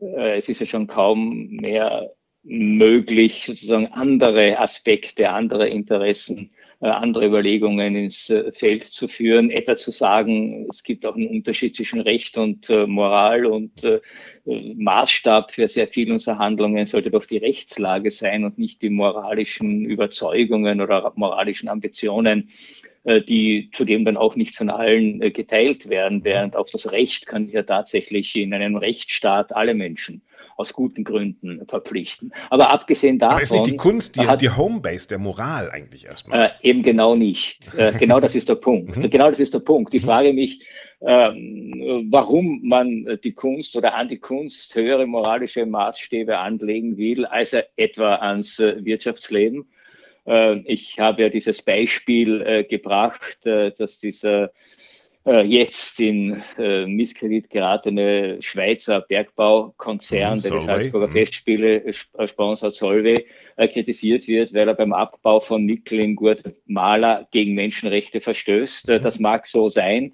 Äh, 0.00 0.38
es 0.38 0.48
ist 0.48 0.60
ja 0.60 0.66
schon 0.66 0.86
kaum 0.86 1.48
mehr 1.48 2.12
möglich, 2.44 3.44
sozusagen 3.46 3.86
andere 3.86 4.58
Aspekte, 4.58 5.30
andere 5.30 5.68
Interessen, 5.68 6.50
äh, 6.80 6.88
andere 6.88 7.26
Überlegungen 7.26 7.94
ins 7.94 8.32
Feld 8.52 8.84
zu 8.84 9.06
führen, 9.06 9.50
etwa 9.50 9.76
zu 9.76 9.92
sagen, 9.92 10.66
es 10.68 10.82
gibt 10.82 11.06
auch 11.06 11.14
einen 11.14 11.28
Unterschied 11.28 11.76
zwischen 11.76 12.00
Recht 12.00 12.36
und 12.36 12.68
Moral 12.88 13.46
und 13.46 13.86
Maßstab 14.44 15.52
für 15.52 15.68
sehr 15.68 15.86
viele 15.86 16.14
unserer 16.14 16.38
Handlungen 16.38 16.84
sollte 16.84 17.12
doch 17.12 17.24
die 17.24 17.38
Rechtslage 17.38 18.10
sein 18.10 18.44
und 18.44 18.58
nicht 18.58 18.82
die 18.82 18.90
moralischen 18.90 19.84
Überzeugungen 19.84 20.80
oder 20.80 21.12
moralischen 21.14 21.68
Ambitionen 21.68 22.50
die 23.04 23.70
zudem 23.72 24.04
dann 24.04 24.16
auch 24.16 24.36
nicht 24.36 24.56
von 24.56 24.70
allen 24.70 25.20
äh, 25.22 25.30
geteilt 25.30 25.88
werden, 25.88 26.24
während 26.24 26.56
auf 26.56 26.70
das 26.70 26.92
Recht 26.92 27.26
kann 27.26 27.48
ja 27.48 27.62
tatsächlich 27.64 28.36
in 28.36 28.54
einem 28.54 28.76
Rechtsstaat 28.76 29.54
alle 29.54 29.74
Menschen 29.74 30.22
aus 30.56 30.72
guten 30.72 31.02
Gründen 31.02 31.66
verpflichten. 31.66 32.32
Aber 32.50 32.70
abgesehen 32.70 33.18
davon. 33.18 33.34
Aber 33.34 33.42
ist 33.42 33.52
nicht 33.52 33.66
die 33.66 33.76
Kunst 33.76 34.16
die, 34.16 34.26
hat, 34.26 34.40
die 34.40 34.50
Homebase 34.50 35.08
der 35.08 35.18
Moral 35.18 35.70
eigentlich 35.70 36.06
erstmal? 36.06 36.46
Äh, 36.46 36.68
eben 36.68 36.82
genau 36.82 37.14
nicht. 37.14 37.60
Äh, 37.82 37.92
genau 37.98 38.20
das 38.20 38.34
ist 38.34 38.48
der 38.50 38.56
Punkt. 38.56 38.96
Mhm. 38.96 39.08
Genau 39.08 39.30
das 39.30 39.40
ist 39.40 39.54
der 39.54 39.60
Punkt. 39.60 39.94
Ich 39.94 40.02
mhm. 40.02 40.06
frage 40.06 40.32
mich, 40.34 40.68
ähm, 41.00 42.06
warum 42.10 42.60
man 42.62 43.18
die 43.24 43.32
Kunst 43.32 43.74
oder 43.76 43.94
an 43.94 44.08
die 44.08 44.18
Kunst 44.18 44.74
höhere 44.74 45.06
moralische 45.06 45.64
Maßstäbe 45.64 46.38
anlegen 46.38 46.98
will, 46.98 47.24
als 47.24 47.56
etwa 47.76 48.16
ans 48.16 48.58
Wirtschaftsleben. 48.58 49.66
Äh, 50.26 50.60
ich 50.64 50.98
habe 50.98 51.22
ja 51.22 51.28
dieses 51.28 51.62
Beispiel 51.62 52.42
äh, 52.42 52.64
gebracht, 52.64 53.46
äh, 53.46 53.72
dass 53.72 53.98
dieser 53.98 54.50
jetzt 55.24 56.00
in 56.00 56.42
Misskredit 56.58 57.48
geratene 57.48 58.42
Schweizer 58.42 59.00
Bergbaukonzern, 59.02 60.42
der 60.42 60.50
die 60.50 60.60
Salzburger 60.60 61.06
mhm. 61.06 61.12
Festspiele 61.12 61.92
sponsert, 61.92 62.74
Solvay, 62.74 63.24
kritisiert 63.72 64.26
wird, 64.26 64.52
weil 64.52 64.66
er 64.66 64.74
beim 64.74 64.92
Abbau 64.92 65.38
von 65.38 65.64
Nickel 65.64 66.00
in 66.00 66.16
Guatemala 66.16 67.28
gegen 67.30 67.54
Menschenrechte 67.54 68.20
verstößt. 68.20 68.88
Mhm. 68.88 69.00
Das 69.00 69.20
mag 69.20 69.46
so 69.46 69.68
sein. 69.68 70.12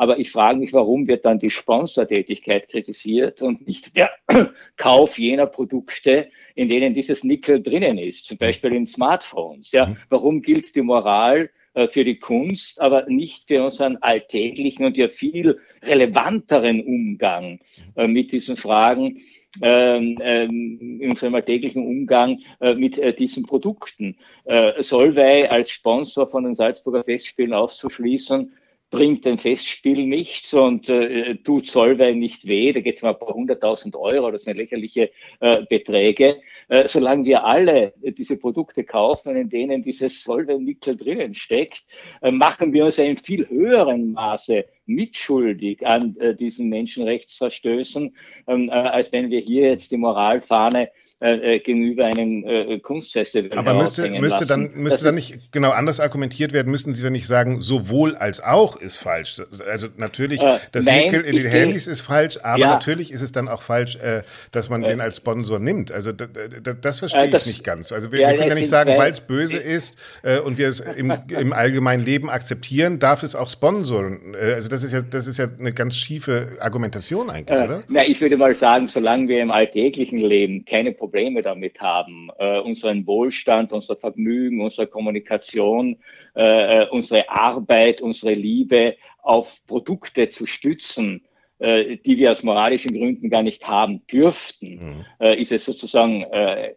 Aber 0.00 0.18
ich 0.18 0.32
frage 0.32 0.58
mich, 0.58 0.72
warum 0.72 1.06
wird 1.08 1.26
dann 1.26 1.38
die 1.38 1.50
Sponsortätigkeit 1.50 2.70
kritisiert 2.70 3.42
und 3.42 3.66
nicht 3.66 3.96
der 3.96 4.08
Kauf 4.78 5.18
jener 5.18 5.44
Produkte, 5.44 6.30
in 6.54 6.70
denen 6.70 6.94
dieses 6.94 7.22
Nickel 7.22 7.62
drinnen 7.62 7.98
ist, 7.98 8.24
zum 8.24 8.38
Beispiel 8.38 8.72
in 8.72 8.86
Smartphones. 8.86 9.72
Ja, 9.72 9.84
mhm. 9.84 9.96
warum 10.08 10.40
gilt 10.40 10.74
die 10.74 10.80
Moral 10.80 11.50
äh, 11.74 11.86
für 11.86 12.02
die 12.02 12.18
Kunst, 12.18 12.80
aber 12.80 13.04
nicht 13.10 13.48
für 13.48 13.62
unseren 13.62 13.98
alltäglichen 13.98 14.86
und 14.86 14.96
ja 14.96 15.10
viel 15.10 15.58
relevanteren 15.82 16.82
Umgang 16.82 17.60
äh, 17.94 18.06
mit 18.06 18.32
diesen 18.32 18.56
Fragen, 18.56 19.20
ähm, 19.60 20.16
ähm, 20.22 20.98
in 21.02 21.10
unserem 21.10 21.34
alltäglichen 21.34 21.86
Umgang 21.86 22.38
äh, 22.60 22.74
mit 22.74 22.98
äh, 22.98 23.12
diesen 23.12 23.44
Produkten. 23.44 24.16
Äh, 24.44 24.82
Solvay 24.82 25.46
als 25.46 25.68
Sponsor 25.68 26.26
von 26.26 26.44
den 26.44 26.54
Salzburger 26.54 27.04
Festspielen 27.04 27.52
auszuschließen, 27.52 28.50
bringt 28.90 29.26
ein 29.26 29.38
Festspiel 29.38 30.04
nichts 30.06 30.52
und 30.52 30.88
äh, 30.88 31.36
tut 31.36 31.66
Solvay 31.66 32.14
nicht 32.14 32.46
weh. 32.46 32.72
Da 32.72 32.80
geht 32.80 32.96
es 32.96 33.02
um 33.02 33.10
ein 33.10 33.18
paar 33.18 33.34
hunderttausend 33.34 33.96
Euro, 33.96 34.30
das 34.30 34.42
sind 34.42 34.56
lächerliche 34.56 35.10
äh, 35.40 35.64
Beträge. 35.68 36.40
Äh, 36.68 36.88
solange 36.88 37.24
wir 37.24 37.44
alle 37.44 37.94
diese 38.02 38.36
Produkte 38.36 38.84
kaufen, 38.84 39.36
in 39.36 39.48
denen 39.48 39.82
dieses 39.82 40.24
Solvay-Nickel 40.24 40.96
drinnen 40.96 41.34
steckt, 41.34 41.84
äh, 42.20 42.30
machen 42.30 42.72
wir 42.72 42.84
uns 42.84 42.98
in 42.98 43.16
viel 43.16 43.48
höheren 43.48 44.12
Maße 44.12 44.64
mitschuldig 44.86 45.86
an 45.86 46.16
äh, 46.18 46.34
diesen 46.34 46.68
Menschenrechtsverstößen, 46.68 48.14
ähm, 48.48 48.68
äh, 48.68 48.72
als 48.72 49.12
wenn 49.12 49.30
wir 49.30 49.40
hier 49.40 49.68
jetzt 49.68 49.92
die 49.92 49.96
Moralfahne 49.96 50.90
äh, 51.22 51.56
äh, 51.56 51.58
gegenüber 51.58 52.06
einem 52.06 52.44
äh, 52.46 52.78
Kunstfestival. 52.78 53.58
Aber 53.58 53.74
müsste, 53.74 54.08
müsste 54.08 54.46
dann 54.46 54.70
müsste 54.74 55.04
dann 55.04 55.16
nicht 55.16 55.52
genau 55.52 55.68
anders 55.68 56.00
argumentiert 56.00 56.54
werden? 56.54 56.70
Müssten 56.70 56.94
Sie 56.94 57.02
dann 57.02 57.12
nicht 57.12 57.26
sagen, 57.26 57.60
sowohl 57.60 58.16
als 58.16 58.42
auch 58.42 58.78
ist 58.80 58.96
falsch? 58.96 59.42
Also 59.70 59.88
natürlich, 59.98 60.42
äh, 60.42 60.60
das 60.72 60.86
nein, 60.86 61.10
Nickel 61.10 61.20
in 61.20 61.36
den 61.36 61.44
Handys 61.44 61.86
ist 61.86 62.00
falsch, 62.00 62.38
aber 62.42 62.60
ja. 62.60 62.68
natürlich 62.68 63.12
ist 63.12 63.20
es 63.20 63.32
dann 63.32 63.48
auch 63.48 63.60
falsch, 63.60 63.96
äh, 63.96 64.22
dass 64.50 64.70
man 64.70 64.82
äh, 64.82 64.88
den 64.88 65.02
als 65.02 65.18
Sponsor 65.18 65.58
nimmt. 65.58 65.92
Also 65.92 66.10
das 66.12 67.00
verstehe 67.00 67.28
das, 67.28 67.42
ich 67.42 67.48
nicht 67.48 67.64
ganz. 67.64 67.92
Also 67.92 68.10
wir, 68.10 68.20
ja, 68.20 68.30
wir 68.30 68.38
können 68.38 68.48
ja 68.48 68.54
nicht 68.54 68.70
sagen, 68.70 68.96
weil 68.96 69.12
es 69.12 69.20
böse 69.20 69.58
ist 69.58 69.98
äh, 70.22 70.38
und 70.38 70.56
wir 70.56 70.68
es 70.68 70.80
im, 70.80 71.12
im 71.38 71.52
allgemeinen 71.52 72.02
Leben 72.02 72.30
akzeptieren, 72.30 72.98
darf 72.98 73.22
es 73.22 73.34
auch 73.34 73.48
sponsoren. 73.50 74.34
Äh, 74.40 74.54
also 74.54 74.70
das 74.70 74.82
ist 74.82 74.92
ja 74.92 75.02
das 75.02 75.26
ist 75.26 75.36
ja 75.36 75.48
eine 75.58 75.74
ganz 75.74 75.96
schiefe 75.96 76.56
Argumentation 76.60 77.28
eigentlich, 77.28 77.60
äh, 77.60 77.64
oder? 77.64 77.82
Na, 77.88 78.08
ich 78.08 78.22
würde 78.22 78.38
mal 78.38 78.54
sagen, 78.54 78.88
solange 78.88 79.28
wir 79.28 79.42
im 79.42 79.50
alltäglichen 79.50 80.20
Leben 80.20 80.64
keine 80.64 80.92
Probleme 80.92 81.09
Probleme 81.10 81.42
damit 81.42 81.80
haben, 81.80 82.30
äh, 82.38 82.60
unseren 82.60 83.04
Wohlstand, 83.06 83.72
unser 83.72 83.96
Vergnügen, 83.96 84.60
unsere 84.60 84.86
Kommunikation, 84.86 85.96
äh, 86.36 86.82
äh, 86.82 86.88
unsere 86.88 87.28
Arbeit, 87.28 88.00
unsere 88.00 88.32
Liebe 88.32 88.96
auf 89.20 89.58
Produkte 89.66 90.28
zu 90.28 90.46
stützen, 90.46 91.22
äh, 91.58 91.96
die 91.96 92.16
wir 92.16 92.30
aus 92.30 92.44
moralischen 92.44 92.96
Gründen 92.96 93.28
gar 93.28 93.42
nicht 93.42 93.66
haben 93.66 94.06
dürften, 94.06 94.74
mhm. 94.74 95.04
äh, 95.18 95.36
ist 95.36 95.50
es 95.50 95.64
sozusagen 95.64 96.22
äh, 96.22 96.68
äh, 96.68 96.74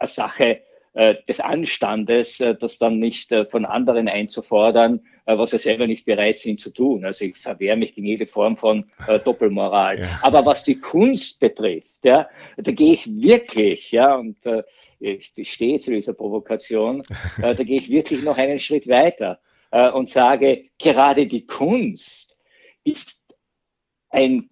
eine 0.00 0.08
Sache 0.08 0.62
äh, 0.94 1.14
des 1.28 1.38
Anstandes, 1.38 2.38
das 2.38 2.78
dann 2.78 2.98
nicht 2.98 3.32
von 3.50 3.64
anderen 3.64 4.08
einzufordern, 4.08 5.02
was 5.26 5.52
wir 5.52 5.58
selber 5.58 5.86
nicht 5.86 6.04
bereit 6.06 6.38
sind 6.38 6.60
zu 6.60 6.70
tun. 6.70 7.04
Also 7.04 7.24
ich 7.24 7.36
verwehre 7.36 7.76
mich 7.76 7.94
gegen 7.94 8.06
jede 8.06 8.26
Form 8.26 8.56
von 8.56 8.84
Doppelmoral. 9.24 9.98
Ja. 9.98 10.20
Aber 10.22 10.46
was 10.46 10.62
die 10.62 10.78
Kunst 10.78 11.40
betrifft, 11.40 12.04
ja, 12.04 12.28
da 12.56 12.70
gehe 12.70 12.92
ich 12.92 13.06
wirklich, 13.08 13.90
ja, 13.90 14.14
und 14.14 14.36
ich 15.00 15.52
stehe 15.52 15.80
zu 15.80 15.90
dieser 15.90 16.14
Provokation, 16.14 17.02
da 17.40 17.54
gehe 17.54 17.78
ich 17.78 17.90
wirklich 17.90 18.22
noch 18.22 18.38
einen 18.38 18.60
Schritt 18.60 18.88
weiter 18.88 19.40
und 19.94 20.08
sage, 20.08 20.66
gerade 20.78 21.26
die 21.26 21.44
Kunst 21.44 22.36
ist 22.84 23.20
ein 24.10 24.48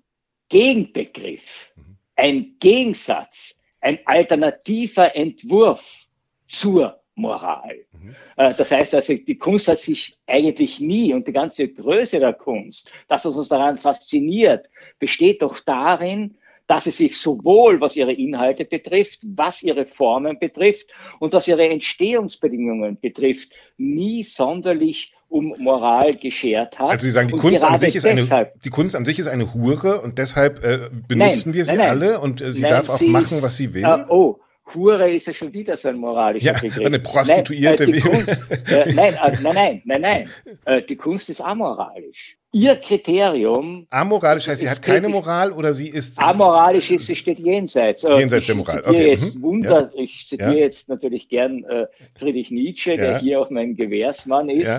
Gegenbegriff, 0.49 1.73
mhm. 1.77 1.97
ein 2.17 2.57
Gegensatz, 2.61 3.55
ein 3.81 3.99
alternativer 4.05 5.15
Entwurf 5.17 6.07
zur 6.49 7.04
Moral. 7.15 7.85
Mhm. 7.93 8.15
Äh, 8.37 8.55
das 8.55 8.71
heißt 8.71 8.95
also, 8.95 9.15
die 9.15 9.39
Kunst 9.39 9.69
hat 9.69 9.79
sich 9.79 10.17
eigentlich 10.27 10.81
nie 10.81 11.15
und 11.15 11.27
die 11.27 11.33
ganze 11.33 11.69
Größe 11.69 12.19
der 12.19 12.33
Kunst, 12.33 12.91
das, 13.09 13.25
was 13.25 13.37
uns 13.37 13.49
daran 13.49 13.79
fasziniert, 13.79 14.69
besteht 14.99 15.43
doch 15.43 15.61
darin, 15.61 16.37
dass 16.67 16.85
sie 16.85 16.91
sich 16.91 17.19
sowohl 17.19 17.81
was 17.81 17.95
ihre 17.97 18.13
Inhalte 18.13 18.65
betrifft, 18.65 19.21
was 19.25 19.63
ihre 19.63 19.87
Formen 19.87 20.39
betrifft 20.39 20.93
und 21.21 21.33
was 21.33 21.47
ihre 21.47 21.69
Entstehungsbedingungen 21.69 22.99
betrifft, 23.01 23.53
nie 23.77 24.23
sonderlich 24.23 25.13
um 25.29 25.55
Moral 25.59 26.15
geschert 26.15 26.79
hat. 26.79 26.91
Also 26.91 27.05
Sie 27.05 27.11
sagen, 27.11 27.29
die 27.29 27.37
Kunst 27.37 27.65
an 27.65 27.77
sich 27.77 27.97
ist 27.97 28.07
eine, 28.07 28.53
die 28.65 28.71
Kunst 28.71 28.95
an 28.95 29.05
sich 29.05 29.19
ist 29.19 29.27
eine 29.27 29.53
Hure 29.53 30.01
und 30.01 30.19
deshalb 30.19 30.65
äh, 30.65 30.89
benutzen 31.09 31.51
nein, 31.51 31.55
wir 31.55 31.65
sie 31.65 31.77
nein, 31.77 31.91
alle 31.91 32.21
und 32.21 32.41
äh, 32.41 32.53
sie 32.53 32.63
nein, 32.63 32.71
darf 32.71 32.89
auch 32.89 32.99
sie 32.99 33.09
machen, 33.09 33.43
was 33.43 33.57
sie 33.57 33.75
will. 33.75 33.85
Äh, 33.85 34.05
oh, 34.09 34.39
Hure 34.73 35.11
ist 35.13 35.27
ja 35.27 35.33
schon 35.33 35.53
wieder 35.53 35.77
so 35.77 35.89
ein 35.89 35.97
moralischer 35.97 36.47
ja, 36.47 36.53
Begriff. 36.53 36.85
Eine 36.85 36.99
Prostituierte. 36.99 37.87
Nein, 37.87 37.95
äh, 37.95 38.01
Kunst, 38.01 38.51
äh, 38.51 38.93
nein, 38.95 39.15
äh, 39.15 39.37
nein, 39.43 39.55
nein, 39.55 39.83
nein, 39.85 40.01
nein. 40.01 40.31
Äh, 40.65 40.83
die 40.83 40.97
Kunst 40.97 41.29
ist 41.29 41.41
amoralisch. 41.41 42.39
Ihr 42.53 42.77
Kriterium. 42.77 43.87
Amoralisch 43.91 44.47
heißt, 44.47 44.61
sie 44.61 44.71
hat 44.71 44.81
keine 44.81 45.09
Moral 45.09 45.53
oder 45.53 45.75
sie 45.75 45.89
ist. 45.89 46.19
Amoralisch 46.19 46.91
ist, 46.93 47.07
sie 47.09 47.17
steht 47.17 47.41
jenseits. 47.41 48.05
Äh, 48.05 48.17
jenseits 48.19 48.47
der 48.47 48.55
Moral. 48.55 48.83
Okay. 48.87 49.11
Jetzt 49.11 49.37
mhm. 49.37 49.43
Wunder, 49.43 49.91
ja. 49.93 50.03
Ich 50.03 50.29
zitiere 50.29 50.55
ja. 50.55 50.61
jetzt 50.61 50.89
natürlich 50.89 51.29
gern 51.29 51.65
äh, 51.65 51.87
Friedrich 52.17 52.51
Nietzsche, 52.51 52.97
der 52.97 53.19
hier 53.19 53.41
auch 53.41 53.51
mein 53.51 53.75
Gewährsmann 53.77 54.49
ist. 54.49 54.71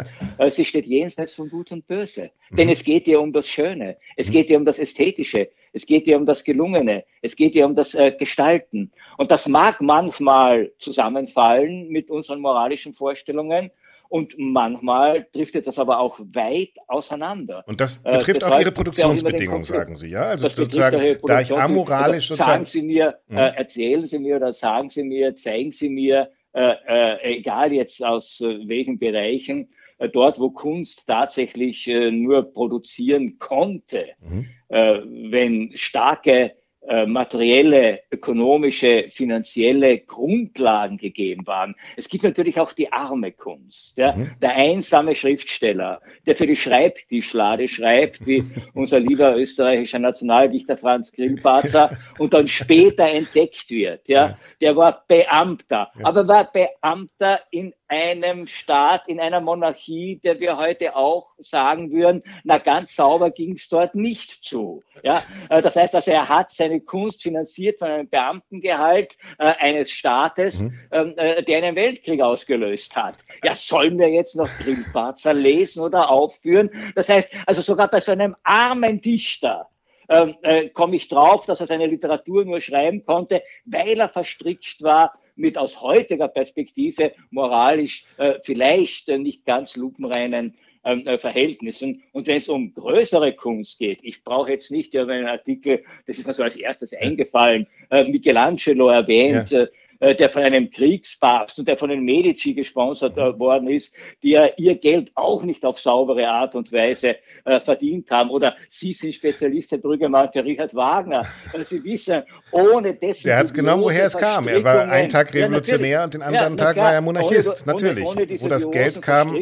Sie 0.49 0.65
steht 0.65 0.86
jenseits 0.86 1.33
von 1.33 1.49
Gut 1.49 1.71
und 1.71 1.86
Böse. 1.86 2.31
Mhm. 2.49 2.55
Denn 2.55 2.69
es 2.69 2.83
geht 2.83 3.07
ihr 3.07 3.19
um 3.19 3.33
das 3.33 3.47
Schöne. 3.47 3.97
Es 4.15 4.29
mhm. 4.29 4.31
geht 4.31 4.49
ihr 4.49 4.57
um 4.57 4.65
das 4.65 4.79
Ästhetische. 4.79 5.49
Es 5.76 5.86
geht 5.86 6.07
ihr 6.07 6.15
um 6.15 6.26
das 6.26 6.45
Gelungene. 6.45 7.03
Es 7.21 7.36
geht 7.36 7.53
ihr 7.53 7.65
um 7.65 7.76
das 7.76 7.93
äh, 7.95 8.13
Gestalten. 8.17 8.93
Und 9.17 9.30
das 9.30 9.45
mag 9.45 9.82
manchmal 9.82 10.71
zusammenfallen 10.80 11.89
mit 11.89 12.09
unseren 12.09 12.39
moralischen 12.39 12.93
Vorstellungen. 12.93 13.71
Und 14.07 14.36
manchmal 14.38 15.28
driftet 15.34 15.67
das 15.67 15.78
aber 15.78 15.99
auch 15.99 16.17
weit 16.32 16.69
auseinander. 16.88 17.65
Und 17.67 17.82
das 17.82 17.99
äh, 18.05 18.13
betrifft 18.13 18.38
äh, 18.38 18.45
das 18.45 18.51
auch 18.53 18.59
Ihre 18.61 18.71
Produktionsbedingungen, 18.71 19.65
sagen 19.65 19.97
Sie, 19.97 20.07
ja? 20.09 20.21
Also 20.21 20.45
das 20.45 20.55
sozusagen, 20.55 21.17
da 21.26 21.41
ich 21.41 21.51
amoralisch 21.51 22.32
also 22.32 22.41
Sagen 22.41 22.63
Sie 22.63 22.82
mir, 22.82 23.19
äh, 23.30 23.34
mhm. 23.34 23.38
äh, 23.38 23.49
erzählen 23.57 24.05
Sie 24.05 24.19
mir 24.19 24.38
oder 24.38 24.53
sagen 24.53 24.89
Sie 24.89 25.03
mir, 25.03 25.36
zeigen 25.36 25.71
Sie 25.71 25.89
mir, 25.89 26.30
äh, 26.53 26.76
äh, 26.88 27.38
egal 27.39 27.73
jetzt 27.73 28.01
aus 28.01 28.39
welchen 28.41 28.97
Bereichen, 28.97 29.67
dort, 30.14 30.39
wo 30.39 30.50
Kunst 30.50 31.08
tatsächlich 31.08 31.88
nur 31.88 32.43
produzieren 32.43 33.38
konnte, 33.39 34.08
mhm. 34.20 34.48
wenn 34.70 35.72
starke 35.74 36.56
äh, 36.88 37.08
materielle, 37.08 38.02
ökonomische, 38.12 39.06
finanzielle 39.10 40.02
Grundlagen 40.02 40.98
gegeben 40.98 41.48
waren. 41.48 41.74
Es 41.98 42.08
gibt 42.10 42.24
natürlich 42.24 42.60
auch 42.60 42.74
die 42.74 42.93
arme 42.93 43.32
Kunst. 43.32 43.98
Ja? 43.98 44.16
Mhm. 44.16 44.32
Der 44.39 44.56
einsame 44.56 45.16
Schriftsteller, 45.16 46.00
der 46.28 46.36
für 46.36 46.46
die 46.46 46.56
Schreibtischlade 46.56 47.68
schreibt, 47.68 48.28
wie 48.28 48.43
unser 48.76 49.00
lieber 49.00 49.36
österreichischer 49.36 49.98
Nationaldichter 49.98 50.78
Franz 50.78 51.12
Grillparzer, 51.12 51.98
und 52.20 52.36
dann 52.36 52.48
später 52.48 53.08
entdeckt 53.08 53.72
wird. 53.72 54.08
Ja? 54.08 54.38
Der 54.62 54.76
war 54.76 55.06
Beamter, 55.08 55.89
aber 56.04 56.28
war 56.28 56.52
Beamter 56.52 57.39
in 57.50 57.74
einem 57.88 58.47
Staat, 58.47 59.07
in 59.07 59.19
einer 59.19 59.41
Monarchie, 59.41 60.19
der 60.23 60.39
wir 60.39 60.57
heute 60.57 60.95
auch 60.95 61.36
sagen 61.38 61.91
würden, 61.91 62.23
na 62.43 62.57
ganz 62.57 62.95
sauber 62.95 63.31
ging 63.31 63.53
es 63.53 63.69
dort 63.69 63.95
nicht 63.95 64.43
zu. 64.43 64.83
Ja, 65.03 65.23
äh, 65.49 65.61
das 65.61 65.75
heißt, 65.75 65.93
also 65.93 66.11
er 66.11 66.27
hat 66.27 66.51
seine 66.51 66.81
Kunst 66.81 67.21
finanziert 67.21 67.79
von 67.79 67.89
einem 67.89 68.09
Beamtengehalt 68.09 69.17
äh, 69.38 69.53
eines 69.59 69.91
Staates, 69.91 70.61
mhm. 70.61 70.79
Ähm, 70.91 71.13
äh, 71.17 71.43
der 71.43 71.57
einen 71.57 71.75
Weltkrieg 71.75 72.21
ausgelöst 72.21 72.95
hat. 72.95 73.15
Ja, 73.43 73.53
sollen 73.53 73.97
wir 73.99 74.09
jetzt 74.09 74.36
noch 74.36 74.49
Grillparzer 74.59 75.33
lesen 75.33 75.81
oder 75.81 76.09
aufführen? 76.09 76.69
Das 76.95 77.09
heißt, 77.09 77.29
also 77.45 77.61
sogar 77.61 77.88
bei 77.89 77.99
so 77.99 78.11
einem 78.11 78.36
armen 78.43 79.01
Dichter 79.01 79.69
ähm, 80.09 80.36
äh, 80.43 80.69
komme 80.69 80.95
ich 80.95 81.07
drauf, 81.07 81.45
dass 81.45 81.59
er 81.59 81.67
seine 81.67 81.88
Literatur 81.88 82.45
nur 82.45 82.61
schreiben 82.61 83.05
konnte, 83.05 83.43
weil 83.65 83.99
er 83.99 84.09
verstrickt 84.09 84.81
war 84.81 85.17
mit 85.36 85.57
aus 85.57 85.81
heutiger 85.81 86.27
Perspektive 86.27 87.13
moralisch 87.29 88.05
äh, 88.17 88.36
vielleicht 88.43 89.09
äh, 89.09 89.17
nicht 89.17 89.45
ganz 89.45 89.75
lupenreinen 89.75 90.55
ähm, 90.83 91.05
äh, 91.07 91.17
Verhältnissen. 91.17 92.03
Und 92.11 92.27
wenn 92.27 92.38
es 92.38 92.47
um 92.47 92.73
größere 92.73 93.33
Kunst 93.33 93.79
geht, 93.79 93.99
ich 94.03 94.23
brauche 94.23 94.51
jetzt 94.51 94.71
nicht 94.71 94.93
ja 94.93 95.03
einen 95.03 95.27
Artikel, 95.27 95.83
das 96.07 96.17
ist 96.17 96.27
mir 96.27 96.33
so 96.33 96.43
als 96.43 96.55
erstes 96.55 96.93
eingefallen, 96.93 97.67
äh, 97.89 98.03
Michelangelo 98.03 98.89
erwähnt, 98.89 99.51
ja. 99.51 99.65
Äh, 100.00 100.16
der 100.16 100.30
von 100.30 100.43
einem 100.43 100.70
Kriegspapst 100.70 101.60
und 101.60 101.68
der 101.68 101.78
von 101.78 101.89
den 101.89 102.02
Medici 102.04 102.54
gesponsert 102.54 103.18
äh, 103.18 103.39
worden 103.39 103.70
ist, 103.70 103.96
die 104.24 104.32
ja 104.32 104.50
ihr 104.58 104.76
Geld 104.76 105.12
auch 105.16 105.43
nicht 105.43 105.64
auf 105.64 105.80
saubere 105.80 106.28
Art 106.28 106.56
und 106.56 106.72
Weise 106.74 107.16
äh, 107.46 107.60
verdient 107.62 108.12
haben. 108.12 108.30
Oder 108.30 108.56
Sie 108.70 108.93
sind 108.93 109.14
Spezialist, 109.14 109.72
Herr 109.72 109.78
Brüggemann, 109.78 110.30
für 110.34 110.43
Richard 110.43 110.76
Wagner. 110.76 111.26
Sie 111.64 111.84
wissen, 111.84 112.24
ohne 112.52 112.93
dessen... 112.93 113.24
Der 113.28 113.38
hat 113.38 113.46
es 113.46 113.54
genommen, 113.54 113.84
woher 113.84 114.06
es 114.06 114.18
kam. 114.18 114.48
Er 114.48 114.64
war 114.64 114.88
einen 114.89 115.10
Tag 115.10 115.34
revolutionär 115.34 115.89
ja, 115.89 116.04
und 116.04 116.14
den 116.14 116.22
anderen 116.22 116.58
ja, 116.58 116.64
Tag 116.64 116.78
war 116.78 116.93
er 116.93 117.02
Monarchist, 117.02 117.64
ohne, 117.64 117.74
natürlich. 117.74 118.06
Ohne, 118.06 118.24
ohne 118.24 118.41
Wo 118.41 118.48
das 118.48 118.70
Geld 118.70 119.02
kam, 119.02 119.34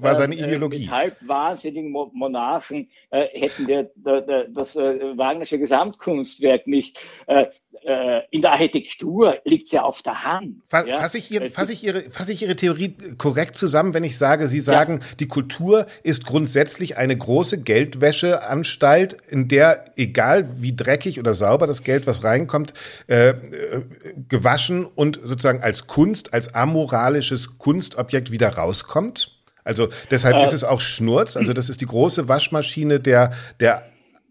war 0.00 0.14
seine 0.14 0.34
Ideologie. 0.34 0.80
Mit 0.80 0.90
halb 0.90 1.16
wahnsinnigen 1.26 1.90
Monarchen 1.90 2.88
äh, 3.10 3.26
hätten 3.32 3.68
wir 3.68 3.90
das 4.52 4.76
äh, 4.76 5.16
Wagnersche 5.16 5.58
Gesamtkunstwerk 5.58 6.66
nicht 6.66 6.98
äh, 7.26 7.38
äh, 7.38 7.46
in 8.30 8.42
der 8.42 8.52
Architektur 8.52 9.38
liegt 9.44 9.70
ja 9.70 9.82
auf 9.82 10.02
der 10.02 10.22
Hand. 10.22 10.62
Fasse 10.68 10.88
ja? 10.88 11.06
ich, 11.14 11.30
Ihre, 11.30 11.50
fass 11.50 11.70
ich, 11.70 11.82
Ihre, 11.84 12.02
fass 12.10 12.28
ich 12.28 12.42
Ihre 12.42 12.56
Theorie 12.56 12.94
korrekt 13.16 13.56
zusammen, 13.56 13.94
wenn 13.94 14.04
ich 14.04 14.18
sage, 14.18 14.48
Sie 14.48 14.60
sagen, 14.60 14.98
ja. 15.00 15.06
die 15.20 15.28
Kultur 15.28 15.86
ist 16.02 16.26
grundsätzlich 16.26 16.98
eine 16.98 17.16
große 17.16 17.62
Geldwäscheanstalt, 17.62 19.16
in 19.30 19.48
der, 19.48 19.84
egal 19.96 20.60
wie 20.60 20.74
dreckig 20.74 21.18
oder 21.18 21.34
sauber 21.34 21.66
das 21.66 21.82
Geld, 21.82 22.06
was 22.06 22.24
reinkommt, 22.24 22.74
äh, 23.06 23.34
gewaschen 24.28 24.84
und 24.84 25.18
sozusagen 25.22 25.62
als 25.62 25.86
Kunst, 25.86 26.34
als 26.34 26.54
amoralisches 26.54 27.58
Kunstobjekt 27.58 28.30
wieder 28.30 28.50
rauskommt? 28.50 29.38
Also 29.64 29.88
deshalb 30.10 30.36
äh, 30.36 30.44
ist 30.44 30.52
es 30.52 30.64
auch 30.64 30.80
Schnurz, 30.80 31.36
also 31.36 31.52
das 31.52 31.68
ist 31.68 31.80
die 31.80 31.86
große 31.86 32.28
Waschmaschine 32.28 33.00
der, 33.00 33.32
der 33.60 33.84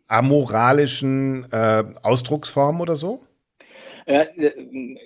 amoralischen 0.07 1.51
äh, 1.51 1.83
Ausdrucksform 2.01 2.81
oder 2.81 2.95
so? 2.95 3.21
Äh, 4.07 4.53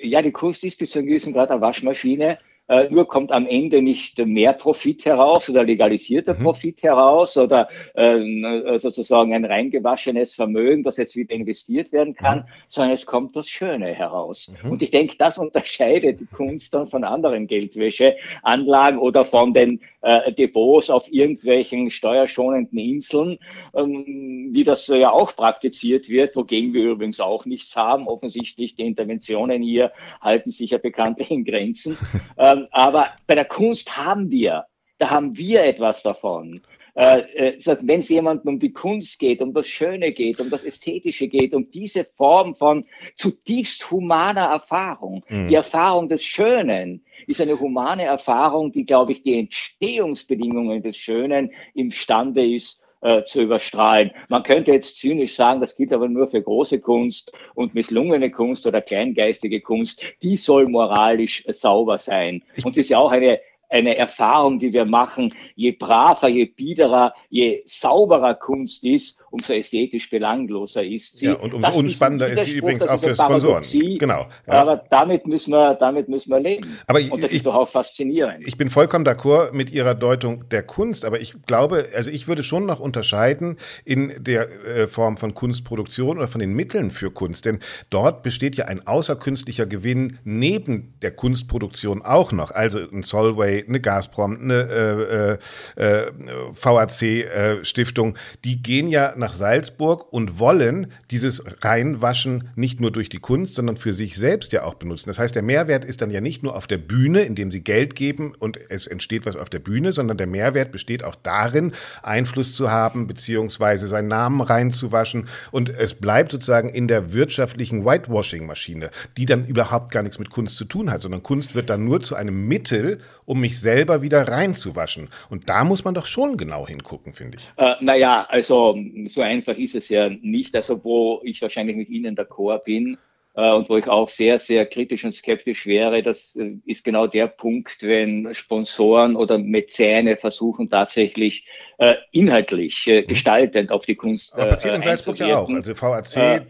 ja, 0.04 0.22
die 0.22 0.32
ist 0.68 0.80
zu 0.92 1.00
einem 1.00 1.08
gewissen 1.08 1.34
Grad 1.34 1.50
eine 1.50 1.60
Waschmaschine. 1.60 2.38
Äh, 2.72 2.90
nur 2.90 3.06
kommt 3.06 3.34
am 3.34 3.48
Ende 3.48 3.82
nicht 3.82 4.18
mehr 4.18 4.54
Profit 4.54 5.04
heraus 5.04 5.50
oder 5.50 5.66
legalisierter 5.66 6.36
mhm. 6.36 6.44
Profit 6.44 6.84
heraus 6.84 7.38
oder 7.38 7.68
äh, 7.96 8.78
sozusagen 8.78 9.34
ein 9.34 9.44
reingewaschenes 9.44 10.36
Vermögen, 10.36 10.82
das 10.82 10.96
jetzt 10.96 11.18
wieder 11.18 11.36
investiert 11.36 11.92
werden 11.92 12.14
kann, 12.14 12.40
mhm. 12.40 12.44
sondern 12.70 12.94
es 12.94 13.06
kommt 13.06 13.36
das 13.36 13.50
Schöne 13.50 13.88
heraus. 13.88 14.54
Mhm. 14.64 14.72
Und 14.72 14.82
ich 14.82 14.90
denke, 14.90 15.18
das 15.18 15.38
unterscheidet 15.38 16.22
die 16.22 16.28
Kunst 16.28 16.74
dann 16.74 16.88
von 16.88 17.04
anderen 17.04 17.48
Geldwäscheanlagen 17.48 19.00
oder 19.00 19.26
von 19.26 19.54
den 19.54 19.82
äh, 20.02 20.32
Depots 20.32 20.90
auf 20.90 21.12
irgendwelchen 21.12 21.90
steuerschonenden 21.90 22.80
Inseln, 22.80 23.38
ähm, 23.76 24.50
wie 24.52 24.64
das 24.64 24.88
ja 24.88 25.12
auch 25.12 25.36
praktiziert 25.36 26.08
wird, 26.08 26.38
wogegen 26.38 26.74
wir 26.74 26.92
übrigens 26.92 27.20
auch 27.20 27.46
nichts 27.46 27.76
haben. 27.76 28.08
Offensichtlich 28.08 28.76
die 28.76 28.86
Interventionen 28.86 29.62
hier 29.62 29.92
halten 30.22 30.52
sich 30.52 30.72
ja 30.72 30.78
bekanntlich 30.78 31.32
in 31.32 31.44
Grenzen. 31.44 31.98
ähm, 32.38 32.61
aber 32.72 33.10
bei 33.28 33.36
der 33.36 33.46
Kunst 33.46 33.98
haben 33.98 34.30
wir, 34.30 34.66
da 35.00 35.10
haben 35.10 35.38
wir 35.38 35.64
etwas 35.64 36.04
davon. 36.04 36.62
äh, 36.94 37.56
äh 37.56 37.78
wenn 37.82 38.02
es 38.02 38.10
jemandem 38.10 38.56
um 38.56 38.60
die 38.60 38.74
Kunst 38.74 39.18
geht, 39.18 39.42
um 39.42 39.54
das 39.54 39.68
Schöne 39.68 40.12
geht, 40.12 40.40
um 40.40 40.50
das 40.50 40.64
Ästhetische 40.64 41.28
geht, 41.28 41.54
um 41.54 41.72
diese 41.72 42.04
Form 42.04 42.54
von 42.56 42.86
zutiefst 43.16 43.90
humaner 43.90 44.48
Erfahrung, 44.48 45.24
mhm. 45.30 45.48
die 45.48 45.56
Erfahrung 45.56 46.10
des 46.10 46.24
Schönen, 46.24 47.06
ist 47.28 47.40
eine 47.40 47.60
humane 47.60 48.04
Erfahrung, 48.04 48.72
die, 48.72 48.86
glaube 48.86 49.14
ich, 49.14 49.22
die 49.22 49.40
Entstehungsbedingungen 49.40 50.84
des 50.84 50.98
Schönen 50.98 51.52
imstande 51.74 52.46
ist, 52.46 52.82
äh, 53.02 53.24
zu 53.26 53.42
überstrahlen. 53.42 54.12
Man 54.30 54.44
könnte 54.44 54.72
jetzt 54.72 54.98
zynisch 54.98 55.36
sagen, 55.36 55.62
das 55.62 55.76
gilt 55.76 55.94
aber 55.94 56.08
nur 56.08 56.28
für 56.28 56.42
große 56.42 56.80
Kunst 56.80 57.32
und 57.56 57.74
misslungene 57.74 58.32
Kunst 58.32 58.66
oder 58.68 58.82
kleingeistige 58.82 59.62
Kunst, 59.62 60.04
die 60.22 60.38
soll 60.38 60.68
moralisch 60.68 61.44
sauber 61.48 61.98
sein. 61.98 62.44
Und 62.64 62.78
das 62.78 62.86
ist 62.86 62.90
ja 62.90 63.00
auch 63.00 63.12
eine 63.12 63.40
eine 63.72 63.96
Erfahrung, 63.96 64.60
die 64.60 64.74
wir 64.74 64.84
machen, 64.84 65.34
je 65.56 65.72
braver, 65.72 66.28
je 66.28 66.46
biederer, 66.46 67.14
je 67.30 67.64
sauberer 67.66 68.36
Kunst 68.36 68.84
ist, 68.84 69.18
umso 69.32 69.54
ästhetisch 69.54 70.10
belangloser 70.10 70.84
ist 70.84 71.18
sie. 71.18 71.28
Ja, 71.28 71.34
und 71.36 71.54
umso 71.54 71.80
unspannender 71.80 72.28
ist 72.28 72.46
sie 72.46 72.58
übrigens 72.58 72.86
auch 72.86 73.00
für 73.00 73.16
Sponsoren. 73.16 73.64
Genau. 73.98 74.28
Ja. 74.46 74.54
Aber 74.54 74.84
damit 74.90 75.26
müssen 75.26 75.52
wir, 75.52 75.76
damit 75.76 76.10
müssen 76.10 76.30
wir 76.30 76.40
leben. 76.40 76.78
Aber 76.86 77.00
und 77.00 77.24
das 77.24 77.32
ich, 77.32 77.38
ist 77.38 77.46
doch 77.46 77.56
auch 77.56 77.70
faszinierend. 77.70 78.46
Ich 78.46 78.58
bin 78.58 78.70
vollkommen 78.70 79.06
d'accord 79.06 79.54
mit 79.54 79.72
Ihrer 79.72 79.96
Deutung 79.96 80.48
der 80.50 80.64
Kunst, 80.64 81.06
aber 81.06 81.20
ich 81.20 81.36
glaube, 81.48 81.88
also 81.96 82.12
ich 82.12 82.28
würde 82.28 82.44
schon 82.44 82.66
noch 82.66 82.80
unterscheiden 82.80 83.58
in 83.86 84.14
der 84.20 84.50
äh, 84.66 84.88
Form 84.88 85.18
von 85.18 85.34
Kunstproduktion 85.34 86.18
oder 86.18 86.28
von 86.28 86.40
den 86.40 86.54
Mitteln 86.54 86.92
für 86.92 87.10
Kunst, 87.10 87.46
denn 87.46 87.60
dort 87.90 88.24
besteht 88.24 88.56
ja 88.56 88.66
ein 88.66 88.86
außerkünstlicher 88.86 89.66
Gewinn 89.66 90.20
neben 90.26 90.94
der 91.02 91.12
Kunstproduktion 91.12 92.02
auch 92.02 92.34
noch. 92.34 92.52
Also 92.52 92.80
ein 92.80 93.04
Solvay, 93.04 93.64
eine 93.66 93.80
Gazprom, 93.80 94.38
eine 94.42 95.38
äh, 95.78 95.82
äh, 95.82 96.00
äh 96.00 96.12
VAC-Stiftung, 96.52 98.16
äh, 98.16 98.20
die 98.44 98.62
gehen 98.62 98.88
ja 98.90 99.16
nach 99.22 99.34
Salzburg 99.34 100.12
und 100.12 100.38
wollen 100.40 100.92
dieses 101.10 101.42
Reinwaschen 101.62 102.50
nicht 102.56 102.82
nur 102.82 102.92
durch 102.92 103.08
die 103.08 103.20
Kunst, 103.20 103.56
sondern 103.56 103.78
für 103.78 103.94
sich 103.94 104.18
selbst 104.18 104.52
ja 104.52 104.64
auch 104.64 104.74
benutzen. 104.74 105.08
Das 105.08 105.20
heißt, 105.20 105.34
der 105.34 105.44
Mehrwert 105.44 105.86
ist 105.86 106.02
dann 106.02 106.12
ja 106.12 106.20
nicht 106.20 106.44
nur 106.44 106.56
auf 106.56 106.68
der 106.68 106.78
Bühne, 106.78 107.22
indem 107.22 107.52
sie 107.52 107.64
Geld 107.64 107.96
geben 107.96 108.34
und 108.38 108.60
es 108.70 108.88
entsteht 108.88 109.26
was 109.26 109.38
auf 109.38 109.50
der 109.50 109.60
Bühne, 109.60 109.94
sondern 109.94 110.18
der 110.18 110.28
Mehrwert 110.28 110.74
besteht 110.74 111.04
auch 111.06 111.16
darin, 111.16 111.72
Einfluss 112.04 112.54
zu 112.54 112.70
haben, 112.70 113.08
beziehungsweise 113.08 113.88
seinen 113.88 114.10
Namen 114.10 114.42
reinzuwaschen. 114.42 115.28
Und 115.52 115.70
es 115.70 115.94
bleibt 115.94 116.32
sozusagen 116.32 116.70
in 116.70 116.88
der 116.88 117.14
wirtschaftlichen 117.14 117.86
Whitewashing-Maschine, 117.86 118.92
die 119.18 119.26
dann 119.26 119.46
überhaupt 119.46 119.92
gar 119.92 120.04
nichts 120.04 120.20
mit 120.20 120.30
Kunst 120.30 120.58
zu 120.58 120.66
tun 120.66 120.92
hat, 120.92 121.02
sondern 121.02 121.24
Kunst 121.24 121.56
wird 121.56 121.70
dann 121.70 121.86
nur 121.86 122.02
zu 122.02 122.16
einem 122.16 122.48
Mittel, 122.48 123.00
um 123.26 123.40
mich 123.40 123.60
selber 123.60 124.02
wieder 124.02 124.28
reinzuwaschen. 124.28 125.10
Und 125.30 125.50
da 125.50 125.64
muss 125.64 125.86
man 125.86 125.94
doch 125.94 126.08
schon 126.08 126.38
genau 126.38 126.68
hingucken, 126.68 127.14
finde 127.14 127.38
ich. 127.38 127.52
Äh, 127.58 127.76
naja, 127.82 128.26
also 128.30 128.76
so 129.14 129.22
einfach 129.22 129.58
ist 129.58 129.76
es 129.76 129.90
ja 129.90 130.10
nicht. 130.10 130.56
Also 130.56 130.84
wo 130.84 131.22
ich 131.24 131.42
wahrscheinlich 131.42 131.76
mit 131.76 131.90
Ihnen 131.90 132.16
d'accord 132.16 132.64
bin, 132.64 132.98
äh, 133.34 133.52
und 133.54 133.70
wo 133.70 133.78
ich 133.78 133.88
auch 133.88 134.10
sehr, 134.10 134.40
sehr 134.40 134.66
kritisch 134.66 135.06
und 135.06 135.14
skeptisch 135.14 135.66
wäre, 135.66 136.04
das 136.04 136.36
äh, 136.36 136.58
ist 136.66 136.84
genau 136.84 137.08
der 137.08 137.28
Punkt, 137.28 137.82
wenn 137.82 138.34
Sponsoren 138.34 139.16
oder 139.16 139.38
Mäzene 139.38 140.18
versuchen 140.18 140.70
tatsächlich 140.70 141.46
äh, 141.78 141.96
inhaltlich, 142.12 142.88
äh, 142.88 143.04
gestaltend 143.04 143.72
auf 143.72 143.86
die 143.86 143.96
Kunst. 143.96 144.34
Aber 144.34 144.48
passiert 144.48 144.76
in 144.76 144.84
Salzburg 144.84 145.18
ja 145.20 145.38
auch. 145.38 145.50
Also 145.50 145.74
VAC 145.74 146.46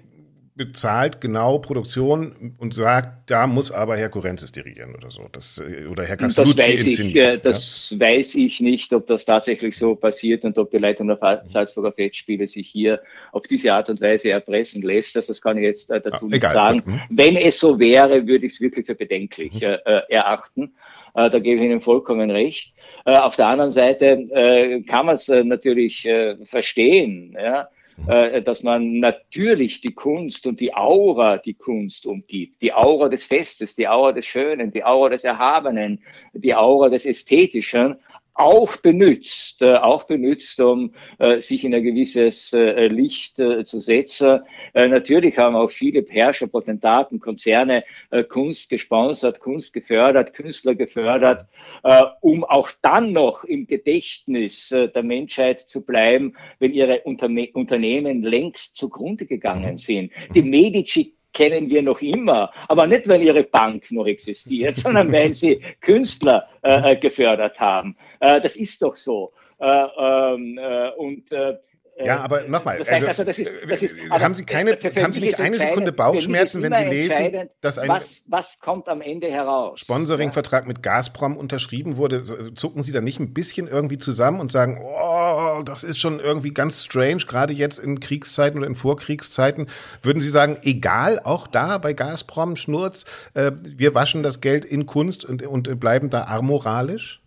bezahlt 0.56 1.22
genau 1.22 1.60
Produktion 1.60 2.56
und 2.58 2.74
sagt, 2.74 3.30
da 3.30 3.48
muss 3.48 3.72
aber 3.72 3.96
Herr 3.96 4.10
Kurenzis 4.10 4.52
dirigieren 4.52 4.96
oder 4.96 5.10
so. 5.10 5.28
Das, 5.32 5.60
äh, 5.60 5.86
oder 5.86 6.04
Herr 6.04 6.18
Castellucci 6.18 6.56
das 6.56 6.68
weiß. 6.68 6.86
Ich, 7.00 7.42
das 7.42 7.90
ja? 7.90 8.00
weiß 8.00 8.36
ich 8.36 8.60
nicht, 8.60 8.94
ob 8.94 9.08
das 9.08 9.24
tatsächlich 9.24 9.78
so 9.78 9.96
passiert 9.96 10.44
und 10.44 10.58
ob 10.58 10.70
die 10.70 10.78
Leitung 10.78 11.08
der 11.08 11.44
Salzburger 11.46 11.94
Festspiele 11.94 12.48
sich 12.48 12.68
hier 12.68 13.02
auf 13.32 13.44
diese 13.44 13.74
Art 13.74 13.90
und 13.90 14.02
Weise 14.02 14.32
erpressen 14.32 14.82
lässt. 14.82 15.16
Das, 15.16 15.28
das 15.28 15.42
kann 15.42 15.58
ich 15.58 15.64
jetzt 15.64 15.90
äh, 15.90 16.02
dazu 16.02 16.26
ah, 16.26 16.30
nicht 16.30 16.44
sagen. 16.44 16.84
Mhm. 16.86 17.02
Wenn 17.10 17.36
es 17.38 17.60
so 17.60 17.80
wäre, 17.80 18.28
würde 18.28 18.46
ich 18.46 18.54
es 18.54 18.62
wirklich 18.62 18.86
für 18.86 18.96
bedenklich 18.96 19.54
mhm. 19.54 19.78
äh, 19.86 20.02
erachten. 20.10 20.74
Äh, 21.14 21.30
da 21.30 21.40
gebe 21.40 21.62
ich 21.62 21.66
Ihnen 21.66 21.82
vollkommen 21.82 22.30
recht. 22.30 22.74
Äh, 23.06 23.16
auf 23.16 23.36
der 23.36 23.48
anderen 23.48 23.72
Seite 23.72 24.06
äh, 24.06 24.82
kann 24.82 25.06
man 25.06 25.16
es 25.16 25.28
natürlich 25.28 26.08
verstehen. 26.46 27.38
Ja? 27.42 27.70
Äh, 28.08 28.42
dass 28.42 28.64
man 28.64 29.00
natürlich 29.00 29.82
die 29.82 29.94
Kunst 29.94 30.48
und 30.48 30.60
die 30.60 30.74
Aura, 30.74 31.38
die 31.38 31.54
Kunst 31.54 32.06
umgibt, 32.06 32.62
die 32.62 32.74
Aura 32.74 33.10
des 33.10 33.26
Festes, 33.26 33.76
die 33.76 33.88
Aura 33.88 34.12
des 34.12 34.26
Schönen, 34.26 34.72
die 34.72 34.84
Aura 34.84 35.10
des 35.10 35.24
Erhabenen, 35.24 36.04
die 36.34 36.56
Aura 36.56 36.90
des 36.90 37.06
Ästhetischen 37.06 37.98
auch 38.42 38.76
benutzt, 38.78 39.62
äh, 39.62 39.76
auch 39.76 40.04
benutzt, 40.04 40.60
um 40.60 40.94
äh, 41.20 41.40
sich 41.40 41.64
in 41.64 41.76
ein 41.76 41.84
gewisses 41.84 42.52
äh, 42.54 42.88
Licht 42.88 43.38
zu 43.38 43.80
setzen. 43.80 44.42
Natürlich 44.74 45.38
haben 45.38 45.56
auch 45.56 45.70
viele 45.70 46.06
Herrscher, 46.08 46.48
Potentaten, 46.48 47.20
Konzerne 47.20 47.84
Kunst 48.30 48.70
gesponsert, 48.70 49.40
Kunst 49.40 49.74
gefördert, 49.74 50.34
Künstler 50.34 50.76
gefördert, 50.76 51.48
um 52.22 52.44
auch 52.44 52.70
dann 52.82 53.12
noch 53.12 53.44
im 53.44 53.68
Gedächtnis 53.68 54.70
der 54.70 55.04
Menschheit 55.04 55.62
zu 55.62 55.86
bleiben, 55.86 56.36
wenn 56.60 56.74
ihre 56.74 57.02
Unterne 57.02 57.50
Unternehmen 57.54 58.24
längst 58.24 58.76
zugrunde 58.76 59.26
gegangen 59.26 59.74
mhm. 59.74 59.78
sind. 59.78 60.12
Die 60.34 60.44
Medici 60.44 61.16
kennen 61.34 61.70
wir 61.70 61.82
noch 61.82 62.02
immer, 62.02 62.52
aber 62.68 62.88
nicht, 62.88 63.08
weil 63.08 63.22
ihre 63.22 63.44
Bank 63.44 63.92
noch 63.92 64.06
existiert, 64.06 64.78
sondern 64.78 65.12
weil 65.12 65.34
sie 65.34 65.62
Künstler 65.82 66.48
äh, 66.64 66.92
äh, 66.92 66.96
gefördert 66.96 67.60
haben. 67.60 67.96
Äh, 68.20 68.42
das 68.42 68.56
ist 68.56 68.82
doch 68.82 68.96
so. 68.96 69.34
Äh, 69.60 69.66
ähm, 69.66 70.58
äh, 70.58 70.90
und 70.98 71.32
äh, 71.32 71.58
ja, 72.04 72.20
aber 72.20 72.44
nochmal, 72.48 72.80
das 72.80 72.90
heißt, 72.90 73.08
also, 73.08 73.24
das 73.24 73.38
ist, 73.38 73.52
das 73.68 73.82
ist, 73.82 73.96
haben 74.10 74.34
Sie 74.34 74.46
keine, 74.46 74.72
haben 74.72 75.14
Sie 75.14 75.20
nicht 75.20 75.40
eine 75.40 75.60
Sekunde 75.60 75.92
Bauchschmerzen, 75.92 76.62
wenn 76.64 76.74
Sie 76.74 76.84
lesen, 76.84 77.50
dass 77.60 77.78
ein 77.78 77.90
was, 77.90 78.24
was 78.28 78.60
kommt 78.60 78.90
am 78.90 79.02
Ende 79.02 79.30
heraus? 79.30 79.80
Sponsoringvertrag 79.82 80.68
mit 80.68 80.82
Gazprom 80.82 81.38
unterschrieben 81.38 81.98
wurde? 81.98 82.24
Zucken 82.56 82.82
Sie 82.82 82.92
da 82.92 83.02
nicht 83.02 83.20
ein 83.20 83.34
bisschen 83.34 83.68
irgendwie 83.68 83.98
zusammen 83.98 84.40
und 84.40 84.52
sagen, 84.52 84.80
oh, 84.82 85.01
das 85.70 85.84
ist 85.84 86.00
schon 86.00 86.20
irgendwie 86.20 86.54
ganz 86.54 86.84
strange, 86.84 87.24
gerade 87.28 87.54
jetzt 87.54 87.80
in 87.80 88.00
Kriegszeiten 88.00 88.60
oder 88.60 88.68
in 88.68 88.76
Vorkriegszeiten? 88.76 89.68
Würden 90.02 90.22
Sie 90.22 90.30
sagen, 90.30 90.58
egal, 90.64 91.20
auch 91.24 91.48
da 91.48 91.78
bei 91.78 91.94
Gazprom, 91.94 92.56
Schnurz, 92.56 93.06
äh, 93.34 93.52
wir 93.64 93.96
waschen 93.96 94.24
das 94.24 94.42
Geld 94.42 94.66
in 94.66 94.86
Kunst 94.86 95.26
und, 95.26 95.44
und 95.44 95.80
bleiben 95.80 96.10
da 96.10 96.26
amoralisch? 96.26 97.22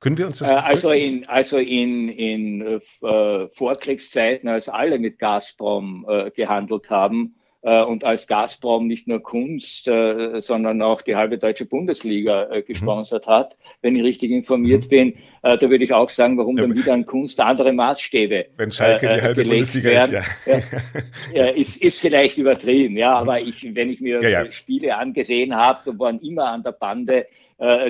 Können 0.00 0.16
wir 0.16 0.26
uns 0.26 0.38
das 0.38 0.50
äh, 0.50 0.54
also 0.54 0.90
in 0.90 1.28
also 1.28 1.58
in 1.58 2.08
in 2.08 2.80
äh, 3.02 3.48
Vorkriegszeiten, 3.48 4.48
als 4.48 4.68
alle 4.68 4.98
mit 4.98 5.18
Gazprom 5.18 6.06
äh, 6.08 6.30
gehandelt 6.30 6.88
haben 6.88 7.34
und 7.60 8.04
als 8.04 8.26
Gazprom 8.28 8.86
nicht 8.86 9.08
nur 9.08 9.20
Kunst, 9.20 9.88
äh, 9.88 10.40
sondern 10.40 10.80
auch 10.80 11.02
die 11.02 11.16
halbe 11.16 11.38
deutsche 11.38 11.66
Bundesliga 11.66 12.48
äh, 12.50 12.62
gesponsert 12.62 13.26
mhm. 13.26 13.30
hat, 13.30 13.58
wenn 13.82 13.96
ich 13.96 14.04
richtig 14.04 14.30
informiert 14.30 14.84
mhm. 14.84 14.88
bin, 14.88 15.14
äh, 15.42 15.58
da 15.58 15.68
würde 15.68 15.82
ich 15.82 15.92
auch 15.92 16.08
sagen, 16.08 16.38
warum 16.38 16.56
ja, 16.56 16.62
dann 16.62 16.76
wieder 16.76 16.92
an 16.92 17.04
Kunst 17.04 17.40
andere 17.40 17.72
Maßstäbe 17.72 18.46
wenn 18.56 18.70
Schalke 18.70 19.08
die 19.08 19.22
halbe 19.22 19.44
Bundesliga 19.44 19.90
werden, 19.90 20.24
ist, 20.46 21.34
ja. 21.34 21.46
ist, 21.46 21.76
ist 21.78 22.00
vielleicht 22.00 22.38
übertrieben, 22.38 22.96
ja, 22.96 23.12
aber 23.14 23.40
ich, 23.40 23.74
wenn 23.74 23.90
ich 23.90 24.00
mir 24.00 24.22
ja, 24.22 24.50
Spiele 24.52 24.96
angesehen 24.96 25.56
habe, 25.56 25.98
waren 25.98 26.20
immer 26.20 26.46
an 26.46 26.62
der 26.62 26.72
Bande 26.72 27.26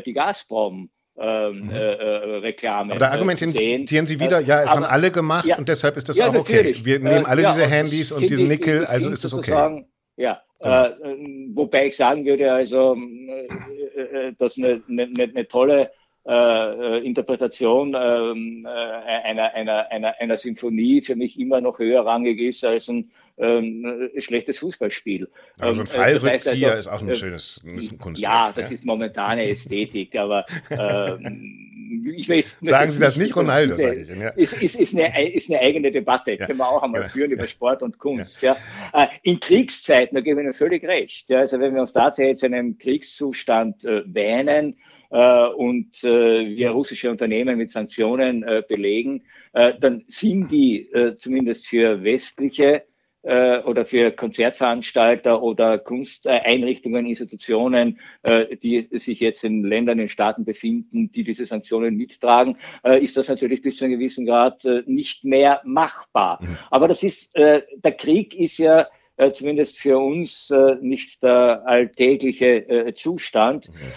die 0.06 0.14
Gazprom 0.14 0.88
ähm, 1.20 1.64
mhm. 1.64 1.70
äh, 1.70 1.76
äh, 1.76 2.36
Reklame. 2.38 2.92
Aber 2.92 3.00
da 3.00 3.10
argumentieren 3.10 4.06
Sie 4.06 4.20
wieder, 4.20 4.40
ja, 4.40 4.62
es 4.62 4.68
aber, 4.68 4.80
haben 4.80 4.84
alle 4.84 5.10
gemacht 5.10 5.46
ja, 5.46 5.58
und 5.58 5.68
deshalb 5.68 5.96
ist 5.96 6.08
das 6.08 6.16
ja, 6.16 6.28
auch 6.28 6.34
okay. 6.34 6.74
Wir 6.82 7.00
nehmen 7.00 7.26
alle 7.26 7.42
äh, 7.42 7.46
diese 7.46 7.66
Handys 7.66 8.12
und 8.12 8.28
diesen 8.28 8.46
Nickel, 8.46 8.86
also 8.86 9.10
ist 9.10 9.24
das 9.24 9.34
okay. 9.34 9.84
Ja, 10.16 10.42
genau. 10.60 10.84
äh, 10.84 11.50
wobei 11.54 11.86
ich 11.86 11.96
sagen 11.96 12.24
würde, 12.24 12.52
also, 12.52 12.96
äh, 12.96 14.32
dass 14.38 14.58
eine, 14.58 14.82
eine, 14.88 15.08
eine 15.22 15.48
tolle 15.48 15.90
äh, 16.28 17.06
Interpretation 17.06 17.96
ähm, 17.98 18.66
äh, 18.66 18.68
einer, 18.68 19.54
einer, 19.54 19.90
einer, 19.90 20.14
einer 20.20 20.36
Symphonie 20.36 21.00
für 21.00 21.16
mich 21.16 21.38
immer 21.38 21.60
noch 21.60 21.78
höherrangig 21.78 22.38
ist 22.40 22.64
als 22.64 22.88
ein 22.88 23.10
ähm, 23.39 24.11
schlechtes 24.18 24.59
Fußballspiel. 24.59 25.28
Also 25.59 25.80
ein 25.80 25.86
ähm, 25.86 25.93
Fallrückzieher 25.93 26.32
das 26.32 26.47
heißt 26.47 26.64
also, 26.64 26.78
ist 26.78 26.89
auch 26.89 27.03
ein 27.03 27.14
schönes 27.16 27.61
ein 27.64 27.99
Kunstwerk. 27.99 28.32
Ja, 28.32 28.53
das 28.55 28.70
ja. 28.70 28.76
ist 28.76 28.84
momentane 28.84 29.49
Ästhetik, 29.49 30.16
aber 30.16 30.45
ähm, 30.70 31.68
ich 32.14 32.28
will 32.28 32.45
Sagen 32.62 32.91
Sie 32.91 33.01
das 33.01 33.16
nicht, 33.16 33.34
Ronaldo, 33.34 33.74
sage 33.74 34.03
ich 34.03 34.11
Ihnen. 34.11 34.22
Ja. 34.22 34.30
Ist, 34.30 34.61
ist, 34.62 34.74
ist, 34.76 34.95
eine, 34.95 35.32
ist 35.32 35.51
eine 35.51 35.61
eigene 35.61 35.91
Debatte, 35.91 36.32
ja. 36.32 36.47
können 36.47 36.59
wir 36.59 36.68
auch 36.68 36.82
einmal 36.82 37.03
ja. 37.03 37.09
führen 37.09 37.30
über 37.30 37.47
Sport 37.47 37.82
und 37.82 37.99
Kunst. 37.99 38.43
Ja. 38.43 38.57
Äh, 38.93 39.07
in 39.22 39.41
Kriegszeiten, 39.41 40.14
da 40.14 40.20
gebe 40.20 40.41
ich 40.41 40.45
Ihnen 40.45 40.55
völlig 40.55 40.84
recht. 40.84 41.30
Ja, 41.30 41.41
also 41.41 41.61
wenn 41.61 41.74
wir 41.74 41.80
uns 41.80 41.93
tatsächlich 41.93 42.43
in 42.43 42.55
einem 42.55 42.78
Kriegszustand 42.78 43.84
äh, 43.84 44.03
wähnen, 44.07 44.76
äh, 45.11 45.47
und 45.49 46.05
äh, 46.05 46.57
wir 46.57 46.70
russische 46.70 47.11
Unternehmen 47.11 47.57
mit 47.57 47.70
Sanktionen 47.70 48.43
äh, 48.43 48.62
belegen, 48.66 49.22
äh, 49.55 49.72
dann 49.78 50.05
sind 50.07 50.51
die 50.51 50.91
äh, 50.93 51.16
zumindest 51.16 51.66
für 51.66 52.03
westliche 52.03 52.84
äh, 53.22 53.58
oder 53.60 53.84
für 53.84 54.12
Konzertveranstalter 54.12 55.42
oder 55.42 55.78
Kunsteinrichtungen, 55.78 57.06
Institutionen, 57.06 58.00
äh, 58.22 58.56
die 58.56 58.80
sich 58.80 59.20
jetzt 59.20 59.44
in 59.44 59.64
Ländern, 59.64 59.98
in 59.98 60.08
Staaten 60.08 60.44
befinden, 60.44 61.10
die 61.10 61.24
diese 61.24 61.44
Sanktionen 61.44 61.96
mittragen, 61.96 62.56
äh, 62.84 63.02
ist 63.02 63.16
das 63.16 63.28
natürlich 63.28 63.62
bis 63.62 63.76
zu 63.76 63.84
einem 63.84 63.98
gewissen 63.98 64.26
Grad 64.26 64.64
äh, 64.64 64.82
nicht 64.86 65.24
mehr 65.24 65.60
machbar. 65.64 66.40
Aber 66.70 66.88
das 66.88 67.02
ist, 67.02 67.34
äh, 67.36 67.62
der 67.76 67.92
Krieg 67.92 68.34
ist 68.34 68.58
ja 68.58 68.86
äh, 69.16 69.32
zumindest 69.32 69.80
für 69.80 69.98
uns 69.98 70.50
äh, 70.50 70.76
nicht 70.80 71.22
der 71.24 71.62
alltägliche 71.66 72.68
äh, 72.68 72.94
Zustand. 72.94 73.68
Mhm. 73.68 73.92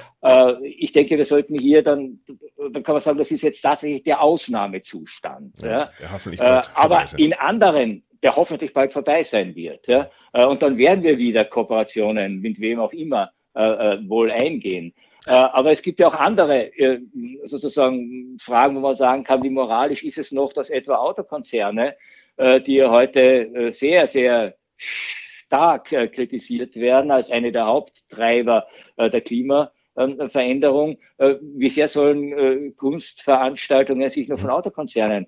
Ich 0.63 0.91
denke, 0.91 1.17
wir 1.17 1.25
sollten 1.25 1.57
hier 1.57 1.81
dann, 1.81 2.19
dann 2.55 2.83
kann 2.83 2.93
man 2.93 3.01
sagen, 3.01 3.17
das 3.17 3.31
ist 3.31 3.41
jetzt 3.41 3.63
tatsächlich 3.63 4.03
der 4.03 4.21
Ausnahmezustand. 4.21 5.59
Ja, 5.63 5.89
ja. 5.99 6.59
Äh, 6.59 6.63
aber 6.75 7.05
in 7.17 7.33
anderen 7.33 8.03
der 8.23 8.35
hoffentlich 8.35 8.73
bald 8.73 8.93
vorbei 8.93 9.23
sein 9.23 9.55
wird. 9.55 9.87
Ja? 9.87 10.09
Äh, 10.33 10.45
und 10.45 10.61
dann 10.61 10.77
werden 10.77 11.03
wir 11.03 11.17
wieder 11.17 11.45
Kooperationen 11.45 12.39
mit 12.39 12.59
wem 12.59 12.79
auch 12.79 12.93
immer 12.93 13.31
äh, 13.55 13.95
äh, 13.95 14.09
wohl 14.09 14.31
eingehen. 14.31 14.93
Äh, 15.27 15.31
aber 15.33 15.71
es 15.71 15.81
gibt 15.81 15.99
ja 15.99 16.07
auch 16.07 16.15
andere 16.15 16.75
äh, 16.77 16.99
sozusagen 17.43 18.37
Fragen, 18.39 18.75
wo 18.75 18.79
man 18.79 18.95
sagen 18.95 19.23
kann, 19.23 19.43
wie 19.43 19.49
moralisch 19.49 20.03
ist 20.03 20.17
es 20.17 20.31
noch, 20.31 20.53
dass 20.53 20.69
etwa 20.69 20.95
Autokonzerne, 20.95 21.95
äh, 22.37 22.61
die 22.61 22.75
ja 22.75 22.89
heute 22.89 23.71
sehr, 23.71 24.07
sehr 24.07 24.55
stark 24.77 25.89
kritisiert 26.13 26.75
werden 26.77 27.11
als 27.11 27.29
eine 27.29 27.51
der 27.51 27.67
Haupttreiber 27.67 28.67
der 28.97 29.21
Klimaveränderung, 29.21 30.97
wie 31.17 31.69
sehr 31.69 31.89
sollen 31.89 32.73
Kunstveranstaltungen 32.77 34.09
sich 34.09 34.29
nur 34.29 34.37
von 34.37 34.49
Autokonzernen 34.49 35.27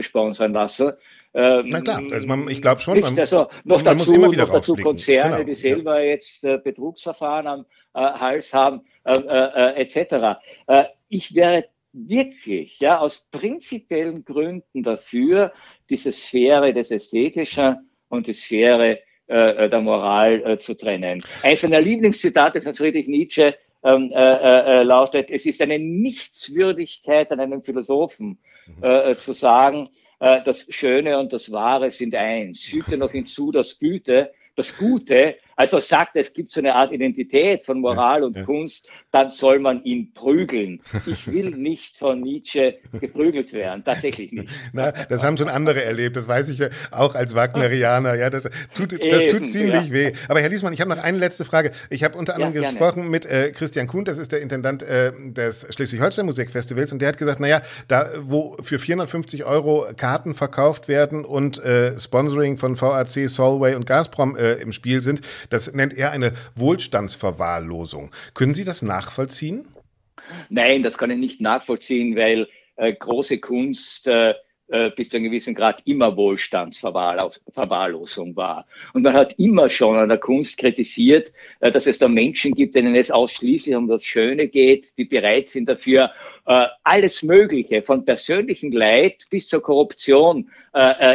sponsern 0.00 0.52
lassen? 0.52 0.92
Ähm, 1.38 1.66
Na 1.68 1.82
klar, 1.82 2.02
also 2.10 2.26
man, 2.26 2.48
ich 2.48 2.62
glaube 2.62 2.80
schon. 2.80 2.94
Nicht, 2.94 3.04
man, 3.04 3.18
also 3.18 3.48
noch 3.64 3.76
man 3.76 3.84
dazu, 3.84 3.98
muss 3.98 4.08
immer 4.08 4.32
wieder 4.32 4.46
noch 4.46 4.54
dazu 4.54 4.74
Konzerne, 4.74 5.36
genau, 5.36 5.46
die 5.46 5.54
selber 5.54 6.00
ja. 6.00 6.12
jetzt 6.12 6.42
äh, 6.44 6.56
Betrugsverfahren 6.56 7.46
am 7.46 7.66
äh, 7.92 7.98
Hals 7.98 8.54
haben, 8.54 8.80
äh, 9.04 9.12
äh, 9.18 9.74
äh 9.74 9.82
etc. 9.82 10.40
Äh, 10.66 10.84
ich 11.10 11.34
wäre 11.34 11.66
wirklich 11.92 12.80
ja 12.80 12.98
aus 13.00 13.26
prinzipiellen 13.30 14.24
Gründen 14.24 14.82
dafür, 14.82 15.52
diese 15.90 16.10
Sphäre 16.10 16.72
des 16.72 16.90
Ästhetischen 16.90 17.90
und 18.08 18.28
die 18.28 18.32
Sphäre 18.32 19.00
äh, 19.26 19.68
der 19.68 19.80
Moral 19.82 20.42
äh, 20.42 20.58
zu 20.58 20.74
trennen. 20.74 21.22
Eines 21.42 21.62
meiner 21.64 21.82
Lieblingszitate 21.82 22.62
von 22.62 22.74
Friedrich 22.74 23.08
Nietzsche 23.08 23.54
ähm, 23.84 24.10
äh, 24.10 24.80
äh, 24.80 24.82
lautet, 24.84 25.30
es 25.30 25.44
ist 25.44 25.60
eine 25.60 25.78
Nichtswürdigkeit 25.78 27.30
an 27.30 27.40
einem 27.40 27.62
Philosophen 27.62 28.38
mhm. 28.66 28.82
äh, 28.82 29.16
zu 29.16 29.34
sagen, 29.34 29.90
äh, 29.90 30.05
das 30.18 30.66
Schöne 30.68 31.18
und 31.18 31.32
das 31.32 31.52
Wahre 31.52 31.90
sind 31.90 32.14
eins. 32.14 32.62
Fügte 32.62 32.96
noch 32.96 33.10
hinzu 33.10 33.52
das 33.52 33.78
Güte, 33.78 34.32
das 34.54 34.76
Gute 34.76 35.36
also 35.56 35.80
sagt, 35.80 36.16
es 36.16 36.32
gibt 36.32 36.52
so 36.52 36.60
eine 36.60 36.74
Art 36.74 36.92
Identität 36.92 37.62
von 37.62 37.80
Moral 37.80 38.20
ja, 38.20 38.26
und 38.26 38.36
ja. 38.36 38.44
Kunst, 38.44 38.88
dann 39.10 39.30
soll 39.30 39.58
man 39.58 39.82
ihn 39.84 40.12
prügeln. 40.12 40.82
Ich 41.06 41.26
will 41.26 41.50
nicht 41.56 41.96
von 41.96 42.20
Nietzsche 42.20 42.78
geprügelt 43.00 43.54
werden, 43.54 43.82
tatsächlich 43.82 44.32
nicht. 44.32 44.50
Na, 44.72 44.92
das 44.92 45.22
haben 45.22 45.38
schon 45.38 45.48
andere 45.48 45.82
erlebt, 45.82 46.16
das 46.16 46.28
weiß 46.28 46.50
ich 46.50 46.58
ja 46.58 46.68
auch 46.90 47.14
als 47.14 47.34
Wagnerianer. 47.34 48.14
Ja, 48.16 48.28
das 48.28 48.48
tut, 48.74 48.92
das 48.92 49.00
Eben, 49.00 49.28
tut 49.28 49.46
ziemlich 49.46 49.86
ja. 49.86 49.92
weh. 49.92 50.12
Aber 50.28 50.40
Herr 50.40 50.50
Liesmann, 50.50 50.74
ich 50.74 50.80
habe 50.82 50.90
noch 50.90 51.02
eine 51.02 51.16
letzte 51.16 51.46
Frage. 51.46 51.72
Ich 51.88 52.04
habe 52.04 52.18
unter 52.18 52.34
anderem 52.34 52.52
gesprochen 52.52 53.08
mit 53.08 53.24
äh, 53.24 53.50
Christian 53.52 53.86
Kuhn, 53.86 54.04
das 54.04 54.18
ist 54.18 54.32
der 54.32 54.42
Intendant 54.42 54.82
äh, 54.82 55.12
des 55.16 55.66
Schleswig-Holstein 55.70 56.26
Musikfestivals, 56.26 56.92
und 56.92 57.00
der 57.00 57.08
hat 57.08 57.18
gesagt, 57.18 57.40
naja, 57.40 57.62
da 57.88 58.10
wo 58.20 58.56
für 58.60 58.78
450 58.78 59.44
Euro 59.44 59.86
Karten 59.96 60.34
verkauft 60.34 60.88
werden 60.88 61.24
und 61.24 61.62
äh, 61.64 61.98
Sponsoring 61.98 62.58
von 62.58 62.78
VAC, 62.78 63.28
Solway 63.28 63.74
und 63.74 63.86
Gazprom 63.86 64.36
äh, 64.36 64.54
im 64.54 64.72
Spiel 64.72 65.00
sind, 65.00 65.22
das 65.50 65.72
nennt 65.72 65.94
er 65.94 66.12
eine 66.12 66.32
Wohlstandsverwahrlosung. 66.54 68.12
Können 68.34 68.54
Sie 68.54 68.64
das 68.64 68.82
nachvollziehen? 68.82 69.66
Nein, 70.48 70.82
das 70.82 70.98
kann 70.98 71.10
ich 71.10 71.18
nicht 71.18 71.40
nachvollziehen, 71.40 72.16
weil 72.16 72.48
äh, 72.76 72.92
große 72.92 73.38
Kunst 73.38 74.06
äh, 74.06 74.34
äh, 74.68 74.90
bis 74.90 75.10
zu 75.10 75.16
einem 75.16 75.26
gewissen 75.26 75.54
Grad 75.54 75.80
immer 75.84 76.16
Wohlstandsverwahrlosung 76.16 78.34
war. 78.34 78.66
Und 78.94 79.02
man 79.02 79.12
hat 79.12 79.38
immer 79.38 79.68
schon 79.68 79.96
an 79.96 80.08
der 80.08 80.18
Kunst 80.18 80.58
kritisiert, 80.58 81.32
äh, 81.60 81.70
dass 81.70 81.86
es 81.86 81.98
da 81.98 82.08
Menschen 82.08 82.52
gibt, 82.52 82.74
denen 82.74 82.96
es 82.96 83.12
ausschließlich 83.12 83.76
um 83.76 83.86
das 83.86 84.04
Schöne 84.04 84.48
geht, 84.48 84.98
die 84.98 85.04
bereit 85.04 85.48
sind 85.48 85.68
dafür, 85.68 86.10
äh, 86.46 86.66
alles 86.82 87.22
Mögliche, 87.22 87.82
von 87.82 88.04
persönlichem 88.04 88.72
Leid 88.72 89.26
bis 89.30 89.46
zur 89.46 89.62
Korruption 89.62 90.50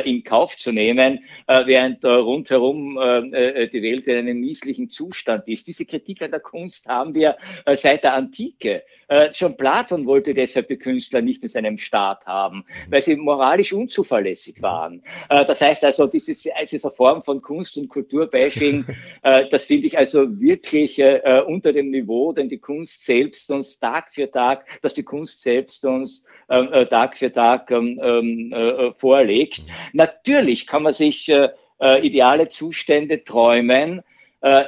in 0.06 0.24
Kauf 0.24 0.58
zu 0.58 0.72
nehmen, 0.72 1.20
während 1.48 2.04
rundherum 2.04 2.96
die 2.96 3.84
Welt 3.84 4.08
in 4.08 4.18
einem 4.18 4.40
mieslichen 4.40 4.90
Zustand 4.90 5.48
ist. 5.48 5.68
Diese 5.68 5.86
Kritik 5.86 6.22
an 6.24 6.32
der 6.32 6.40
Kunst 6.40 6.88
haben 6.88 7.14
wir 7.14 7.38
seit 7.76 8.04
der 8.04 8.16
Antike. 8.16 8.84
Schon 9.34 9.58
Platon 9.58 10.06
wollte 10.06 10.34
deshalb 10.34 10.68
die 10.70 10.78
Künstler 10.78 11.22
nicht 11.22 11.44
in 11.44 11.50
seinem 11.50 11.78
Staat 11.78 12.26
haben, 12.26 12.64
weil 12.90 13.02
sie 13.02 13.16
moralisch 13.16 13.74
unzuverlässig 13.74 14.62
waren. 14.62 15.04
Äh, 15.30 15.46
das 15.46 15.62
heißt 15.62 15.84
also, 15.84 16.08
dieses, 16.08 16.48
diese 16.70 16.92
Form 16.92 17.24
von 17.24 17.42
Kunst- 17.42 17.78
und 17.78 17.90
Kulturbashing, 17.90 18.86
äh, 19.24 19.48
das 19.50 19.66
finde 19.66 19.88
ich 19.88 19.98
also 19.98 20.40
wirklich 20.40 21.00
äh, 21.00 21.42
unter 21.46 21.74
dem 21.74 21.92
Niveau, 21.92 22.34
denn 22.34 22.50
die 22.50 22.60
Kunst 22.60 23.06
selbst 23.06 23.52
uns 23.52 23.80
Tag 23.80 24.10
für 24.10 24.30
Tag, 24.30 24.66
dass 24.82 24.94
die 24.94 25.04
Kunst 25.04 25.42
selbst 25.42 25.86
uns 25.86 26.26
ähm, 26.50 26.70
Tag 26.90 27.18
für 27.18 27.32
Tag 27.32 27.72
ähm, 27.72 28.00
ähm, 28.04 28.94
vorlegt. 28.96 29.51
Natürlich 29.94 30.68
kann 30.68 30.84
man 30.84 30.94
sich 30.94 31.32
ideale 31.80 32.50
Zustände 32.50 33.24
träumen, 33.24 34.02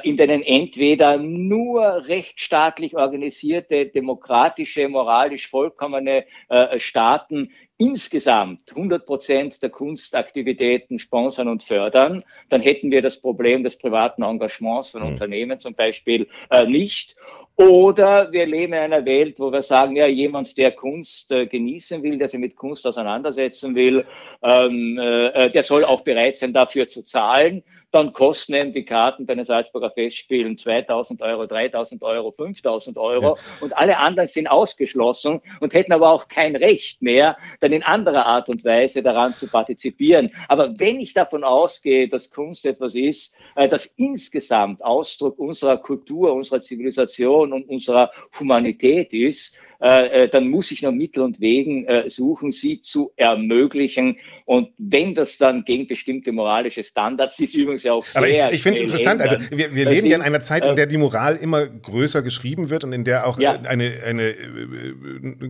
in 0.04 0.16
denen 0.16 0.42
entweder 0.42 1.16
nur 1.16 2.06
rechtsstaatlich 2.06 2.96
organisierte, 2.96 3.86
demokratische, 3.86 4.88
moralisch 4.88 5.48
vollkommene 5.48 6.24
äh, 6.48 6.78
Staaten 6.78 7.50
insgesamt 7.76 8.70
100 8.70 9.04
Prozent 9.04 9.62
der 9.62 9.70
Kunstaktivitäten 9.70 10.98
sponsern 10.98 11.48
und 11.48 11.64
fördern, 11.64 12.22
dann 12.48 12.60
hätten 12.60 12.90
wir 12.90 13.02
das 13.02 13.20
Problem 13.20 13.64
des 13.64 13.76
privaten 13.76 14.22
Engagements 14.22 14.90
von 14.90 15.02
mhm. 15.02 15.08
Unternehmen 15.08 15.58
zum 15.58 15.74
Beispiel 15.74 16.28
äh, 16.50 16.66
nicht. 16.66 17.16
Oder 17.56 18.32
wir 18.32 18.46
leben 18.46 18.72
in 18.72 18.80
einer 18.80 19.04
Welt, 19.04 19.38
wo 19.38 19.52
wir 19.52 19.62
sagen, 19.62 19.96
ja, 19.96 20.06
jemand, 20.06 20.56
der 20.56 20.72
Kunst 20.72 21.30
äh, 21.32 21.46
genießen 21.46 22.02
will, 22.02 22.18
der 22.18 22.28
sich 22.28 22.40
mit 22.40 22.56
Kunst 22.56 22.86
auseinandersetzen 22.86 23.74
will, 23.74 24.06
ähm, 24.42 24.98
äh, 24.98 25.50
der 25.50 25.62
soll 25.62 25.84
auch 25.84 26.02
bereit 26.02 26.36
sein, 26.36 26.52
dafür 26.52 26.88
zu 26.88 27.02
zahlen 27.02 27.64
dann 27.94 28.12
kosten 28.12 28.54
eben 28.54 28.72
die 28.72 28.84
Karten 28.84 29.24
bei 29.24 29.34
den 29.36 29.44
Salzburger 29.44 29.90
Festspielen 29.90 30.58
2000 30.58 31.22
Euro, 31.22 31.46
3000 31.46 32.02
Euro, 32.02 32.32
5000 32.32 32.98
Euro 32.98 33.36
ja. 33.36 33.42
und 33.60 33.76
alle 33.76 33.98
anderen 33.98 34.28
sind 34.28 34.48
ausgeschlossen 34.48 35.40
und 35.60 35.74
hätten 35.74 35.92
aber 35.92 36.10
auch 36.10 36.26
kein 36.26 36.56
Recht 36.56 37.02
mehr, 37.02 37.36
dann 37.60 37.72
in 37.72 37.84
anderer 37.84 38.26
Art 38.26 38.48
und 38.48 38.64
Weise 38.64 39.02
daran 39.02 39.34
zu 39.34 39.46
partizipieren. 39.46 40.32
Aber 40.48 40.78
wenn 40.78 40.98
ich 40.98 41.14
davon 41.14 41.44
ausgehe, 41.44 42.08
dass 42.08 42.30
Kunst 42.30 42.66
etwas 42.66 42.96
ist, 42.96 43.36
äh, 43.54 43.68
das 43.68 43.86
insgesamt 43.96 44.82
Ausdruck 44.82 45.38
unserer 45.38 45.78
Kultur, 45.78 46.32
unserer 46.32 46.62
Zivilisation 46.62 47.52
und 47.52 47.68
unserer 47.68 48.10
Humanität 48.40 49.12
ist, 49.12 49.56
äh, 49.80 50.24
äh, 50.24 50.28
dann 50.28 50.48
muss 50.48 50.70
ich 50.70 50.82
noch 50.82 50.92
Mittel 50.92 51.22
und 51.22 51.40
Wegen 51.40 51.86
äh, 51.86 52.08
suchen, 52.08 52.52
sie 52.52 52.80
zu 52.80 53.12
ermöglichen. 53.16 54.18
Und 54.44 54.70
wenn 54.78 55.14
das 55.14 55.38
dann 55.38 55.64
gegen 55.64 55.86
bestimmte 55.86 56.32
moralische 56.32 56.82
Standards, 56.82 57.36
die 57.36 57.44
ist 57.44 57.54
übrigens 57.54 57.82
ja 57.82 57.92
auch 57.92 58.04
sehr 58.04 58.18
Aber 58.18 58.28
ich, 58.28 58.56
ich 58.56 58.62
finde 58.62 58.80
es 58.80 58.90
interessant, 58.90 59.20
also 59.20 59.36
wir, 59.50 59.74
wir 59.74 59.90
leben 59.90 60.06
ja 60.06 60.16
in 60.16 60.22
einer 60.22 60.40
Zeit, 60.40 60.64
in 60.64 60.76
der 60.76 60.86
die 60.86 60.96
Moral 60.96 61.36
immer 61.36 61.66
größer 61.66 62.22
geschrieben 62.22 62.70
wird 62.70 62.84
und 62.84 62.92
in 62.92 63.04
der 63.04 63.26
auch 63.26 63.38
ja. 63.38 63.60
eine, 63.60 63.92
eine 64.04 64.34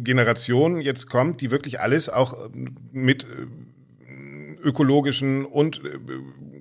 Generation 0.03 0.81
jetzt 0.81 1.09
kommt, 1.09 1.41
die 1.41 1.51
wirklich 1.51 1.81
alles 1.81 2.09
auch 2.09 2.51
mit 2.93 3.27
ökologischen 4.65 5.45
und 5.45 5.81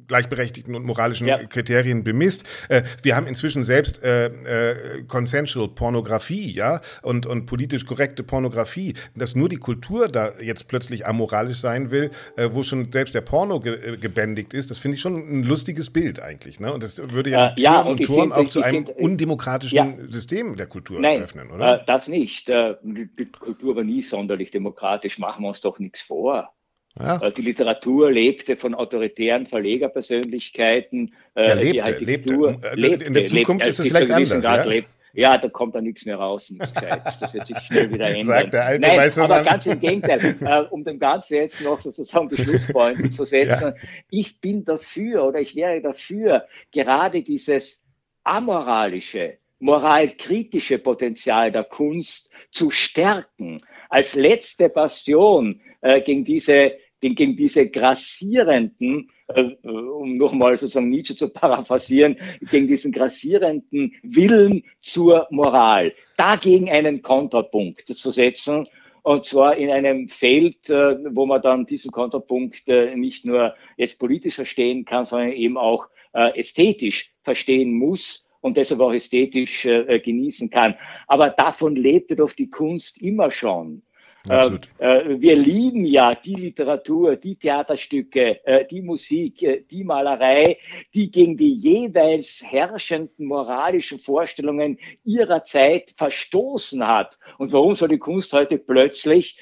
gleichberechtigten 0.08 0.76
und 0.76 0.86
moralischen 0.86 1.28
ja. 1.28 1.43
Kriterien 1.45 2.04
bemisst. 2.04 2.43
Äh, 2.70 2.84
wir 3.01 3.16
haben 3.16 3.28
inzwischen 3.28 3.64
selbst 3.64 4.04
äh, 4.04 4.26
äh, 4.28 5.04
consensual 5.08 5.70
Pornografie, 5.70 6.51
ja, 6.51 6.82
und, 7.01 7.26
und 7.26 7.45
politisch 7.45 7.86
korrekte 7.86 8.24
Pornografie, 8.24 8.93
dass 9.16 9.36
nur 9.36 9.49
die 9.49 9.58
Kultur 9.58 10.08
da 10.08 10.34
jetzt 10.39 10.68
plötzlich 10.68 11.08
amoralisch 11.08 11.60
sein 11.60 11.91
will, 11.91 12.12
äh, 12.36 12.49
wo 12.51 12.64
schon 12.64 12.91
selbst 12.91 13.16
der 13.16 13.22
Porno 13.22 13.60
ge 13.60 13.93
äh, 13.93 13.97
gebändigt 13.97 14.54
ist, 14.54 14.70
das 14.70 14.80
finde 14.80 14.95
ich 14.95 15.01
schon 15.01 15.16
ein 15.16 15.43
lustiges 15.43 15.89
Bild 15.89 16.22
eigentlich. 16.22 16.60
Ne? 16.60 16.74
Und 16.74 16.84
das 16.84 16.97
würde 17.12 17.30
ja, 17.30 17.47
äh, 17.47 17.62
ja, 17.62 17.82
und, 17.82 17.99
und 17.99 18.06
Toren 18.06 18.32
auch 18.32 18.49
zu 18.49 18.62
einem 18.62 18.86
find, 18.86 18.97
undemokratischen 18.97 19.78
ja. 19.78 19.93
System 20.10 20.56
der 20.58 20.68
Kultur 20.68 20.99
Nein, 20.99 21.22
öffnen, 21.22 21.51
oder? 21.51 21.82
Äh, 21.82 21.86
das 21.86 22.08
nicht. 22.08 22.49
Äh, 22.49 22.76
die 22.84 23.26
Kultur 23.26 23.76
war 23.76 23.84
nie 23.84 24.01
sonderlich 24.01 24.51
demokratisch, 24.51 25.20
machen 25.20 25.43
wir 25.43 25.49
uns 25.49 25.62
doch 25.62 25.80
nichts 25.80 26.01
vor. 26.01 26.54
Ja. 27.00 27.20
Äh, 27.22 27.32
die 27.32 27.41
Literatur 27.41 28.12
lebte 28.12 28.56
von 28.56 28.76
autoritären 28.76 29.48
Verlegerpersönlichkeiten. 29.48 31.14
Äh, 31.36 31.48
ja, 31.48 31.54
lebte, 31.54 31.72
die 31.72 31.84
halt 31.84 32.02
lebte. 32.02 32.60
Lebte. 32.74 33.06
In 33.06 33.14
der 33.14 33.26
Zukunft 33.26 33.66
lebte, 33.66 33.70
ist 33.70 33.80
es 33.80 33.88
vielleicht 33.88 34.12
anders. 34.12 34.44
Ja? 34.44 34.64
Lebt, 34.64 34.89
ja, 35.16 35.38
da 35.38 35.48
kommt 35.48 35.76
da 35.76 35.82
nichts 35.82 36.06
mehr 36.06 36.18
raus. 36.18 36.52
Das 36.58 37.34
wird 37.34 37.46
sich 37.46 37.58
schnell 37.60 37.94
wieder 37.94 38.08
ändern. 38.08 38.26
Sagt 38.26 38.54
der 38.54 38.66
alte 38.66 38.88
Nein, 38.88 38.98
weiße 38.98 39.24
aber 39.24 39.36
Mann. 39.36 39.46
ganz 39.46 39.66
im 39.68 39.80
Gegenteil, 39.80 40.20
äh, 40.41 40.62
um 40.72 40.84
dem 40.84 41.00
Ganzen 41.00 41.36
jetzt 41.36 41.62
noch 41.62 41.82
sozusagen 41.82 42.30
die 42.30 42.41
Schlusspointe 42.41 43.12
zu 43.12 43.24
setzen. 43.24 43.76
Ja. 43.76 43.89
Ich 44.10 44.41
bin 44.41 44.66
dafür 44.66 45.26
oder 45.26 45.39
ich 45.39 45.56
wäre 45.56 45.82
dafür, 45.82 46.48
gerade 46.72 47.22
dieses 47.22 47.84
amoralische, 48.24 49.38
moralkritische 49.60 50.80
Potenzial 50.80 51.52
der 51.52 51.64
Kunst 51.64 52.30
zu 52.52 52.72
stärken 52.72 53.62
als 53.89 54.16
letzte 54.16 54.70
Bastion 54.70 55.62
äh, 55.82 56.02
gegen 56.02 56.24
diese 56.24 56.74
gegen 57.12 57.36
diese 57.36 57.70
grassierenden, 57.70 59.10
äh, 59.28 59.51
um 59.68 60.18
nochmal 60.18 60.56
sozusagen 60.56 60.89
Nietzsche 60.89 61.16
zu 61.16 61.30
paraphrasieren, 61.30 62.18
gegen 62.49 62.68
diesen 62.68 62.91
grassierenden 62.91 63.93
Willen 64.04 64.64
zur 64.82 65.28
Moral, 65.30 65.93
dagegen 66.18 66.70
einen 66.70 67.01
Kontrapunkt 67.01 67.88
zu 67.88 68.12
setzen. 68.12 68.68
Und 69.04 69.26
zwar 69.26 69.58
in 69.58 69.70
einem 69.70 70.08
Feld, 70.08 70.70
äh, 70.70 70.95
wo 71.14 71.26
man 71.26 71.41
dann 71.41 71.66
diesen 71.66 71.91
Kontrapunkt 71.91 72.70
äh, 72.70 72.95
nicht 72.95 73.26
nur 73.26 73.54
jetzt 73.76 73.99
politisch 73.99 74.36
verstehen 74.36 74.86
kann, 74.86 75.04
sondern 75.04 75.34
eben 75.34 75.58
auch 75.58 75.89
äh, 76.14 76.39
ästhetisch 76.39 77.12
verstehen 77.22 77.74
muss 77.74 78.26
und 78.39 78.56
deshalb 78.56 78.80
auch 78.80 78.93
ästhetisch 78.93 79.66
äh, 79.66 79.99
genießen 79.99 80.49
kann. 80.49 80.76
Aber 81.08 81.30
davon 81.30 81.76
lebte 81.76 82.16
doch 82.16 82.32
die 82.32 82.49
Kunst 82.49 83.01
immer 83.01 83.30
schon. 83.30 83.84
Äh, 84.30 84.57
äh, 84.78 85.19
wir 85.19 85.36
lieben 85.36 85.84
ja 85.84 86.15
die 86.15 86.36
Literatur, 86.36 87.17
die 87.17 87.36
Theaterstücke, 87.36 88.39
äh, 88.45 88.65
die 88.65 88.82
Musik, 88.82 89.43
äh, 89.43 89.63
die 89.69 89.84
Malerei, 89.84 90.59
die 90.93 91.11
gegen 91.11 91.36
die 91.36 91.53
jeweils 91.53 92.41
herrschenden 92.41 93.26
moralischen 93.26 93.99
Vorstellungen 93.99 94.80
ihrer 95.03 95.43
Zeit 95.43 95.89
verstoßen 95.97 96.88
hat. 96.88 97.19
Und 97.38 97.51
warum 97.51 97.76
soll 97.76 97.89
die 97.89 97.97
Kunst 97.97 98.32
heute 98.32 98.57
plötzlich 98.57 99.38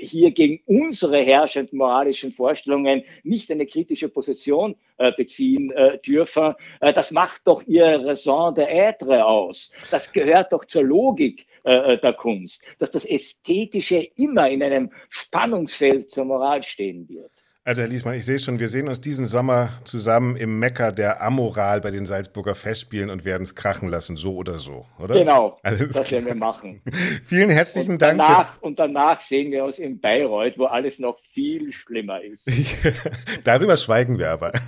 hier 0.00 0.30
gegen 0.32 0.60
unsere 0.66 1.20
herrschenden 1.20 1.78
moralischen 1.78 2.32
Vorstellungen 2.32 3.02
nicht 3.22 3.50
eine 3.50 3.66
kritische 3.66 4.08
Position 4.08 4.76
beziehen 5.16 5.72
dürfen? 6.06 6.54
das 6.80 7.10
macht 7.10 7.42
doch 7.46 7.62
ihre 7.66 8.04
Raison 8.04 8.54
d'être 8.54 9.22
aus. 9.22 9.72
Das 9.90 10.12
gehört 10.12 10.52
doch 10.52 10.64
zur 10.64 10.84
Logik 10.84 11.46
der 11.64 12.14
Kunst, 12.14 12.64
dass 12.78 12.90
das 12.90 13.04
Ästhetische 13.04 14.08
immer 14.16 14.50
in 14.50 14.62
einem 14.62 14.90
Spannungsfeld 15.08 16.10
zur 16.10 16.24
Moral 16.24 16.62
stehen 16.62 17.08
wird. 17.08 17.30
Also 17.64 17.82
Herr 17.82 17.88
Liesmann, 17.88 18.14
ich 18.14 18.26
sehe 18.26 18.40
schon, 18.40 18.58
wir 18.58 18.68
sehen 18.68 18.88
uns 18.88 19.00
diesen 19.00 19.24
Sommer 19.24 19.68
zusammen 19.84 20.34
im 20.34 20.58
Mecker 20.58 20.90
der 20.90 21.22
Amoral 21.22 21.80
bei 21.80 21.92
den 21.92 22.06
Salzburger 22.06 22.56
Festspielen 22.56 23.08
und 23.08 23.24
werden 23.24 23.44
es 23.44 23.54
krachen 23.54 23.88
lassen, 23.88 24.16
so 24.16 24.34
oder 24.34 24.58
so, 24.58 24.84
oder? 24.98 25.14
Genau, 25.14 25.60
Alles 25.62 25.90
das 25.90 26.08
klar. 26.08 26.10
werden 26.10 26.26
wir 26.26 26.34
machen. 26.34 26.82
Vielen 27.24 27.50
herzlichen 27.50 27.92
und 27.92 28.02
Dank. 28.02 28.18
Danach, 28.18 28.60
und 28.62 28.80
danach 28.80 29.20
sehen 29.20 29.52
wir 29.52 29.64
uns 29.64 29.78
in 29.78 30.00
Bayreuth, 30.00 30.58
wo 30.58 30.64
alles 30.64 30.98
noch 30.98 31.20
viel 31.20 31.70
schlimmer 31.70 32.20
ist. 32.20 32.50
Darüber 33.44 33.76
schweigen 33.76 34.18
wir 34.18 34.30
aber. 34.30 34.50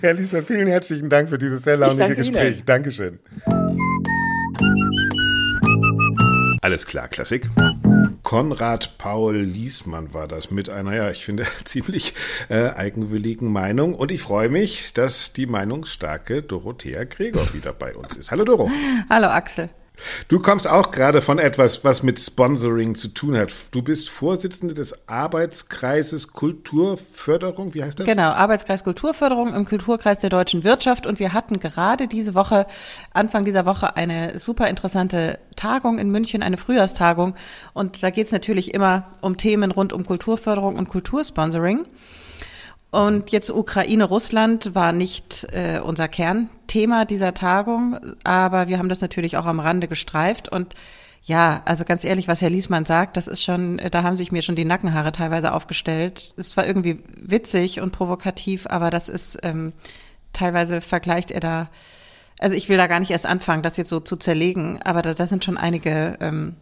Herr 0.00 0.14
Liesmann, 0.14 0.46
vielen 0.46 0.68
herzlichen 0.68 1.10
Dank 1.10 1.28
für 1.28 1.36
dieses 1.36 1.62
sehr 1.62 1.76
launige 1.76 2.16
Gespräch. 2.16 2.56
Ihnen. 2.56 2.64
Dankeschön. 2.64 3.18
Alles 6.68 6.84
klar, 6.84 7.08
Klassik. 7.08 7.48
Konrad 8.22 8.98
Paul 8.98 9.36
Liesmann 9.38 10.12
war 10.12 10.28
das 10.28 10.50
mit 10.50 10.68
einer, 10.68 10.94
ja, 10.94 11.10
ich 11.10 11.24
finde, 11.24 11.46
ziemlich 11.64 12.12
äh, 12.50 12.68
eigenwilligen 12.68 13.50
Meinung. 13.50 13.94
Und 13.94 14.12
ich 14.12 14.20
freue 14.20 14.50
mich, 14.50 14.92
dass 14.92 15.32
die 15.32 15.46
meinungsstarke 15.46 16.42
Dorothea 16.42 17.04
Gregor 17.04 17.54
wieder 17.54 17.72
bei 17.72 17.96
uns 17.96 18.16
ist. 18.16 18.32
Hallo 18.32 18.44
Doro. 18.44 18.70
Hallo 19.08 19.28
Axel. 19.28 19.70
Du 20.28 20.38
kommst 20.40 20.66
auch 20.66 20.90
gerade 20.90 21.22
von 21.22 21.38
etwas, 21.38 21.84
was 21.84 22.02
mit 22.02 22.18
Sponsoring 22.18 22.94
zu 22.94 23.08
tun 23.08 23.36
hat. 23.36 23.52
Du 23.70 23.82
bist 23.82 24.08
Vorsitzende 24.08 24.74
des 24.74 25.08
Arbeitskreises 25.08 26.32
Kulturförderung. 26.32 27.74
Wie 27.74 27.82
heißt 27.82 28.00
das? 28.00 28.06
Genau, 28.06 28.30
Arbeitskreis 28.30 28.84
Kulturförderung 28.84 29.54
im 29.54 29.64
Kulturkreis 29.64 30.18
der 30.18 30.30
deutschen 30.30 30.64
Wirtschaft. 30.64 31.06
Und 31.06 31.18
wir 31.18 31.32
hatten 31.32 31.60
gerade 31.60 32.08
diese 32.08 32.34
Woche, 32.34 32.66
Anfang 33.12 33.44
dieser 33.44 33.66
Woche, 33.66 33.96
eine 33.96 34.38
super 34.38 34.68
interessante 34.68 35.38
Tagung 35.56 35.98
in 35.98 36.10
München, 36.10 36.42
eine 36.42 36.56
Frühjahrstagung. 36.56 37.34
Und 37.72 38.02
da 38.02 38.10
geht 38.10 38.26
es 38.26 38.32
natürlich 38.32 38.74
immer 38.74 39.08
um 39.20 39.36
Themen 39.36 39.70
rund 39.70 39.92
um 39.92 40.04
Kulturförderung 40.04 40.76
und 40.76 40.88
Kultursponsoring. 40.88 41.86
Und 42.90 43.30
jetzt 43.30 43.50
Ukraine, 43.50 44.04
Russland 44.04 44.74
war 44.74 44.92
nicht 44.92 45.46
äh, 45.52 45.80
unser 45.80 46.08
Kernthema 46.08 47.04
dieser 47.04 47.34
Tagung, 47.34 47.98
aber 48.24 48.68
wir 48.68 48.78
haben 48.78 48.88
das 48.88 49.02
natürlich 49.02 49.36
auch 49.36 49.44
am 49.44 49.60
Rande 49.60 49.88
gestreift 49.88 50.48
und 50.48 50.74
ja, 51.22 51.60
also 51.66 51.84
ganz 51.84 52.04
ehrlich, 52.04 52.28
was 52.28 52.40
Herr 52.40 52.48
Liesmann 52.48 52.86
sagt, 52.86 53.18
das 53.18 53.26
ist 53.26 53.42
schon, 53.42 53.76
da 53.90 54.02
haben 54.02 54.16
sich 54.16 54.32
mir 54.32 54.40
schon 54.40 54.56
die 54.56 54.64
Nackenhaare 54.64 55.12
teilweise 55.12 55.52
aufgestellt. 55.52 56.32
Es 56.38 56.56
war 56.56 56.66
irgendwie 56.66 57.02
witzig 57.16 57.80
und 57.80 57.92
provokativ, 57.92 58.66
aber 58.66 58.88
das 58.88 59.10
ist 59.10 59.36
ähm, 59.42 59.74
teilweise 60.32 60.80
vergleicht 60.80 61.30
er 61.30 61.40
da. 61.40 61.70
Also 62.38 62.56
ich 62.56 62.70
will 62.70 62.78
da 62.78 62.86
gar 62.86 63.00
nicht 63.00 63.10
erst 63.10 63.26
anfangen, 63.26 63.62
das 63.62 63.76
jetzt 63.76 63.90
so 63.90 64.00
zu 64.00 64.16
zerlegen, 64.16 64.80
aber 64.82 65.02
da, 65.02 65.12
da 65.12 65.26
sind 65.26 65.44
schon 65.44 65.58
einige 65.58 66.16
ähm, 66.20 66.56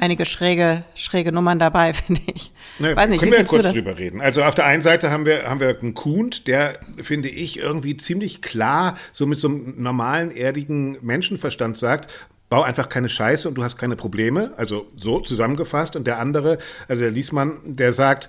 einige 0.00 0.26
schräge, 0.26 0.84
schräge 0.94 1.32
Nummern 1.32 1.58
dabei, 1.58 1.94
finde 1.94 2.22
ich. 2.26 2.52
Ne, 2.78 2.96
Weiß 2.96 3.08
nicht, 3.08 3.20
können 3.20 3.32
wir 3.32 3.38
ja 3.38 3.44
kurz 3.44 3.66
drüber 3.68 3.98
reden. 3.98 4.20
Also 4.20 4.42
auf 4.42 4.54
der 4.54 4.66
einen 4.66 4.82
Seite 4.82 5.10
haben 5.10 5.26
wir, 5.26 5.48
haben 5.48 5.60
wir 5.60 5.78
einen 5.80 5.94
Kuhn, 5.94 6.30
der, 6.46 6.78
finde 7.02 7.28
ich, 7.28 7.58
irgendwie 7.58 7.96
ziemlich 7.96 8.42
klar, 8.42 8.96
so 9.12 9.26
mit 9.26 9.38
so 9.38 9.48
einem 9.48 9.74
normalen, 9.76 10.30
erdigen 10.30 10.98
Menschenverstand 11.02 11.78
sagt, 11.78 12.10
bau 12.48 12.62
einfach 12.62 12.88
keine 12.88 13.08
Scheiße 13.08 13.48
und 13.48 13.54
du 13.56 13.64
hast 13.64 13.76
keine 13.78 13.96
Probleme. 13.96 14.52
Also 14.56 14.86
so 14.96 15.20
zusammengefasst. 15.20 15.96
Und 15.96 16.06
der 16.06 16.18
andere, 16.18 16.58
also 16.88 17.02
der 17.02 17.10
Liesmann, 17.10 17.58
der 17.64 17.92
sagt, 17.92 18.28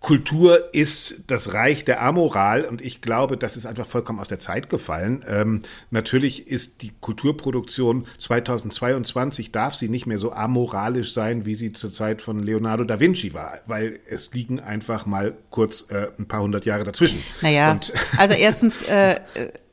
Kultur 0.00 0.74
ist 0.74 1.22
das 1.26 1.54
Reich 1.54 1.84
der 1.84 2.02
Amoral 2.02 2.64
und 2.64 2.82
ich 2.82 3.00
glaube, 3.00 3.36
das 3.36 3.56
ist 3.56 3.66
einfach 3.66 3.86
vollkommen 3.86 4.20
aus 4.20 4.28
der 4.28 4.38
Zeit 4.38 4.68
gefallen. 4.68 5.24
Ähm, 5.26 5.62
natürlich 5.90 6.48
ist 6.48 6.82
die 6.82 6.92
Kulturproduktion 7.00 8.06
2022 8.18 9.52
darf 9.52 9.74
sie 9.74 9.88
nicht 9.88 10.06
mehr 10.06 10.18
so 10.18 10.32
amoralisch 10.32 11.12
sein, 11.12 11.46
wie 11.46 11.54
sie 11.54 11.72
zur 11.72 11.92
Zeit 11.92 12.22
von 12.22 12.42
Leonardo 12.42 12.84
da 12.84 13.00
Vinci 13.00 13.34
war, 13.34 13.58
weil 13.66 13.98
es 14.06 14.32
liegen 14.32 14.60
einfach 14.60 15.06
mal 15.06 15.34
kurz 15.50 15.86
äh, 15.90 16.08
ein 16.18 16.28
paar 16.28 16.42
hundert 16.42 16.66
Jahre 16.66 16.84
dazwischen. 16.84 17.22
Naja, 17.40 17.72
und 17.72 17.92
also 18.16 18.34
erstens 18.34 18.82
äh, 18.88 19.16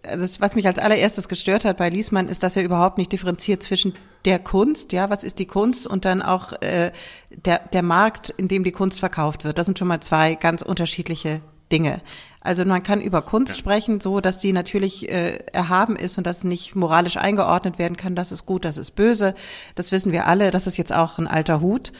also 0.07 0.41
was 0.41 0.55
mich 0.55 0.67
als 0.67 0.79
allererstes 0.79 1.27
gestört 1.27 1.65
hat 1.65 1.77
bei 1.77 1.89
Liesmann, 1.89 2.27
ist, 2.27 2.43
dass 2.43 2.55
er 2.55 2.63
überhaupt 2.63 2.97
nicht 2.97 3.11
differenziert 3.11 3.63
zwischen 3.63 3.93
der 4.25 4.39
Kunst, 4.39 4.91
ja, 4.91 5.09
was 5.09 5.23
ist 5.23 5.39
die 5.39 5.45
Kunst 5.45 5.87
und 5.87 6.05
dann 6.05 6.21
auch 6.21 6.53
äh, 6.61 6.91
der, 7.29 7.59
der 7.59 7.83
Markt, 7.83 8.29
in 8.29 8.47
dem 8.47 8.63
die 8.63 8.71
Kunst 8.71 8.99
verkauft 8.99 9.43
wird. 9.43 9.57
Das 9.57 9.65
sind 9.65 9.79
schon 9.79 9.87
mal 9.87 10.01
zwei 10.01 10.35
ganz 10.35 10.61
unterschiedliche 10.61 11.41
Dinge. 11.71 12.01
Also 12.39 12.65
man 12.65 12.83
kann 12.83 13.01
über 13.01 13.21
Kunst 13.21 13.57
sprechen, 13.57 14.01
so 14.01 14.19
dass 14.19 14.39
die 14.39 14.51
natürlich 14.51 15.09
äh, 15.09 15.37
erhaben 15.53 15.95
ist 15.95 16.17
und 16.17 16.27
dass 16.27 16.43
nicht 16.43 16.75
moralisch 16.75 17.17
eingeordnet 17.17 17.79
werden 17.79 17.97
kann. 17.97 18.15
Das 18.15 18.31
ist 18.31 18.45
gut, 18.45 18.65
das 18.65 18.77
ist 18.77 18.91
böse. 18.91 19.33
Das 19.75 19.91
wissen 19.91 20.11
wir 20.11 20.27
alle. 20.27 20.51
Das 20.51 20.67
ist 20.67 20.77
jetzt 20.77 20.93
auch 20.93 21.17
ein 21.19 21.27
alter 21.27 21.61
Hut. 21.61 21.93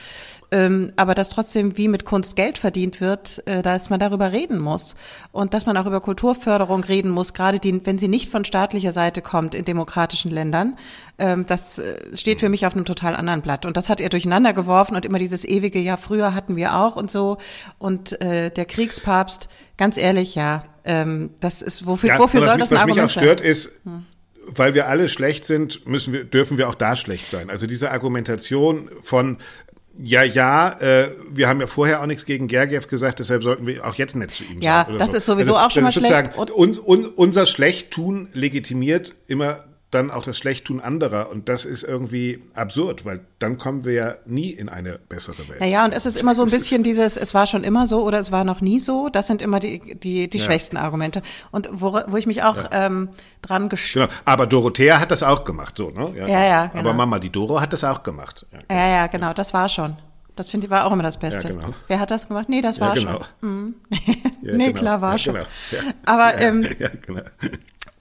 Ähm, 0.54 0.94
aber 0.98 1.16
dass 1.16 1.32
trotzdem 1.32 1.80
wie 1.80 1.88
mit 1.88 2.06
Kunst 2.06 2.36
Geld 2.36 2.60
verdient 2.60 3.02
wird, 3.02 3.42
äh, 3.48 3.64
dass 3.64 3.90
man 3.90 4.00
darüber 4.00 4.32
reden 4.32 4.60
muss 4.60 4.94
und 5.32 5.56
dass 5.56 5.66
man 5.66 5.76
auch 5.78 5.88
über 5.88 6.00
Kulturförderung 6.00 6.84
reden 6.84 7.10
muss, 7.10 7.34
gerade 7.34 7.58
die, 7.58 7.84
wenn 7.88 7.98
sie 7.98 8.08
nicht 8.08 8.30
von 8.30 8.46
staatlicher 8.46 8.94
Seite 8.94 9.24
kommt 9.24 9.56
in 9.56 9.66
demokratischen 9.66 10.30
Ländern. 10.30 10.78
Ähm, 11.18 11.48
das 11.48 11.80
äh, 11.80 12.16
steht 12.16 12.40
für 12.40 12.50
mich 12.50 12.68
auf 12.68 12.76
einem 12.76 12.86
total 12.86 13.16
anderen 13.16 13.42
Blatt. 13.42 13.66
Und 13.66 13.78
das 13.78 13.90
hat 13.90 14.00
er 14.00 14.10
durcheinander 14.10 14.54
geworfen 14.54 14.96
und 14.96 15.06
immer 15.06 15.18
dieses 15.18 15.44
ewige, 15.44 15.80
ja, 15.80 15.98
früher 15.98 16.36
hatten 16.36 16.56
wir 16.56 16.76
auch 16.76 16.98
und 16.98 17.10
so. 17.10 17.40
Und 17.80 18.22
äh, 18.22 18.52
der 18.52 18.66
Kriegspapst, 18.66 19.50
ganz 19.78 19.98
ehrlich, 19.98 20.36
ja, 20.36 20.66
ähm, 20.86 21.32
das 21.40 21.64
ist, 21.64 21.88
wofür, 21.88 22.10
ja, 22.10 22.20
wofür 22.20 22.44
soll 22.44 22.58
mich, 22.58 22.70
das 22.70 22.72
ein 22.72 22.76
Was 22.76 22.82
Argument 22.82 23.08
mich 23.08 23.18
auch 23.18 23.22
stört, 23.22 23.42
ist, 23.42 23.82
hm 23.86 24.06
weil 24.46 24.74
wir 24.74 24.88
alle 24.88 25.08
schlecht 25.08 25.46
sind, 25.46 25.86
müssen 25.88 26.14
wir, 26.14 26.24
dürfen 26.24 26.58
wir 26.58 26.70
auch 26.70 26.76
da 26.76 26.96
schlecht 26.96 27.30
sein. 27.30 27.50
Also 27.50 27.68
diese 27.68 27.92
Argumentation 27.92 28.90
von 29.02 29.38
ja, 29.98 30.24
ja, 30.24 30.72
äh, 30.80 31.12
wir 31.30 31.48
haben 31.48 31.62
ja 31.62 31.68
vorher 31.68 32.02
auch 32.02 32.08
nichts 32.08 32.26
gegen 32.26 32.48
Gergiev 32.48 32.88
gesagt, 32.88 33.20
deshalb 33.20 33.44
sollten 33.44 33.68
wir 33.68 33.86
auch 33.86 33.96
jetzt 33.96 34.16
nicht 34.16 34.32
zu 34.32 34.44
ihm 34.44 34.60
ja, 34.60 34.86
sagen. 34.86 34.94
Ja, 34.94 35.00
das 35.00 35.12
so. 35.12 35.18
ist 35.18 35.26
sowieso 35.26 35.56
also, 35.56 35.68
auch 35.68 35.72
schon 35.72 35.84
mal 35.84 35.92
schlecht. 35.92 36.36
Und 36.36 36.52
un, 36.52 36.80
un, 36.80 37.06
unser 37.06 37.46
Schlechttun 37.46 38.30
legitimiert 38.34 39.14
immer 39.28 39.64
dann 39.94 40.12
auch 40.12 40.24
das 40.24 40.38
Schlechttun 40.38 40.80
anderer. 40.80 41.30
Und 41.30 41.50
das 41.50 41.66
ist 41.66 41.84
irgendwie 41.84 42.42
absurd, 42.54 43.06
weil 43.06 43.22
dann 43.40 43.58
kommen 43.58 43.86
wir 43.86 43.94
ja 43.94 44.16
nie 44.26 44.52
in 44.52 44.70
eine 44.70 44.98
bessere 44.98 45.48
Welt. 45.48 45.60
Naja, 45.60 45.86
und 45.86 45.94
es 45.94 46.06
ist 46.06 46.18
immer 46.18 46.36
so 46.36 46.44
ein 46.44 46.50
bisschen 46.50 46.84
dieses, 46.84 47.18
es 47.18 47.34
war 47.34 47.48
schon 47.48 47.64
immer 47.64 47.88
so 47.88 48.04
oder 48.04 48.20
es 48.20 48.32
war 48.32 48.44
noch 48.44 48.62
nie 48.62 48.80
so. 48.80 49.10
Das 49.10 49.28
sind 49.28 49.42
immer 49.42 49.60
die, 49.60 49.80
die, 50.00 50.28
die 50.28 50.38
ja. 50.38 50.44
schwächsten 50.44 50.78
Argumente. 50.78 51.22
Und 51.52 51.70
wo, 51.72 52.00
wo 52.08 52.18
ich 52.18 52.26
mich 52.26 52.44
auch 52.44 52.58
ja. 52.58 52.86
ähm, 52.86 53.10
dran 53.42 53.70
gesch 53.70 53.94
Genau, 53.94 54.08
aber 54.26 54.48
Dorothea 54.48 55.00
hat 55.00 55.12
das 55.12 55.24
auch 55.24 55.44
gemacht, 55.44 55.78
so, 55.78 55.90
ne? 55.90 56.14
Ja, 56.18 56.28
ja. 56.28 56.44
ja 56.44 56.66
genau. 56.68 56.80
Aber 56.80 56.94
Mama, 56.94 57.20
die 57.20 57.30
Doro 57.30 57.62
hat 57.62 57.74
das 57.74 57.84
auch 57.84 58.04
gemacht. 58.04 58.46
Ja, 58.52 58.60
genau. 58.68 58.82
ja, 58.82 58.88
ja, 58.90 59.08
genau, 59.08 59.34
das 59.34 59.54
war 59.54 59.70
schon. 59.70 59.96
Das 60.36 60.50
finde 60.50 60.66
ich 60.66 60.72
war 60.72 60.86
auch 60.86 60.92
immer 60.92 61.04
das 61.04 61.18
Beste. 61.18 61.48
Ja, 61.48 61.54
genau. 61.54 61.74
Wer 61.88 62.00
hat 62.00 62.10
das 62.10 62.28
gemacht? 62.28 62.50
Nee, 62.50 62.62
das 62.62 62.80
war 62.80 62.96
genau. 62.96 63.20
schon. 63.42 63.50
Mhm. 63.50 63.76
Ja, 63.90 63.98
nee, 64.42 64.68
genau. 64.68 64.80
klar, 64.80 65.02
war 65.02 65.12
ja, 65.14 65.18
schon. 65.20 65.34
Genau. 65.36 65.46
Aber, 66.06 66.40
ähm, 66.40 66.68
genau. 67.06 67.22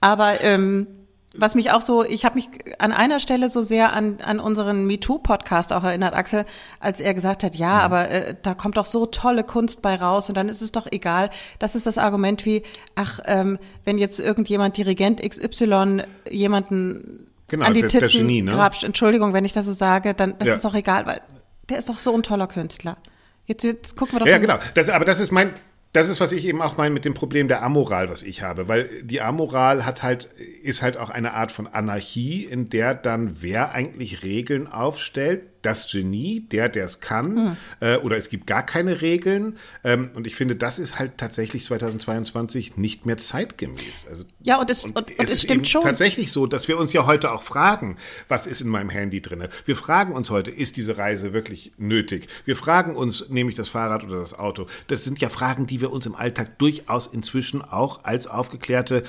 aber 0.01 0.41
ähm, 0.41 0.87
was 1.35 1.55
mich 1.55 1.71
auch 1.71 1.81
so, 1.81 2.03
ich 2.03 2.25
habe 2.25 2.35
mich 2.35 2.49
an 2.77 2.91
einer 2.91 3.19
Stelle 3.19 3.49
so 3.49 3.63
sehr 3.63 3.93
an, 3.93 4.17
an 4.21 4.39
unseren 4.39 4.85
MeToo-Podcast 4.85 5.73
auch 5.73 5.83
erinnert, 5.83 6.13
Axel, 6.13 6.45
als 6.79 6.99
er 6.99 7.15
gesagt 7.15 7.43
hat, 7.43 7.55
ja, 7.55 7.73
mhm. 7.73 7.81
aber 7.81 8.09
äh, 8.09 8.35
da 8.41 8.53
kommt 8.53 8.77
doch 8.77 8.85
so 8.85 9.07
tolle 9.07 9.43
Kunst 9.43 9.81
bei 9.81 9.95
raus 9.95 10.29
und 10.29 10.35
dann 10.35 10.47
ist 10.47 10.61
es 10.61 10.71
doch 10.71 10.87
egal. 10.91 11.31
Das 11.57 11.73
ist 11.73 11.87
das 11.87 11.97
Argument 11.97 12.45
wie, 12.45 12.61
ach, 12.95 13.19
ähm, 13.25 13.57
wenn 13.83 13.97
jetzt 13.97 14.19
irgendjemand 14.19 14.77
Dirigent 14.77 15.21
XY 15.27 16.03
jemanden 16.29 17.27
genau, 17.47 17.65
an 17.65 17.73
die 17.73 17.81
der, 17.81 17.89
Titten 17.89 18.09
der 18.09 18.19
Genie, 18.19 18.41
ne? 18.43 18.51
grapscht, 18.51 18.83
Entschuldigung, 18.83 19.33
wenn 19.33 19.45
ich 19.45 19.53
das 19.53 19.65
so 19.65 19.73
sage, 19.73 20.13
dann 20.13 20.35
das 20.37 20.47
ja. 20.47 20.55
ist 20.55 20.65
doch 20.65 20.75
egal, 20.75 21.07
weil 21.07 21.21
der 21.69 21.79
ist 21.79 21.89
doch 21.89 21.97
so 21.97 22.13
ein 22.13 22.21
toller 22.21 22.47
Künstler. 22.47 22.97
Jetzt, 23.45 23.63
jetzt 23.63 23.97
gucken 23.97 24.15
wir 24.15 24.19
doch 24.19 24.27
Ja, 24.27 24.37
genau. 24.37 24.57
Das, 24.75 24.89
aber 24.89 25.03
das 25.03 25.19
ist 25.19 25.31
mein, 25.31 25.53
das 25.93 26.09
ist, 26.09 26.19
was 26.19 26.31
ich 26.31 26.45
eben 26.45 26.61
auch 26.61 26.75
meine 26.75 26.93
mit 26.93 27.05
dem 27.05 27.13
Problem 27.13 27.47
der 27.47 27.61
Amoral, 27.61 28.09
was 28.09 28.23
ich 28.23 28.41
habe, 28.41 28.67
weil 28.67 29.03
die 29.03 29.21
Amoral 29.21 29.85
hat 29.85 30.01
halt, 30.01 30.25
ist 30.63 30.81
halt 30.81 30.97
auch 30.97 31.11
eine 31.11 31.33
Art 31.33 31.51
von 31.51 31.67
Anarchie, 31.67 32.43
in 32.43 32.65
der 32.65 32.95
dann 32.95 33.41
wer 33.41 33.73
eigentlich 33.73 34.23
Regeln 34.23 34.67
aufstellt, 34.67 35.43
das 35.63 35.91
Genie, 35.91 36.41
der, 36.41 36.69
der 36.69 36.85
es 36.85 36.99
kann, 36.99 37.35
mhm. 37.35 37.57
äh, 37.79 37.97
oder 37.97 38.17
es 38.17 38.29
gibt 38.29 38.45
gar 38.45 38.63
keine 38.63 39.01
Regeln. 39.01 39.57
Ähm, 39.83 40.11
und 40.13 40.27
ich 40.27 40.35
finde, 40.35 40.55
das 40.55 40.77
ist 40.77 40.99
halt 40.99 41.17
tatsächlich 41.17 41.65
2022 41.65 42.77
nicht 42.77 43.05
mehr 43.05 43.17
zeitgemäß. 43.17 44.05
Also, 44.07 44.25
ja, 44.41 44.59
und 44.59 44.69
es, 44.69 44.83
und, 44.83 44.95
und, 44.95 45.09
und 45.09 45.19
es, 45.19 45.31
es 45.31 45.41
stimmt 45.41 45.67
schon. 45.67 45.81
tatsächlich 45.81 46.31
so, 46.31 46.45
dass 46.45 46.67
wir 46.67 46.77
uns 46.77 46.93
ja 46.93 47.05
heute 47.07 47.31
auch 47.31 47.41
fragen, 47.41 47.97
was 48.27 48.45
ist 48.45 48.61
in 48.61 48.67
meinem 48.67 48.89
Handy 48.89 49.21
drin? 49.21 49.47
Wir 49.65 49.75
fragen 49.75 50.13
uns 50.13 50.29
heute, 50.29 50.51
ist 50.51 50.77
diese 50.77 50.97
Reise 50.97 51.33
wirklich 51.33 51.71
nötig? 51.77 52.27
Wir 52.45 52.55
fragen 52.55 52.95
uns, 52.95 53.29
nehme 53.29 53.49
ich 53.49 53.55
das 53.55 53.69
Fahrrad 53.69 54.03
oder 54.03 54.17
das 54.17 54.37
Auto? 54.37 54.67
Das 54.87 55.03
sind 55.03 55.19
ja 55.19 55.29
Fragen, 55.29 55.65
die 55.65 55.81
wir 55.81 55.91
uns 55.91 56.05
im 56.05 56.15
Alltag 56.15 56.59
durchaus 56.59 57.07
inzwischen 57.07 57.61
auch 57.61 58.03
als 58.03 58.27
aufgeklärte 58.27 59.03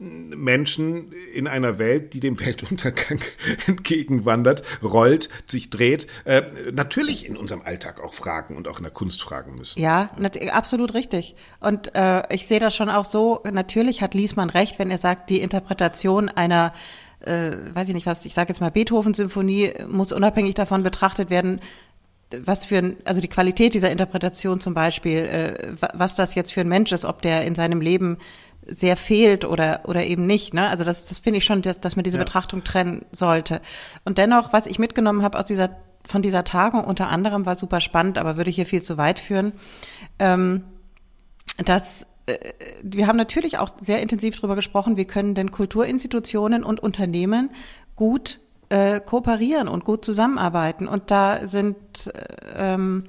Menschen 0.00 1.12
in 1.34 1.46
einer 1.46 1.78
Welt, 1.78 2.14
die 2.14 2.20
dem 2.20 2.40
Weltuntergang 2.40 3.20
entgegenwandert, 3.66 4.62
rollt, 4.82 5.28
sich 5.46 5.70
dreht, 5.70 5.99
äh, 6.24 6.42
natürlich 6.72 7.26
in 7.26 7.36
unserem 7.36 7.62
Alltag 7.62 8.00
auch 8.00 8.14
fragen 8.14 8.56
und 8.56 8.68
auch 8.68 8.78
in 8.78 8.84
der 8.84 8.92
Kunst 8.92 9.22
fragen 9.22 9.54
müssen. 9.54 9.80
Ja, 9.80 10.10
absolut 10.52 10.94
richtig. 10.94 11.34
Und 11.60 11.94
äh, 11.94 12.22
ich 12.32 12.46
sehe 12.46 12.60
das 12.60 12.74
schon 12.74 12.88
auch 12.88 13.04
so, 13.04 13.42
natürlich 13.50 14.02
hat 14.02 14.14
Liesmann 14.14 14.50
recht, 14.50 14.78
wenn 14.78 14.90
er 14.90 14.98
sagt, 14.98 15.30
die 15.30 15.40
Interpretation 15.40 16.28
einer 16.28 16.72
äh, 17.20 17.52
weiß 17.74 17.88
ich 17.88 17.94
nicht 17.94 18.06
was, 18.06 18.24
ich 18.24 18.34
sage 18.34 18.48
jetzt 18.48 18.60
mal 18.60 18.70
Beethoven-Symphonie 18.70 19.74
muss 19.88 20.12
unabhängig 20.12 20.54
davon 20.54 20.82
betrachtet 20.82 21.28
werden, 21.28 21.60
was 22.38 22.64
für 22.64 22.78
ein, 22.78 22.96
also 23.04 23.20
die 23.20 23.28
Qualität 23.28 23.74
dieser 23.74 23.90
Interpretation 23.90 24.60
zum 24.60 24.74
Beispiel, 24.74 25.18
äh, 25.18 25.74
was 25.94 26.14
das 26.14 26.34
jetzt 26.34 26.52
für 26.52 26.60
ein 26.60 26.68
Mensch 26.68 26.92
ist, 26.92 27.04
ob 27.04 27.22
der 27.22 27.44
in 27.44 27.54
seinem 27.54 27.80
Leben 27.80 28.18
sehr 28.66 28.96
fehlt 28.96 29.44
oder, 29.44 29.80
oder 29.84 30.04
eben 30.04 30.26
nicht. 30.26 30.54
Ne? 30.54 30.68
Also 30.68 30.84
das, 30.84 31.08
das 31.08 31.18
finde 31.18 31.38
ich 31.38 31.44
schon, 31.44 31.62
dass, 31.62 31.80
dass 31.80 31.96
man 31.96 32.04
diese 32.04 32.18
ja. 32.18 32.24
Betrachtung 32.24 32.62
trennen 32.62 33.04
sollte. 33.10 33.60
Und 34.04 34.18
dennoch, 34.18 34.52
was 34.52 34.66
ich 34.66 34.78
mitgenommen 34.78 35.22
habe 35.22 35.38
aus 35.38 35.46
dieser, 35.46 35.70
von 36.06 36.22
dieser 36.22 36.44
Tagung, 36.44 36.84
unter 36.84 37.08
anderem 37.08 37.46
war 37.46 37.56
super 37.56 37.80
spannend, 37.80 38.18
aber 38.18 38.36
würde 38.36 38.50
hier 38.50 38.66
viel 38.66 38.82
zu 38.82 38.96
weit 38.96 39.18
führen, 39.18 39.52
ähm, 40.18 40.64
dass 41.64 42.06
äh, 42.26 42.36
wir 42.82 43.06
haben 43.06 43.16
natürlich 43.16 43.58
auch 43.58 43.70
sehr 43.80 44.00
intensiv 44.00 44.36
darüber 44.36 44.56
gesprochen, 44.56 44.96
wie 44.96 45.04
können 45.04 45.34
denn 45.34 45.50
Kulturinstitutionen 45.50 46.64
und 46.64 46.80
Unternehmen 46.80 47.50
gut 47.96 48.40
äh, 48.70 49.00
kooperieren 49.00 49.68
und 49.68 49.84
gut 49.84 50.04
zusammenarbeiten. 50.04 50.88
Und 50.88 51.10
da 51.10 51.46
sind 51.46 51.76
äh, 52.06 52.74
ähm, 52.74 53.04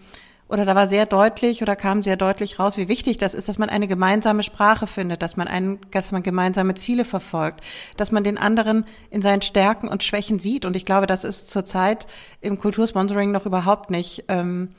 oder 0.52 0.66
da 0.66 0.76
war 0.76 0.88
sehr 0.88 1.06
deutlich 1.06 1.62
oder 1.62 1.76
kam 1.76 2.04
sehr 2.04 2.18
deutlich 2.18 2.60
raus, 2.60 2.78
wie 2.78 2.88
wichtig 2.88 3.18
das 3.18 3.34
ist, 3.34 3.48
dass 3.48 3.58
man 3.58 3.70
eine 3.70 3.88
gemeinsame 3.88 4.44
Sprache 4.44 4.86
findet, 4.86 5.22
dass 5.22 5.38
man 5.38 5.48
einen, 5.48 5.80
dass 5.92 6.12
man 6.12 6.24
gemeinsame 6.24 6.76
Ziele 6.76 7.06
verfolgt, 7.06 7.64
dass 7.98 8.12
man 8.12 8.24
den 8.24 8.38
anderen 8.38 8.86
in 9.10 9.22
seinen 9.22 9.42
Stärken 9.42 9.88
und 9.88 10.04
Schwächen 10.04 10.40
sieht. 10.40 10.66
Und 10.66 10.76
ich 10.76 10.86
glaube, 10.86 11.08
das 11.08 11.24
ist 11.24 11.50
zurzeit 11.50 12.06
im 12.42 12.60
Kultursponsoring 12.60 13.32
noch 13.32 13.46
überhaupt 13.46 13.92
nicht 13.92 14.26
ähm, 14.28 14.70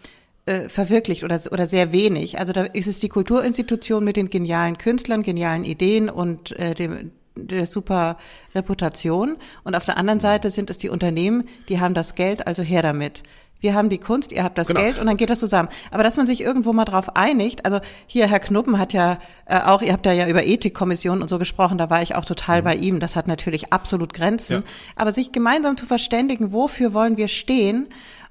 äh, 0.45 0.69
verwirklicht 0.69 1.25
oder, 1.25 1.41
oder 1.51 1.67
sehr 1.67 1.93
wenig. 1.93 2.39
Also 2.39 2.53
da 2.53 2.63
ist 2.65 2.87
es 2.87 2.99
die 2.99 3.09
Kulturinstitution 3.09 4.05
mit 4.05 4.17
den 4.17 4.29
genialen 4.29 4.77
Künstlern, 4.77 5.23
genialen 5.23 5.65
Ideen 5.65 6.11
und 6.11 6.53
äh, 6.59 6.75
dem, 6.75 7.13
der 7.35 7.67
super 7.67 8.19
Reputation. 8.55 9.37
Und 9.65 9.75
auf 9.75 9.85
der 9.85 9.97
anderen 9.97 10.21
Seite 10.21 10.51
sind 10.51 10.69
es 10.69 10.79
die 10.79 10.89
Unternehmen, 10.89 11.49
die 11.69 11.81
haben 11.81 11.95
das 11.95 12.15
Geld, 12.15 12.47
also 12.47 12.63
her 12.63 12.83
damit 12.83 13.23
wir 13.63 13.75
haben 13.75 13.89
die 13.89 13.99
Kunst, 13.99 14.33
ihr 14.33 14.45
habt 14.45 14.59
das 14.59 14.67
genau. 14.67 14.81
Geld 14.81 14.99
und 14.99 15.07
dann 15.07 15.17
geht 15.17 15.31
das 15.31 15.39
zusammen. 15.39 15.69
Aber 15.91 16.03
dass 16.03 16.17
man 16.17 16.27
sich 16.27 16.43
irgendwo 16.43 16.73
mal 16.73 16.85
drauf 16.85 17.17
einigt, 17.17 17.65
also 17.65 17.81
hier 18.07 18.27
Herr 18.27 18.41
Knuppen 18.41 18.79
hat 18.79 18.93
ja 18.93 19.19
äh, 19.47 19.61
auch, 19.61 19.81
ihr 19.81 19.93
habt 19.93 20.05
da 20.05 20.13
ja 20.13 20.29
über 20.29 20.45
Ethikkommissionen 20.45 21.23
und 21.23 21.29
so 21.29 21.39
gesprochen, 21.39 21.79
da 21.79 21.89
war 21.89 22.03
ich 22.03 22.15
auch 22.15 22.25
total 22.25 22.61
mhm. 22.61 22.65
bei 22.65 22.75
ihm, 22.75 23.01
das 23.01 23.17
hat 23.17 23.29
natürlich 23.29 23.73
absolut 23.73 24.13
Grenzen, 24.13 24.53
ja. 24.53 24.63
aber 24.97 25.13
sich 25.13 25.33
gemeinsam 25.33 25.77
zu 25.77 25.87
verständigen, 25.87 26.53
wofür 26.53 26.93
wollen 26.93 27.17
wir 27.17 27.29
stehen 27.29 27.87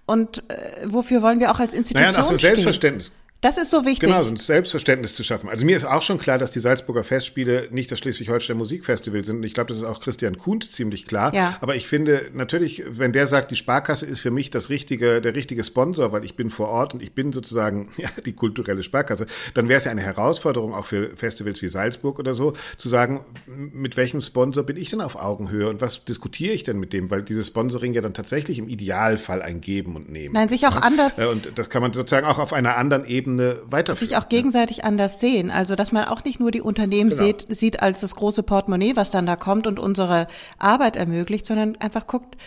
und 0.06 0.44
äh, 0.50 0.56
wofür 0.86 1.22
wollen 1.22 1.40
wir 1.40 1.52
auch 1.52 1.60
als 1.60 1.74
Institution 1.74 2.12
naja, 2.12 2.20
nach 2.20 2.26
so 2.26 2.38
Selbstverständnis 2.38 3.12
das 3.42 3.58
ist 3.58 3.72
so 3.72 3.86
wichtig. 3.86 4.08
Genau, 4.08 4.22
so 4.22 4.30
ein 4.30 4.38
Selbstverständnis 4.38 5.16
zu 5.16 5.24
schaffen. 5.24 5.50
Also 5.50 5.66
mir 5.66 5.76
ist 5.76 5.86
auch 5.86 6.04
schon 6.04 6.20
klar, 6.20 6.38
dass 6.38 6.52
die 6.52 6.60
Salzburger 6.60 7.04
Festspiele 7.04 7.70
nicht 7.72 7.92
das 7.92 7.98
Schleswig-Holstein 7.98 8.56
Musikfestival 8.56 9.26
sind. 9.26 9.38
Und 9.38 9.44
ich 9.44 9.56
glaube, 9.56 9.70
das 9.70 9.78
ist 9.78 9.84
auch 9.84 10.00
Christian 10.00 10.38
Kuhnt 10.38 10.72
ziemlich 10.72 11.08
klar. 11.08 11.34
Ja. 11.34 11.58
Aber 11.60 11.76
ich 11.76 11.88
finde 11.88 12.30
natürlich, 12.34 12.84
wenn 12.88 13.14
der 13.14 13.26
sagt, 13.26 13.50
die 13.50 13.56
Sparkasse 13.56 14.06
ist 14.06 14.20
für 14.20 14.30
mich 14.30 14.52
das 14.52 14.70
richtige, 14.70 15.22
der 15.22 15.34
richtige 15.34 15.64
Sponsor, 15.64 16.12
weil 16.12 16.24
ich 16.24 16.36
bin 16.36 16.52
vor 16.52 16.68
Ort 16.68 16.94
und 16.94 17.02
ich 17.02 17.14
bin 17.14 17.34
sozusagen 17.34 17.92
ja, 17.98 18.10
die 18.24 18.34
kulturelle 18.34 18.84
Sparkasse, 18.84 19.26
dann 19.56 19.68
wäre 19.70 19.80
es 19.80 19.86
ja 19.86 19.92
eine 19.92 20.02
Herausforderung 20.02 20.76
auch 20.76 20.86
für 20.86 21.18
Festivals 21.18 21.64
wie 21.64 21.68
Salzburg 21.68 22.20
oder 22.20 22.36
so, 22.36 22.54
zu 22.78 22.90
sagen, 22.90 23.26
mit 23.48 23.98
welchem 23.98 24.22
Sponsor 24.22 24.64
bin 24.64 24.78
ich 24.78 24.92
denn 24.92 25.02
auf 25.02 25.16
Augenhöhe 25.16 25.68
und 25.68 25.82
was 25.82 26.06
diskutiere 26.06 26.54
ich 26.54 26.62
denn 26.64 26.80
mit 26.80 26.94
dem? 26.94 27.10
Weil 27.10 27.24
dieses 27.24 27.48
Sponsoring 27.48 27.96
ja 27.96 28.02
dann 28.02 28.14
tatsächlich 28.14 28.60
im 28.60 28.70
Idealfall 28.70 29.42
ein 29.42 29.62
Geben 29.62 29.96
und 29.96 30.12
Nehmen. 30.12 30.36
Nein, 30.36 30.48
sich 30.50 30.68
auch 30.68 30.76
anders. 30.76 31.18
Und 31.18 31.54
das 31.56 31.72
kann 31.72 31.82
man 31.82 31.92
sozusagen 31.92 32.28
auch 32.28 32.38
auf 32.38 32.54
einer 32.54 32.78
anderen 32.78 33.06
Ebene 33.06 33.31
Ebene 33.40 33.62
weiterführen. 33.66 34.08
Sich 34.08 34.18
auch 34.18 34.30
gegenseitig 34.30 34.84
anders 34.84 35.20
sehen. 35.20 35.52
Also, 35.52 35.76
dass 35.76 35.92
man 35.92 36.06
auch 36.06 36.24
nicht 36.24 36.40
nur 36.40 36.52
die 36.52 36.62
Unternehmen 36.62 37.10
genau. 37.10 37.24
sieht, 37.24 37.46
sieht 37.50 37.82
als 37.82 38.02
das 38.02 38.16
große 38.16 38.44
Portemonnaie, 38.44 38.96
was 38.96 39.12
dann 39.12 39.26
da 39.26 39.36
kommt 39.36 39.68
und 39.68 39.80
unsere 39.80 40.28
Arbeit 40.58 40.96
ermöglicht, 40.96 41.46
sondern 41.46 41.76
einfach 41.78 42.08
guckt, 42.08 42.38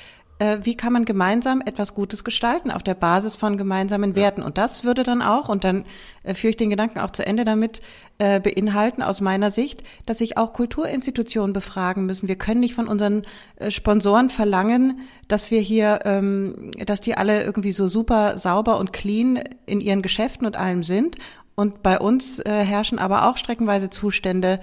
wie 0.62 0.76
kann 0.76 0.92
man 0.92 1.04
gemeinsam 1.04 1.62
etwas 1.64 1.94
Gutes 1.94 2.24
gestalten 2.24 2.70
auf 2.70 2.82
der 2.82 2.94
Basis 2.94 3.36
von 3.36 3.56
gemeinsamen 3.56 4.16
Werten. 4.16 4.42
Und 4.42 4.58
das 4.58 4.82
würde 4.82 5.04
dann 5.04 5.22
auch, 5.22 5.48
und 5.48 5.62
dann 5.62 5.84
äh, 6.24 6.34
führe 6.34 6.50
ich 6.50 6.56
den 6.56 6.70
Gedanken 6.70 6.98
auch 6.98 7.12
zu 7.12 7.24
Ende 7.24 7.44
damit, 7.44 7.80
äh, 8.18 8.40
beinhalten 8.40 9.02
aus 9.02 9.20
meiner 9.20 9.50
Sicht, 9.50 9.82
dass 10.06 10.18
sich 10.18 10.36
auch 10.36 10.52
Kulturinstitutionen 10.52 11.52
befragen 11.52 12.06
müssen. 12.06 12.28
Wir 12.28 12.36
können 12.36 12.60
nicht 12.60 12.74
von 12.74 12.88
unseren 12.88 13.22
äh, 13.56 13.70
Sponsoren 13.70 14.28
verlangen, 14.28 15.00
dass 15.28 15.50
wir 15.50 15.60
hier, 15.60 16.00
ähm, 16.04 16.72
dass 16.84 17.00
die 17.00 17.16
alle 17.16 17.44
irgendwie 17.44 17.72
so 17.72 17.86
super 17.86 18.38
sauber 18.38 18.78
und 18.78 18.92
clean 18.92 19.40
in 19.66 19.80
ihren 19.80 20.02
Geschäften 20.02 20.46
und 20.46 20.56
allem 20.56 20.84
sind. 20.84 21.16
Und 21.54 21.82
bei 21.82 21.98
uns 21.98 22.40
äh, 22.40 22.50
herrschen 22.50 22.98
aber 22.98 23.28
auch 23.28 23.36
streckenweise 23.36 23.88
Zustände, 23.90 24.60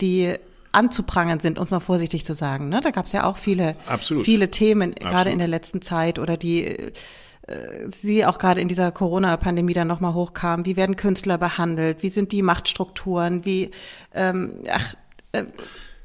die 0.00 0.34
anzuprangern 0.74 1.40
sind, 1.40 1.58
um 1.58 1.66
mal 1.70 1.80
vorsichtig 1.80 2.24
zu 2.24 2.34
sagen. 2.34 2.68
Ne? 2.68 2.80
Da 2.80 2.90
gab 2.90 3.06
es 3.06 3.12
ja 3.12 3.24
auch 3.24 3.36
viele, 3.36 3.76
Absolut. 3.86 4.24
viele 4.24 4.50
Themen, 4.50 4.92
Absolut. 4.92 5.12
gerade 5.12 5.30
in 5.30 5.38
der 5.38 5.48
letzten 5.48 5.82
Zeit 5.82 6.18
oder 6.18 6.36
die 6.36 6.64
äh, 7.46 7.90
sie 7.90 8.24
auch 8.24 8.38
gerade 8.38 8.60
in 8.60 8.68
dieser 8.68 8.90
Corona-Pandemie 8.90 9.74
dann 9.74 9.88
nochmal 9.88 10.14
hochkam. 10.14 10.64
Wie 10.64 10.76
werden 10.76 10.96
Künstler 10.96 11.38
behandelt? 11.38 12.02
Wie 12.02 12.08
sind 12.08 12.32
die 12.32 12.42
Machtstrukturen? 12.42 13.44
Wie, 13.44 13.70
ähm, 14.14 14.52
ach, 14.70 14.94
äh, 15.32 15.44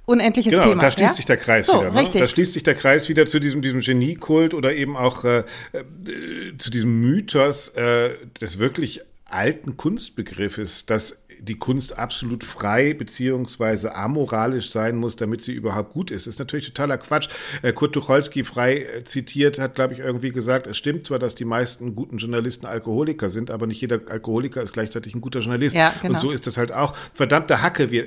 unendliches 0.05 0.51
genau, 0.51 0.63
Thema. 0.63 0.81
Da 0.81 0.91
schließt 0.91 1.11
ja? 1.11 1.15
sich 1.15 1.25
der 1.25 1.37
Kreis 1.37 1.67
so, 1.67 1.79
wieder. 1.79 1.91
Ne? 1.91 1.99
Richtig. 1.99 2.21
Da 2.21 2.27
schließt 2.27 2.53
sich 2.53 2.63
der 2.63 2.75
Kreis 2.75 3.07
wieder 3.09 3.25
zu 3.25 3.39
diesem, 3.39 3.61
diesem 3.61 3.79
Geniekult 3.79 4.53
oder 4.53 4.73
eben 4.73 4.97
auch 4.97 5.23
äh, 5.23 5.43
äh, 5.71 6.57
zu 6.57 6.71
diesem 6.71 6.99
Mythos 6.99 7.69
äh, 7.69 8.15
des 8.41 8.59
wirklich 8.59 9.01
alten 9.25 9.77
Kunstbegriffes, 9.77 10.87
dass 10.87 11.23
die 11.39 11.57
Kunst 11.57 11.97
absolut 11.97 12.43
frei 12.43 12.93
beziehungsweise 12.93 13.95
amoralisch 13.95 14.69
sein 14.69 14.97
muss, 14.97 15.15
damit 15.15 15.43
sie 15.43 15.53
überhaupt 15.53 15.93
gut 15.93 16.11
ist. 16.11 16.27
Das 16.27 16.35
ist 16.35 16.39
natürlich 16.39 16.65
totaler 16.67 16.97
Quatsch. 16.97 17.29
Äh, 17.61 17.73
Kurt 17.73 17.93
Tucholsky 17.93 18.43
frei 18.43 18.83
äh, 18.83 19.03
zitiert 19.03 19.59
hat, 19.59 19.75
glaube 19.75 19.93
ich, 19.93 19.99
irgendwie 19.99 20.31
gesagt, 20.31 20.67
es 20.67 20.77
stimmt 20.77 21.07
zwar, 21.07 21.19
dass 21.19 21.35
die 21.35 21.45
meisten 21.45 21.95
guten 21.95 22.17
Journalisten 22.17 22.65
Alkoholiker 22.65 23.29
sind, 23.29 23.51
aber 23.51 23.67
nicht 23.67 23.81
jeder 23.81 23.99
Alkoholiker 24.09 24.61
ist 24.61 24.73
gleichzeitig 24.73 25.15
ein 25.15 25.21
guter 25.21 25.39
Journalist. 25.39 25.75
Ja, 25.75 25.93
genau. 26.01 26.15
Und 26.15 26.19
so 26.19 26.31
ist 26.31 26.47
das 26.47 26.57
halt 26.57 26.71
auch. 26.71 26.95
Verdammte 27.13 27.61
Hacke, 27.61 27.91
wir 27.91 28.05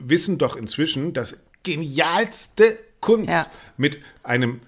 wissen 0.00 0.38
doch 0.38 0.56
inzwischen, 0.56 1.12
dass 1.12 1.36
genialste 1.62 2.78
Kunst 3.00 3.30
ja. 3.30 3.46
mit 3.76 3.98
einem 4.22 4.60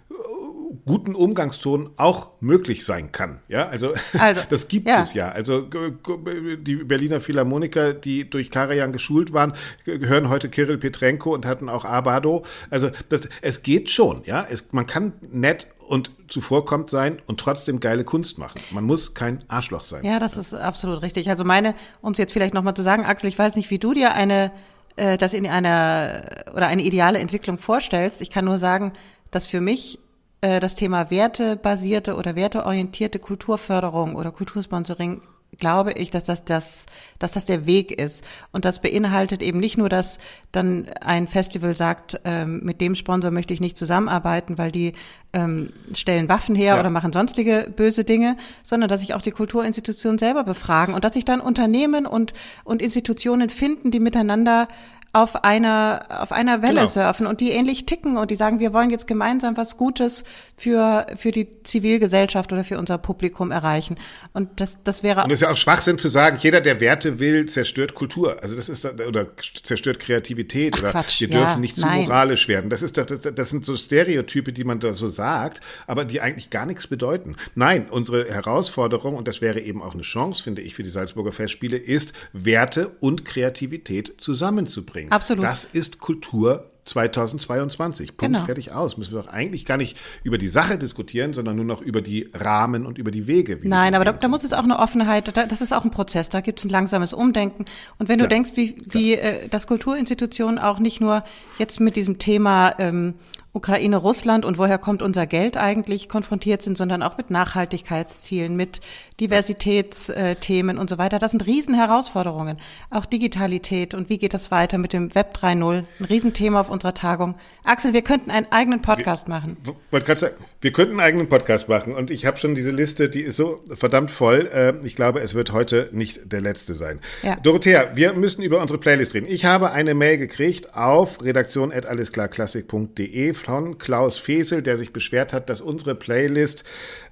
guten 0.87 1.17
Umgangston 1.17 1.91
auch 1.97 2.31
möglich 2.41 2.85
sein 2.85 3.11
kann. 3.11 3.41
Ja, 3.49 3.69
also, 3.69 3.93
also 4.19 4.43
das 4.49 4.69
gibt 4.69 4.89
ja. 4.89 5.03
es 5.03 5.15
ja. 5.15 5.29
Also 5.29 5.63
die 5.63 6.77
Berliner 6.77 7.21
Philharmoniker, 7.21 7.93
die 7.93 8.31
durch 8.31 8.51
Karajan 8.51 8.93
geschult 8.93 9.33
waren, 9.33 9.55
hören 9.85 10.29
heute 10.29 10.49
Kirill 10.49 10.79
Petrenko 10.79 11.35
und 11.35 11.45
hatten 11.45 11.69
auch 11.69 11.85
Abado. 11.85 12.45
Also 12.71 12.91
das, 13.09 13.29
es 13.43 13.63
geht 13.63 13.91
schon. 13.91 14.23
Ja, 14.25 14.47
es, 14.49 14.73
man 14.73 14.87
kann 14.87 15.15
nett 15.29 15.67
und 15.81 16.11
zuvorkommt 16.29 16.89
sein 16.89 17.21
und 17.27 17.41
trotzdem 17.41 17.81
geile 17.81 18.05
Kunst 18.05 18.39
machen. 18.39 18.61
Man 18.71 18.85
muss 18.85 19.15
kein 19.15 19.45
Arschloch 19.49 19.83
sein. 19.83 20.05
Ja, 20.05 20.19
das 20.19 20.37
ist 20.37 20.55
absolut 20.55 21.03
richtig. 21.03 21.29
Also 21.31 21.45
meine, 21.45 21.75
um 22.01 22.13
es 22.13 22.19
jetzt 22.19 22.33
vielleicht 22.33 22.55
nochmal 22.55 22.75
zu 22.75 22.83
sagen, 22.83 23.05
Axel, 23.05 23.29
ich 23.29 23.39
weiß 23.39 23.57
nicht, 23.57 23.71
wie 23.71 23.79
du 23.79 23.93
dir 23.93 24.15
eine 24.15 24.53
äh, 24.97 25.19
das 25.19 25.35
in 25.35 25.47
einer 25.47 26.23
oder 26.53 26.69
eine 26.69 26.83
ideale 26.83 27.19
Entwicklung 27.19 27.59
vorstellst. 27.59 28.21
Ich 28.21 28.31
kann 28.31 28.45
nur 28.45 28.59
sagen, 28.59 28.93
dass 29.31 29.47
für 29.47 29.61
mich 29.61 29.99
äh, 30.41 30.61
das 30.61 30.75
Thema 30.75 31.11
wertebasierte 31.11 32.17
oder 32.17 32.37
werteorientierte 32.37 33.19
Kulturförderung 33.19 34.15
oder 34.15 34.31
Kultursponsoring 34.31 35.21
glaube 35.59 35.93
ich, 35.93 36.11
dass 36.11 36.25
das, 36.25 36.45
das, 36.45 36.87
dass 37.19 37.33
das 37.33 37.45
der 37.45 37.67
Weg 37.67 37.93
ist. 37.93 38.23
Und 38.53 38.65
das 38.65 38.81
beinhaltet 38.81 39.43
eben 39.43 39.59
nicht 39.59 39.79
nur, 39.79 39.89
dass 39.89 40.19
dann 40.53 40.87
ein 41.01 41.29
Festival 41.29 41.75
sagt, 41.75 42.21
ähm, 42.25 42.61
mit 42.63 42.81
dem 42.81 42.95
Sponsor 42.95 43.31
möchte 43.31 43.55
ich 43.55 43.61
nicht 43.61 43.77
zusammenarbeiten, 43.77 44.59
weil 44.59 44.71
die 44.71 44.93
ähm, 45.33 45.73
stellen 45.95 46.29
Waffen 46.29 46.55
her 46.55 46.75
ja. 46.75 46.81
oder 46.81 46.91
machen 46.91 47.13
sonstige 47.13 47.73
böse 47.75 48.05
Dinge, 48.05 48.37
sondern 48.63 48.89
dass 48.89 49.01
sich 49.01 49.15
auch 49.15 49.23
die 49.23 49.31
Kulturinstitutionen 49.31 50.19
selber 50.19 50.45
befragen 50.45 50.95
und 50.95 51.05
dass 51.05 51.15
sich 51.15 51.25
dann 51.25 51.41
Unternehmen 51.41 52.07
und, 52.07 52.33
und 52.65 52.83
Institutionen 52.83 53.49
finden, 53.49 53.91
die 53.91 54.01
miteinander 54.01 54.69
auf 55.17 55.45
einer, 55.45 56.05
auf 56.11 56.31
einer 56.31 56.61
Welle 56.61 56.81
genau. 56.81 56.87
surfen 56.87 57.27
und 57.27 57.41
die 57.41 57.51
ähnlich 57.51 57.87
ticken 57.87 58.19
und 58.19 58.31
die 58.31 58.37
sagen, 58.37 58.61
wir 58.61 58.75
wollen 58.75 58.91
jetzt 58.91 59.07
gemeinsam 59.07 59.57
was 59.57 59.79
Gutes 59.79 60.25
für, 60.59 61.07
für 61.17 61.31
die 61.31 61.49
Zivilgesellschaft 61.63 62.53
oder 62.53 62.65
für 62.65 62.79
unser 62.79 62.99
Publikum 62.99 63.51
erreichen. 63.51 63.97
Und 64.35 64.61
das, 64.61 64.77
das 64.85 65.03
wäre. 65.03 65.25
Und 65.25 65.31
es 65.31 65.41
ist 65.41 65.47
ja 65.47 65.51
auch 65.51 65.57
Schwachsinn 65.57 65.97
zu 65.97 66.09
sagen, 66.09 66.37
jeder, 66.43 66.61
der 66.61 66.81
Werte 66.81 67.19
will, 67.19 67.47
zerstört 67.47 67.95
Kultur. 67.95 68.43
Also 68.43 68.57
das 68.57 68.69
ist, 68.69 68.85
oder 68.85 69.29
zerstört 69.63 70.01
Kreativität 70.01 70.75
Ach, 70.77 70.81
oder 70.81 70.91
Quatsch. 70.91 71.21
wir 71.21 71.29
dürfen 71.29 71.47
ja, 71.47 71.57
nicht 71.57 71.77
zu 71.77 71.87
nein. 71.87 72.03
moralisch 72.03 72.47
werden. 72.47 72.69
Das 72.69 72.83
ist, 72.83 72.99
das, 72.99 73.07
das 73.07 73.49
sind 73.49 73.65
so 73.65 73.75
Stereotype, 73.75 74.53
die 74.53 74.65
man 74.65 74.81
da 74.81 74.93
so 74.93 75.09
sagt, 75.09 75.63
aber 75.87 76.05
die 76.05 76.21
eigentlich 76.21 76.51
gar 76.51 76.67
nichts 76.67 76.89
bedeuten. 76.89 77.37
Nein, 77.55 77.87
unsere 77.89 78.27
Herausforderung, 78.27 79.17
und 79.17 79.27
das 79.29 79.41
wäre 79.41 79.61
eben 79.61 79.83
auch 79.83 79.95
eine 79.95 80.03
Chance, 80.03 80.43
finde 80.43 80.61
ich, 80.61 80.75
für 80.75 80.83
die 80.83 80.91
Salzburger 80.91 81.33
Festspiele, 81.33 81.79
ist, 81.79 82.13
Werte 82.35 82.91
und 83.01 83.25
Kreativität 83.25 84.13
zusammenzubringen 84.19 85.06
bringen. 85.07 85.13
Absolut. 85.13 85.45
Das 85.45 85.65
ist 85.65 86.01
Kultur 86.01 86.67
2022. 86.87 88.17
Punkt, 88.17 88.35
genau. 88.35 88.45
fertig 88.45 88.73
aus. 88.73 88.97
Müssen 88.97 89.15
wir 89.15 89.23
doch 89.23 89.29
eigentlich 89.29 89.65
gar 89.67 89.77
nicht 89.77 89.97
über 90.23 90.39
die 90.39 90.49
Sache 90.49 90.79
diskutieren, 90.79 91.35
sondern 91.35 91.57
nur 91.57 91.65
noch 91.65 91.83
über 91.83 92.01
die 92.01 92.31
Rahmen 92.33 92.87
und 92.87 92.99
über 92.99 93.11
die 93.11 93.27
Wege. 93.27 93.59
Nein, 93.63 93.95
aber 93.95 94.05
da, 94.05 94.13
da, 94.13 94.29
muss 94.29 94.45
es 94.45 94.53
auch 94.53 94.65
eine 94.65 94.79
Offenheit, 94.79 95.37
da, 95.37 95.47
das 95.47 95.61
ist 95.61 95.73
auch 95.73 95.85
ein 95.85 95.91
Prozess, 95.91 96.29
da 96.29 96.41
gibt 96.41 96.61
es 96.61 96.65
ein 96.65 96.71
langsames 96.71 97.13
Umdenken. 97.13 97.65
Und 97.99 98.09
wenn 98.09 98.19
du 98.19 98.25
ja, 98.25 98.29
denkst, 98.29 98.53
wie, 98.55 98.83
wie 98.89 99.15
äh, 99.15 99.49
dass 99.49 99.67
Kulturinstitutionen 99.67 100.59
auch 100.59 100.79
nicht 100.79 101.01
nur 101.01 101.23
jetzt 101.59 101.81
mit 101.81 101.97
diesem 101.97 102.19
Thema 102.19 102.75
ähm, 102.79 103.15
Ukraine, 103.57 103.97
Russland 103.97 104.45
und 104.45 104.59
woher 104.59 104.77
kommt 104.77 105.01
unser 105.01 105.27
Geld 105.27 105.57
eigentlich 105.57 106.11
konfrontiert 106.11 106.61
sind, 106.61 106.77
sondern 106.77 107.03
auch 107.03 107.17
mit 107.17 107.31
Nachhaltigkeitszielen, 107.31 108.55
mit 108.55 108.81
Diversitätsthemen 109.19 110.77
und 110.77 110.91
so 110.91 110.99
weiter. 110.99 111.19
Das 111.19 111.31
sind 111.31 111.47
Riesenherausforderungen. 111.47 112.59
Auch 112.91 113.07
Digitalität 113.07 113.95
und 113.95 114.11
wie 114.11 114.19
geht 114.19 114.35
das 114.35 114.51
weiter 114.51 114.77
mit 114.77 114.93
dem 114.93 115.15
Web 115.15 115.39
3.0? 115.41 115.85
Ein 116.01 116.05
Riesenthema 116.05 116.61
auf 116.61 116.69
unserer 116.69 116.93
Tagung. 116.93 117.35
Axel, 117.65 117.95
wir 117.95 118.03
könnten 118.03 118.31
einen 118.31 118.47
eigenen 118.53 118.83
Podcast 118.83 119.27
machen. 119.27 119.57
Wollte 119.91 120.05
gerade 120.07 120.21
sagen, 120.21 120.35
wir 120.61 120.73
könnten 120.73 120.93
einen 120.93 121.01
eigenen 121.01 121.29
Podcast 121.29 121.69
machen 121.69 121.93
und 121.95 122.11
ich 122.11 122.27
habe 122.27 122.37
schon 122.39 122.55
diese 122.55 122.71
Liste, 122.71 123.09
die 123.09 123.23
ist 123.23 123.37
so 123.37 123.65
verdammt 123.75 124.11
voll. 124.11 124.49
Äh, 124.53 124.75
ich 124.85 124.95
glaube, 124.97 125.21
es 125.21 125.35
wird 125.35 125.53
heute 125.53 125.89
nicht 125.93 126.33
der 126.33 126.41
letzte 126.41 126.75
sein. 126.75 127.01
Ja. 127.23 127.37
Dorothea, 127.37 127.93
wir 127.95 128.15
müssen 128.15 128.43
über 128.43 128.61
unsere 128.61 128.81
Playlist 128.81 129.15
reden. 129.15 129.29
Ich 129.29 129.45
habe 129.45 129.71
eine 129.73 129.95
Mail 129.95 130.19
gekriegt 130.19 130.75
auf 130.75 131.23
redaktion.allesklarklassik.de 131.23 133.35
von 133.35 133.79
Klaus 133.79 134.19
Fesel, 134.19 134.63
der 134.63 134.79
sich 134.79 134.93
beschwert 134.93 135.33
hat, 135.33 135.49
dass 135.51 135.61
unsere 135.61 135.95
Playlist 135.95 136.65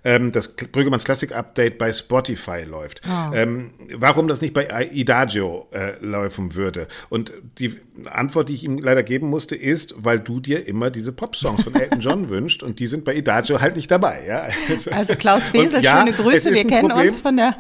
ähm, 0.04 0.32
das 0.32 0.48
Brüggemanns 0.48 1.04
Classic 1.04 1.32
Update 1.34 1.78
bei 1.78 1.92
Spotify 1.92 2.62
läuft. 2.62 3.00
Oh. 3.08 3.34
Ähm, 3.34 3.70
warum 3.94 4.28
das 4.28 4.40
nicht 4.40 4.54
bei 4.54 4.88
Idagio 4.92 5.66
äh, 5.72 5.94
laufen 6.04 6.54
würde. 6.54 6.86
Und 7.08 7.32
die 7.58 7.76
Antwort, 8.10 8.50
die 8.50 8.54
ich 8.54 8.64
ihm 8.64 8.78
leider 8.78 9.02
geben 9.02 9.28
musste, 9.30 9.56
ist, 9.56 9.94
weil 9.96 10.20
du 10.20 10.40
dir 10.40 10.68
immer 10.68 10.90
diese 10.90 11.12
Pop-Songs 11.12 11.62
von 11.64 11.74
Elton 11.74 12.00
John 12.00 12.28
wünscht 12.28 12.62
und 12.62 12.78
die 12.78 12.86
sind 12.86 13.04
bei 13.04 13.14
Idagio 13.14 13.60
halt 13.60 13.76
nicht 13.76 13.90
dabei. 13.90 14.24
Ja? 14.26 14.46
Also, 14.70 14.90
also 14.90 15.14
Klaus 15.14 15.48
Fesel, 15.48 15.82
ja, 15.82 16.00
schöne 16.00 16.12
Grüße, 16.12 16.52
wir 16.52 16.66
kennen 16.66 16.88
Problem. 16.88 17.08
uns 17.08 17.20
von 17.20 17.36
der, 17.36 17.56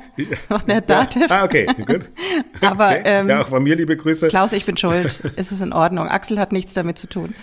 von 0.48 0.62
der 0.68 0.80
Dativ. 0.82 1.30
Ja. 1.30 1.40
Ah, 1.40 1.44
okay, 1.44 1.66
gut. 1.86 2.10
Aber 2.60 2.90
okay. 2.90 3.02
Ähm, 3.04 3.28
ja, 3.28 3.42
auch 3.42 3.48
von 3.48 3.62
mir 3.62 3.74
liebe 3.76 3.96
Grüße. 3.96 4.28
Klaus, 4.28 4.52
ich 4.52 4.66
bin 4.66 4.76
schuld. 4.76 5.18
es 5.36 5.50
ist 5.50 5.60
in 5.60 5.72
Ordnung. 5.72 6.08
Axel 6.08 6.38
hat 6.38 6.52
nichts 6.52 6.74
damit 6.74 6.98
zu 6.98 7.06
tun. 7.06 7.34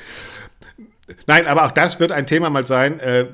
Nein, 1.27 1.47
aber 1.47 1.65
auch 1.65 1.71
das 1.71 1.99
wird 1.99 2.11
ein 2.11 2.27
Thema 2.27 2.49
mal 2.49 2.65
sein. 2.65 2.99
Äh, 2.99 3.25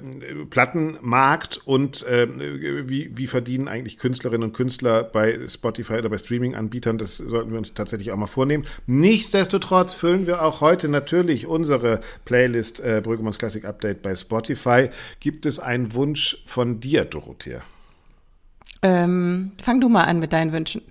Plattenmarkt 0.50 1.58
und 1.66 2.04
äh, 2.04 2.28
wie, 2.88 3.12
wie 3.16 3.28
verdienen 3.28 3.68
eigentlich 3.68 3.98
Künstlerinnen 3.98 4.50
und 4.50 4.54
Künstler 4.54 5.04
bei 5.04 5.40
Spotify 5.48 5.94
oder 5.94 6.10
bei 6.10 6.18
Streaming-Anbietern. 6.18 6.98
Das 6.98 7.18
sollten 7.18 7.52
wir 7.52 7.58
uns 7.58 7.74
tatsächlich 7.74 8.12
auch 8.12 8.18
mal 8.18 8.28
vornehmen. 8.28 8.66
Nichtsdestotrotz 8.86 9.94
füllen 9.94 10.28
wir 10.28 10.44
auch 10.44 10.62
heute 10.62 10.90
natürlich 10.90 11.48
unsere 11.48 12.02
Playlist 12.26 12.80
äh, 12.80 13.02
Brüggemanns 13.04 13.38
Classic 13.38 13.66
Update 13.66 14.02
bei 14.02 14.16
Spotify. 14.16 14.90
Gibt 15.20 15.46
es 15.46 15.60
einen 15.60 15.94
Wunsch 15.94 16.44
von 16.46 16.80
dir, 16.80 17.06
Dorothea? 17.06 17.62
Ähm, 18.84 19.52
fang 19.62 19.82
du 19.82 19.90
mal 19.90 20.04
an 20.04 20.20
mit 20.20 20.34
deinen 20.34 20.54
Wünschen. 20.54 20.82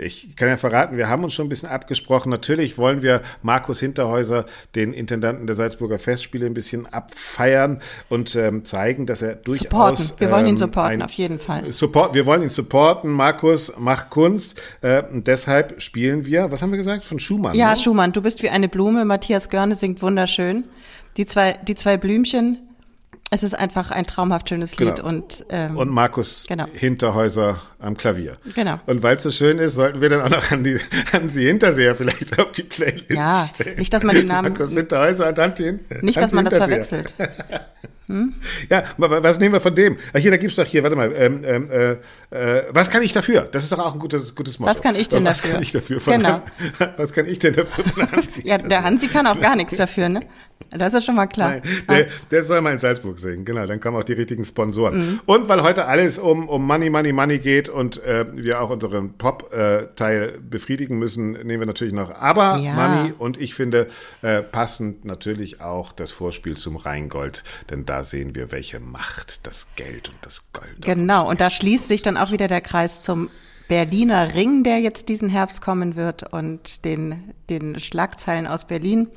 Ich 0.00 0.34
kann 0.36 0.48
ja 0.48 0.56
verraten, 0.56 0.96
wir 0.96 1.08
haben 1.08 1.24
uns 1.24 1.34
schon 1.34 1.46
ein 1.46 1.48
bisschen 1.48 1.68
abgesprochen. 1.68 2.30
Natürlich 2.30 2.78
wollen 2.78 3.02
wir 3.02 3.22
Markus 3.42 3.80
Hinterhäuser, 3.80 4.46
den 4.74 4.92
Intendanten 4.92 5.46
der 5.46 5.56
Salzburger 5.56 5.98
Festspiele, 5.98 6.46
ein 6.46 6.54
bisschen 6.54 6.86
abfeiern 6.86 7.80
und 8.08 8.34
ähm, 8.34 8.64
zeigen, 8.64 9.06
dass 9.06 9.22
er 9.22 9.36
durchaus. 9.36 9.64
Supporten. 9.64 10.10
Wir 10.18 10.30
wollen 10.30 10.46
ihn 10.46 10.50
ähm, 10.50 10.56
supporten, 10.56 11.02
auf 11.02 11.12
jeden 11.12 11.38
Fall. 11.38 11.70
Support, 11.70 12.14
wir 12.14 12.26
wollen 12.26 12.42
ihn 12.42 12.48
supporten. 12.48 13.10
Markus 13.10 13.72
macht 13.76 14.10
Kunst. 14.10 14.60
Äh, 14.80 15.02
und 15.02 15.26
deshalb 15.26 15.80
spielen 15.82 16.24
wir, 16.24 16.50
was 16.50 16.62
haben 16.62 16.70
wir 16.70 16.78
gesagt? 16.78 17.04
Von 17.04 17.20
Schumann. 17.20 17.54
Ja, 17.54 17.72
ne? 17.72 17.76
Schumann, 17.76 18.12
du 18.12 18.22
bist 18.22 18.42
wie 18.42 18.48
eine 18.48 18.68
Blume. 18.68 19.04
Matthias 19.04 19.48
Görne 19.48 19.74
singt 19.74 20.02
wunderschön. 20.02 20.64
Die 21.16 21.26
zwei, 21.26 21.58
die 21.66 21.74
zwei 21.74 21.96
Blümchen, 21.96 22.58
es 23.30 23.44
ist 23.44 23.54
einfach 23.54 23.92
ein 23.92 24.06
traumhaft 24.06 24.48
schönes 24.48 24.76
Lied 24.78 24.96
genau. 24.96 25.08
und 25.08 25.46
ähm, 25.50 25.76
und 25.76 25.88
Markus 25.88 26.46
genau. 26.48 26.66
Hinterhäuser 26.72 27.62
am 27.78 27.96
Klavier. 27.96 28.36
Genau. 28.54 28.80
Und 28.86 29.04
weil 29.04 29.16
es 29.16 29.22
so 29.22 29.30
schön 29.30 29.58
ist, 29.58 29.76
sollten 29.76 30.00
wir 30.00 30.08
dann 30.08 30.22
auch 30.22 30.30
noch 30.30 30.50
an 30.50 30.64
die 30.64 30.78
an 31.12 31.30
sie 31.30 31.46
Hinterseher 31.46 31.94
vielleicht 31.94 32.38
auf 32.40 32.50
die 32.52 32.64
Playlist 32.64 33.10
ja, 33.10 33.46
stellen. 33.46 33.78
Nicht, 33.78 33.94
dass 33.94 34.02
man 34.02 34.16
den 34.16 34.26
Namen 34.26 34.52
Markus 34.52 34.74
Hinterhäuser 34.74 35.28
und 35.28 35.38
Antin. 35.38 35.80
Nicht, 36.02 36.20
dass 36.20 36.32
man 36.32 36.44
das 36.44 36.56
verwechselt. 36.56 37.14
Hm? 38.10 38.34
Ja, 38.68 38.82
was 38.96 39.38
nehmen 39.38 39.54
wir 39.54 39.60
von 39.60 39.72
dem? 39.72 39.96
Ach, 40.12 40.18
hier, 40.18 40.32
da 40.32 40.36
gibt's 40.36 40.56
doch 40.56 40.66
hier, 40.66 40.82
warte 40.82 40.96
mal, 40.96 41.12
ähm, 41.16 41.44
ähm, 41.46 41.70
äh, 41.70 41.92
äh, 42.36 42.64
was 42.70 42.90
kann 42.90 43.02
ich 43.02 43.12
dafür? 43.12 43.42
Das 43.42 43.62
ist 43.62 43.70
doch 43.70 43.78
auch 43.78 43.94
ein 43.94 44.00
gutes, 44.00 44.34
gutes 44.34 44.58
Motto. 44.58 44.68
Was 44.68 44.82
kann 44.82 44.96
ich 44.96 45.08
denn 45.08 45.24
was 45.24 45.40
dafür? 45.40 45.50
Was 45.50 45.52
kann 45.52 45.62
ich 45.62 45.72
dafür? 45.72 46.00
Von 46.00 46.12
genau. 46.14 46.42
was 46.96 47.12
kann 47.12 47.26
ich 47.26 47.38
denn 47.38 47.54
dafür 47.54 47.84
von 47.84 48.10
Hansi? 48.10 48.42
ja, 48.44 48.58
der 48.58 48.82
Hansi 48.82 49.06
kann 49.06 49.28
auch 49.28 49.40
gar 49.40 49.54
nichts 49.54 49.76
dafür, 49.76 50.08
ne? 50.08 50.22
Das 50.70 50.94
ist 50.94 51.04
schon 51.04 51.16
mal 51.16 51.26
klar. 51.26 51.50
Nein, 51.50 51.62
der, 51.88 52.06
der, 52.30 52.44
soll 52.44 52.60
mal 52.60 52.72
in 52.72 52.78
Salzburg 52.78 53.18
singen, 53.18 53.44
genau, 53.44 53.66
dann 53.66 53.80
kommen 53.80 53.96
auch 53.96 54.04
die 54.04 54.12
richtigen 54.12 54.44
Sponsoren. 54.44 54.98
Mhm. 54.98 55.20
Und 55.26 55.48
weil 55.48 55.62
heute 55.62 55.86
alles 55.86 56.18
um, 56.18 56.48
um 56.48 56.66
Money, 56.66 56.90
Money, 56.90 57.12
Money 57.12 57.38
geht 57.38 57.68
und 57.68 58.02
äh, 58.04 58.24
wir 58.32 58.60
auch 58.60 58.70
unseren 58.70 59.14
Pop-Teil 59.14 60.38
befriedigen 60.48 60.98
müssen, 60.98 61.32
nehmen 61.32 61.60
wir 61.60 61.66
natürlich 61.66 61.94
noch 61.94 62.14
Aber 62.14 62.56
ja. 62.58 62.74
Money 62.74 63.14
und 63.18 63.40
ich 63.40 63.54
finde 63.54 63.88
äh, 64.22 64.42
passend 64.42 65.04
natürlich 65.04 65.60
auch 65.60 65.92
das 65.92 66.12
Vorspiel 66.12 66.56
zum 66.56 66.76
Rheingold, 66.76 67.42
denn 67.70 67.84
da 67.84 67.99
sehen 68.04 68.34
wir, 68.34 68.50
welche 68.52 68.80
Macht 68.80 69.46
das 69.46 69.66
Geld 69.76 70.08
und 70.08 70.18
das 70.22 70.44
Gold. 70.52 70.82
Genau, 70.82 71.28
und 71.28 71.40
da 71.40 71.50
schließt 71.50 71.88
sich 71.88 72.02
dann 72.02 72.16
auch 72.16 72.30
wieder 72.30 72.48
der 72.48 72.60
Kreis 72.60 73.02
zum 73.02 73.30
Berliner 73.68 74.34
Ring, 74.34 74.64
der 74.64 74.80
jetzt 74.80 75.08
diesen 75.08 75.28
Herbst 75.28 75.62
kommen 75.62 75.94
wird 75.94 76.32
und 76.32 76.84
den, 76.84 77.34
den 77.48 77.78
Schlagzeilen 77.78 78.46
aus 78.46 78.66
Berlin, 78.66 79.08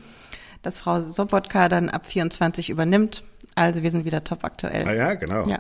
dass 0.61 0.79
Frau 0.79 1.01
Sobotka 1.01 1.69
dann 1.69 1.89
ab 1.89 2.05
24 2.05 2.69
übernimmt. 2.69 3.23
Also 3.55 3.81
wir 3.81 3.91
sind 3.91 4.05
wieder 4.05 4.23
top 4.23 4.43
aktuell. 4.43 4.88
Ah 4.88 4.93
ja, 4.93 5.13
genau. 5.15 5.47
Ja. 5.47 5.59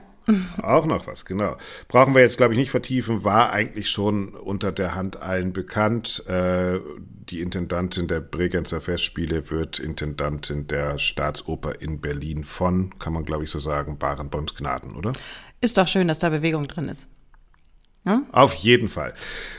Auch 0.61 0.85
noch 0.85 1.07
was, 1.07 1.25
genau. 1.25 1.57
Brauchen 1.87 2.13
wir 2.13 2.21
jetzt, 2.21 2.37
glaube 2.37 2.53
ich, 2.53 2.59
nicht 2.59 2.71
vertiefen, 2.71 3.23
war 3.23 3.51
eigentlich 3.51 3.89
schon 3.89 4.29
unter 4.35 4.71
der 4.71 4.95
Hand 4.95 5.21
allen 5.21 5.53
bekannt. 5.53 6.25
Äh, 6.27 6.79
die 7.29 7.41
Intendantin 7.41 8.07
der 8.07 8.21
Bregenzer 8.21 8.81
Festspiele 8.81 9.49
wird 9.49 9.79
Intendantin 9.79 10.67
der 10.67 10.99
Staatsoper 10.99 11.81
in 11.81 11.99
Berlin 11.99 12.43
von, 12.43 12.97
kann 12.99 13.13
man, 13.13 13.25
glaube 13.25 13.43
ich, 13.43 13.51
so 13.51 13.59
sagen, 13.59 13.97
Barenboims 13.97 14.55
Gnaden, 14.55 14.95
oder? 14.95 15.13
Ist 15.61 15.77
doch 15.77 15.87
schön, 15.87 16.07
dass 16.07 16.19
da 16.19 16.29
Bewegung 16.29 16.67
drin 16.67 16.85
ist. 16.85 17.07
Ja? 18.05 18.23
Auf 18.31 18.53
jeden 18.55 18.89
Fall. 18.89 19.13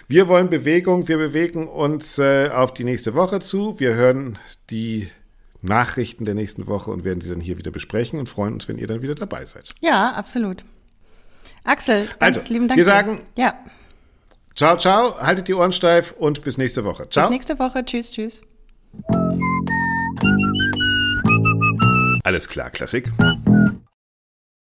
Wir 0.06 0.28
wollen 0.28 0.50
Bewegung, 0.50 1.08
wir 1.08 1.18
bewegen 1.18 1.68
uns 1.68 2.18
äh, 2.18 2.50
auf 2.50 2.74
die 2.74 2.84
nächste 2.84 3.14
Woche 3.14 3.40
zu. 3.40 3.80
Wir 3.80 3.94
hören 3.94 4.38
die 4.70 5.08
Nachrichten 5.64 6.24
der 6.24 6.34
nächsten 6.34 6.66
Woche 6.66 6.90
und 6.90 7.04
werden 7.04 7.20
sie 7.20 7.30
dann 7.30 7.40
hier 7.40 7.58
wieder 7.58 7.70
besprechen 7.70 8.18
und 8.18 8.28
freuen 8.28 8.54
uns, 8.54 8.68
wenn 8.68 8.78
ihr 8.78 8.86
dann 8.86 9.02
wieder 9.02 9.14
dabei 9.14 9.44
seid. 9.44 9.70
Ja, 9.80 10.12
absolut. 10.12 10.64
Axel, 11.64 12.08
ganz 12.18 12.38
also, 12.38 12.52
lieben 12.52 12.68
Dank. 12.68 12.76
Wir 12.76 12.84
sagen, 12.84 13.20
ja. 13.36 13.54
ciao, 14.54 14.76
ciao, 14.76 15.18
haltet 15.18 15.48
die 15.48 15.54
Ohren 15.54 15.72
steif 15.72 16.12
und 16.12 16.42
bis 16.44 16.58
nächste 16.58 16.84
Woche. 16.84 17.08
Ciao. 17.08 17.26
Bis 17.26 17.32
nächste 17.32 17.58
Woche. 17.58 17.84
Tschüss, 17.84 18.10
tschüss. 18.12 18.42
Alles 22.22 22.48
klar, 22.48 22.70
Klassik. 22.70 23.10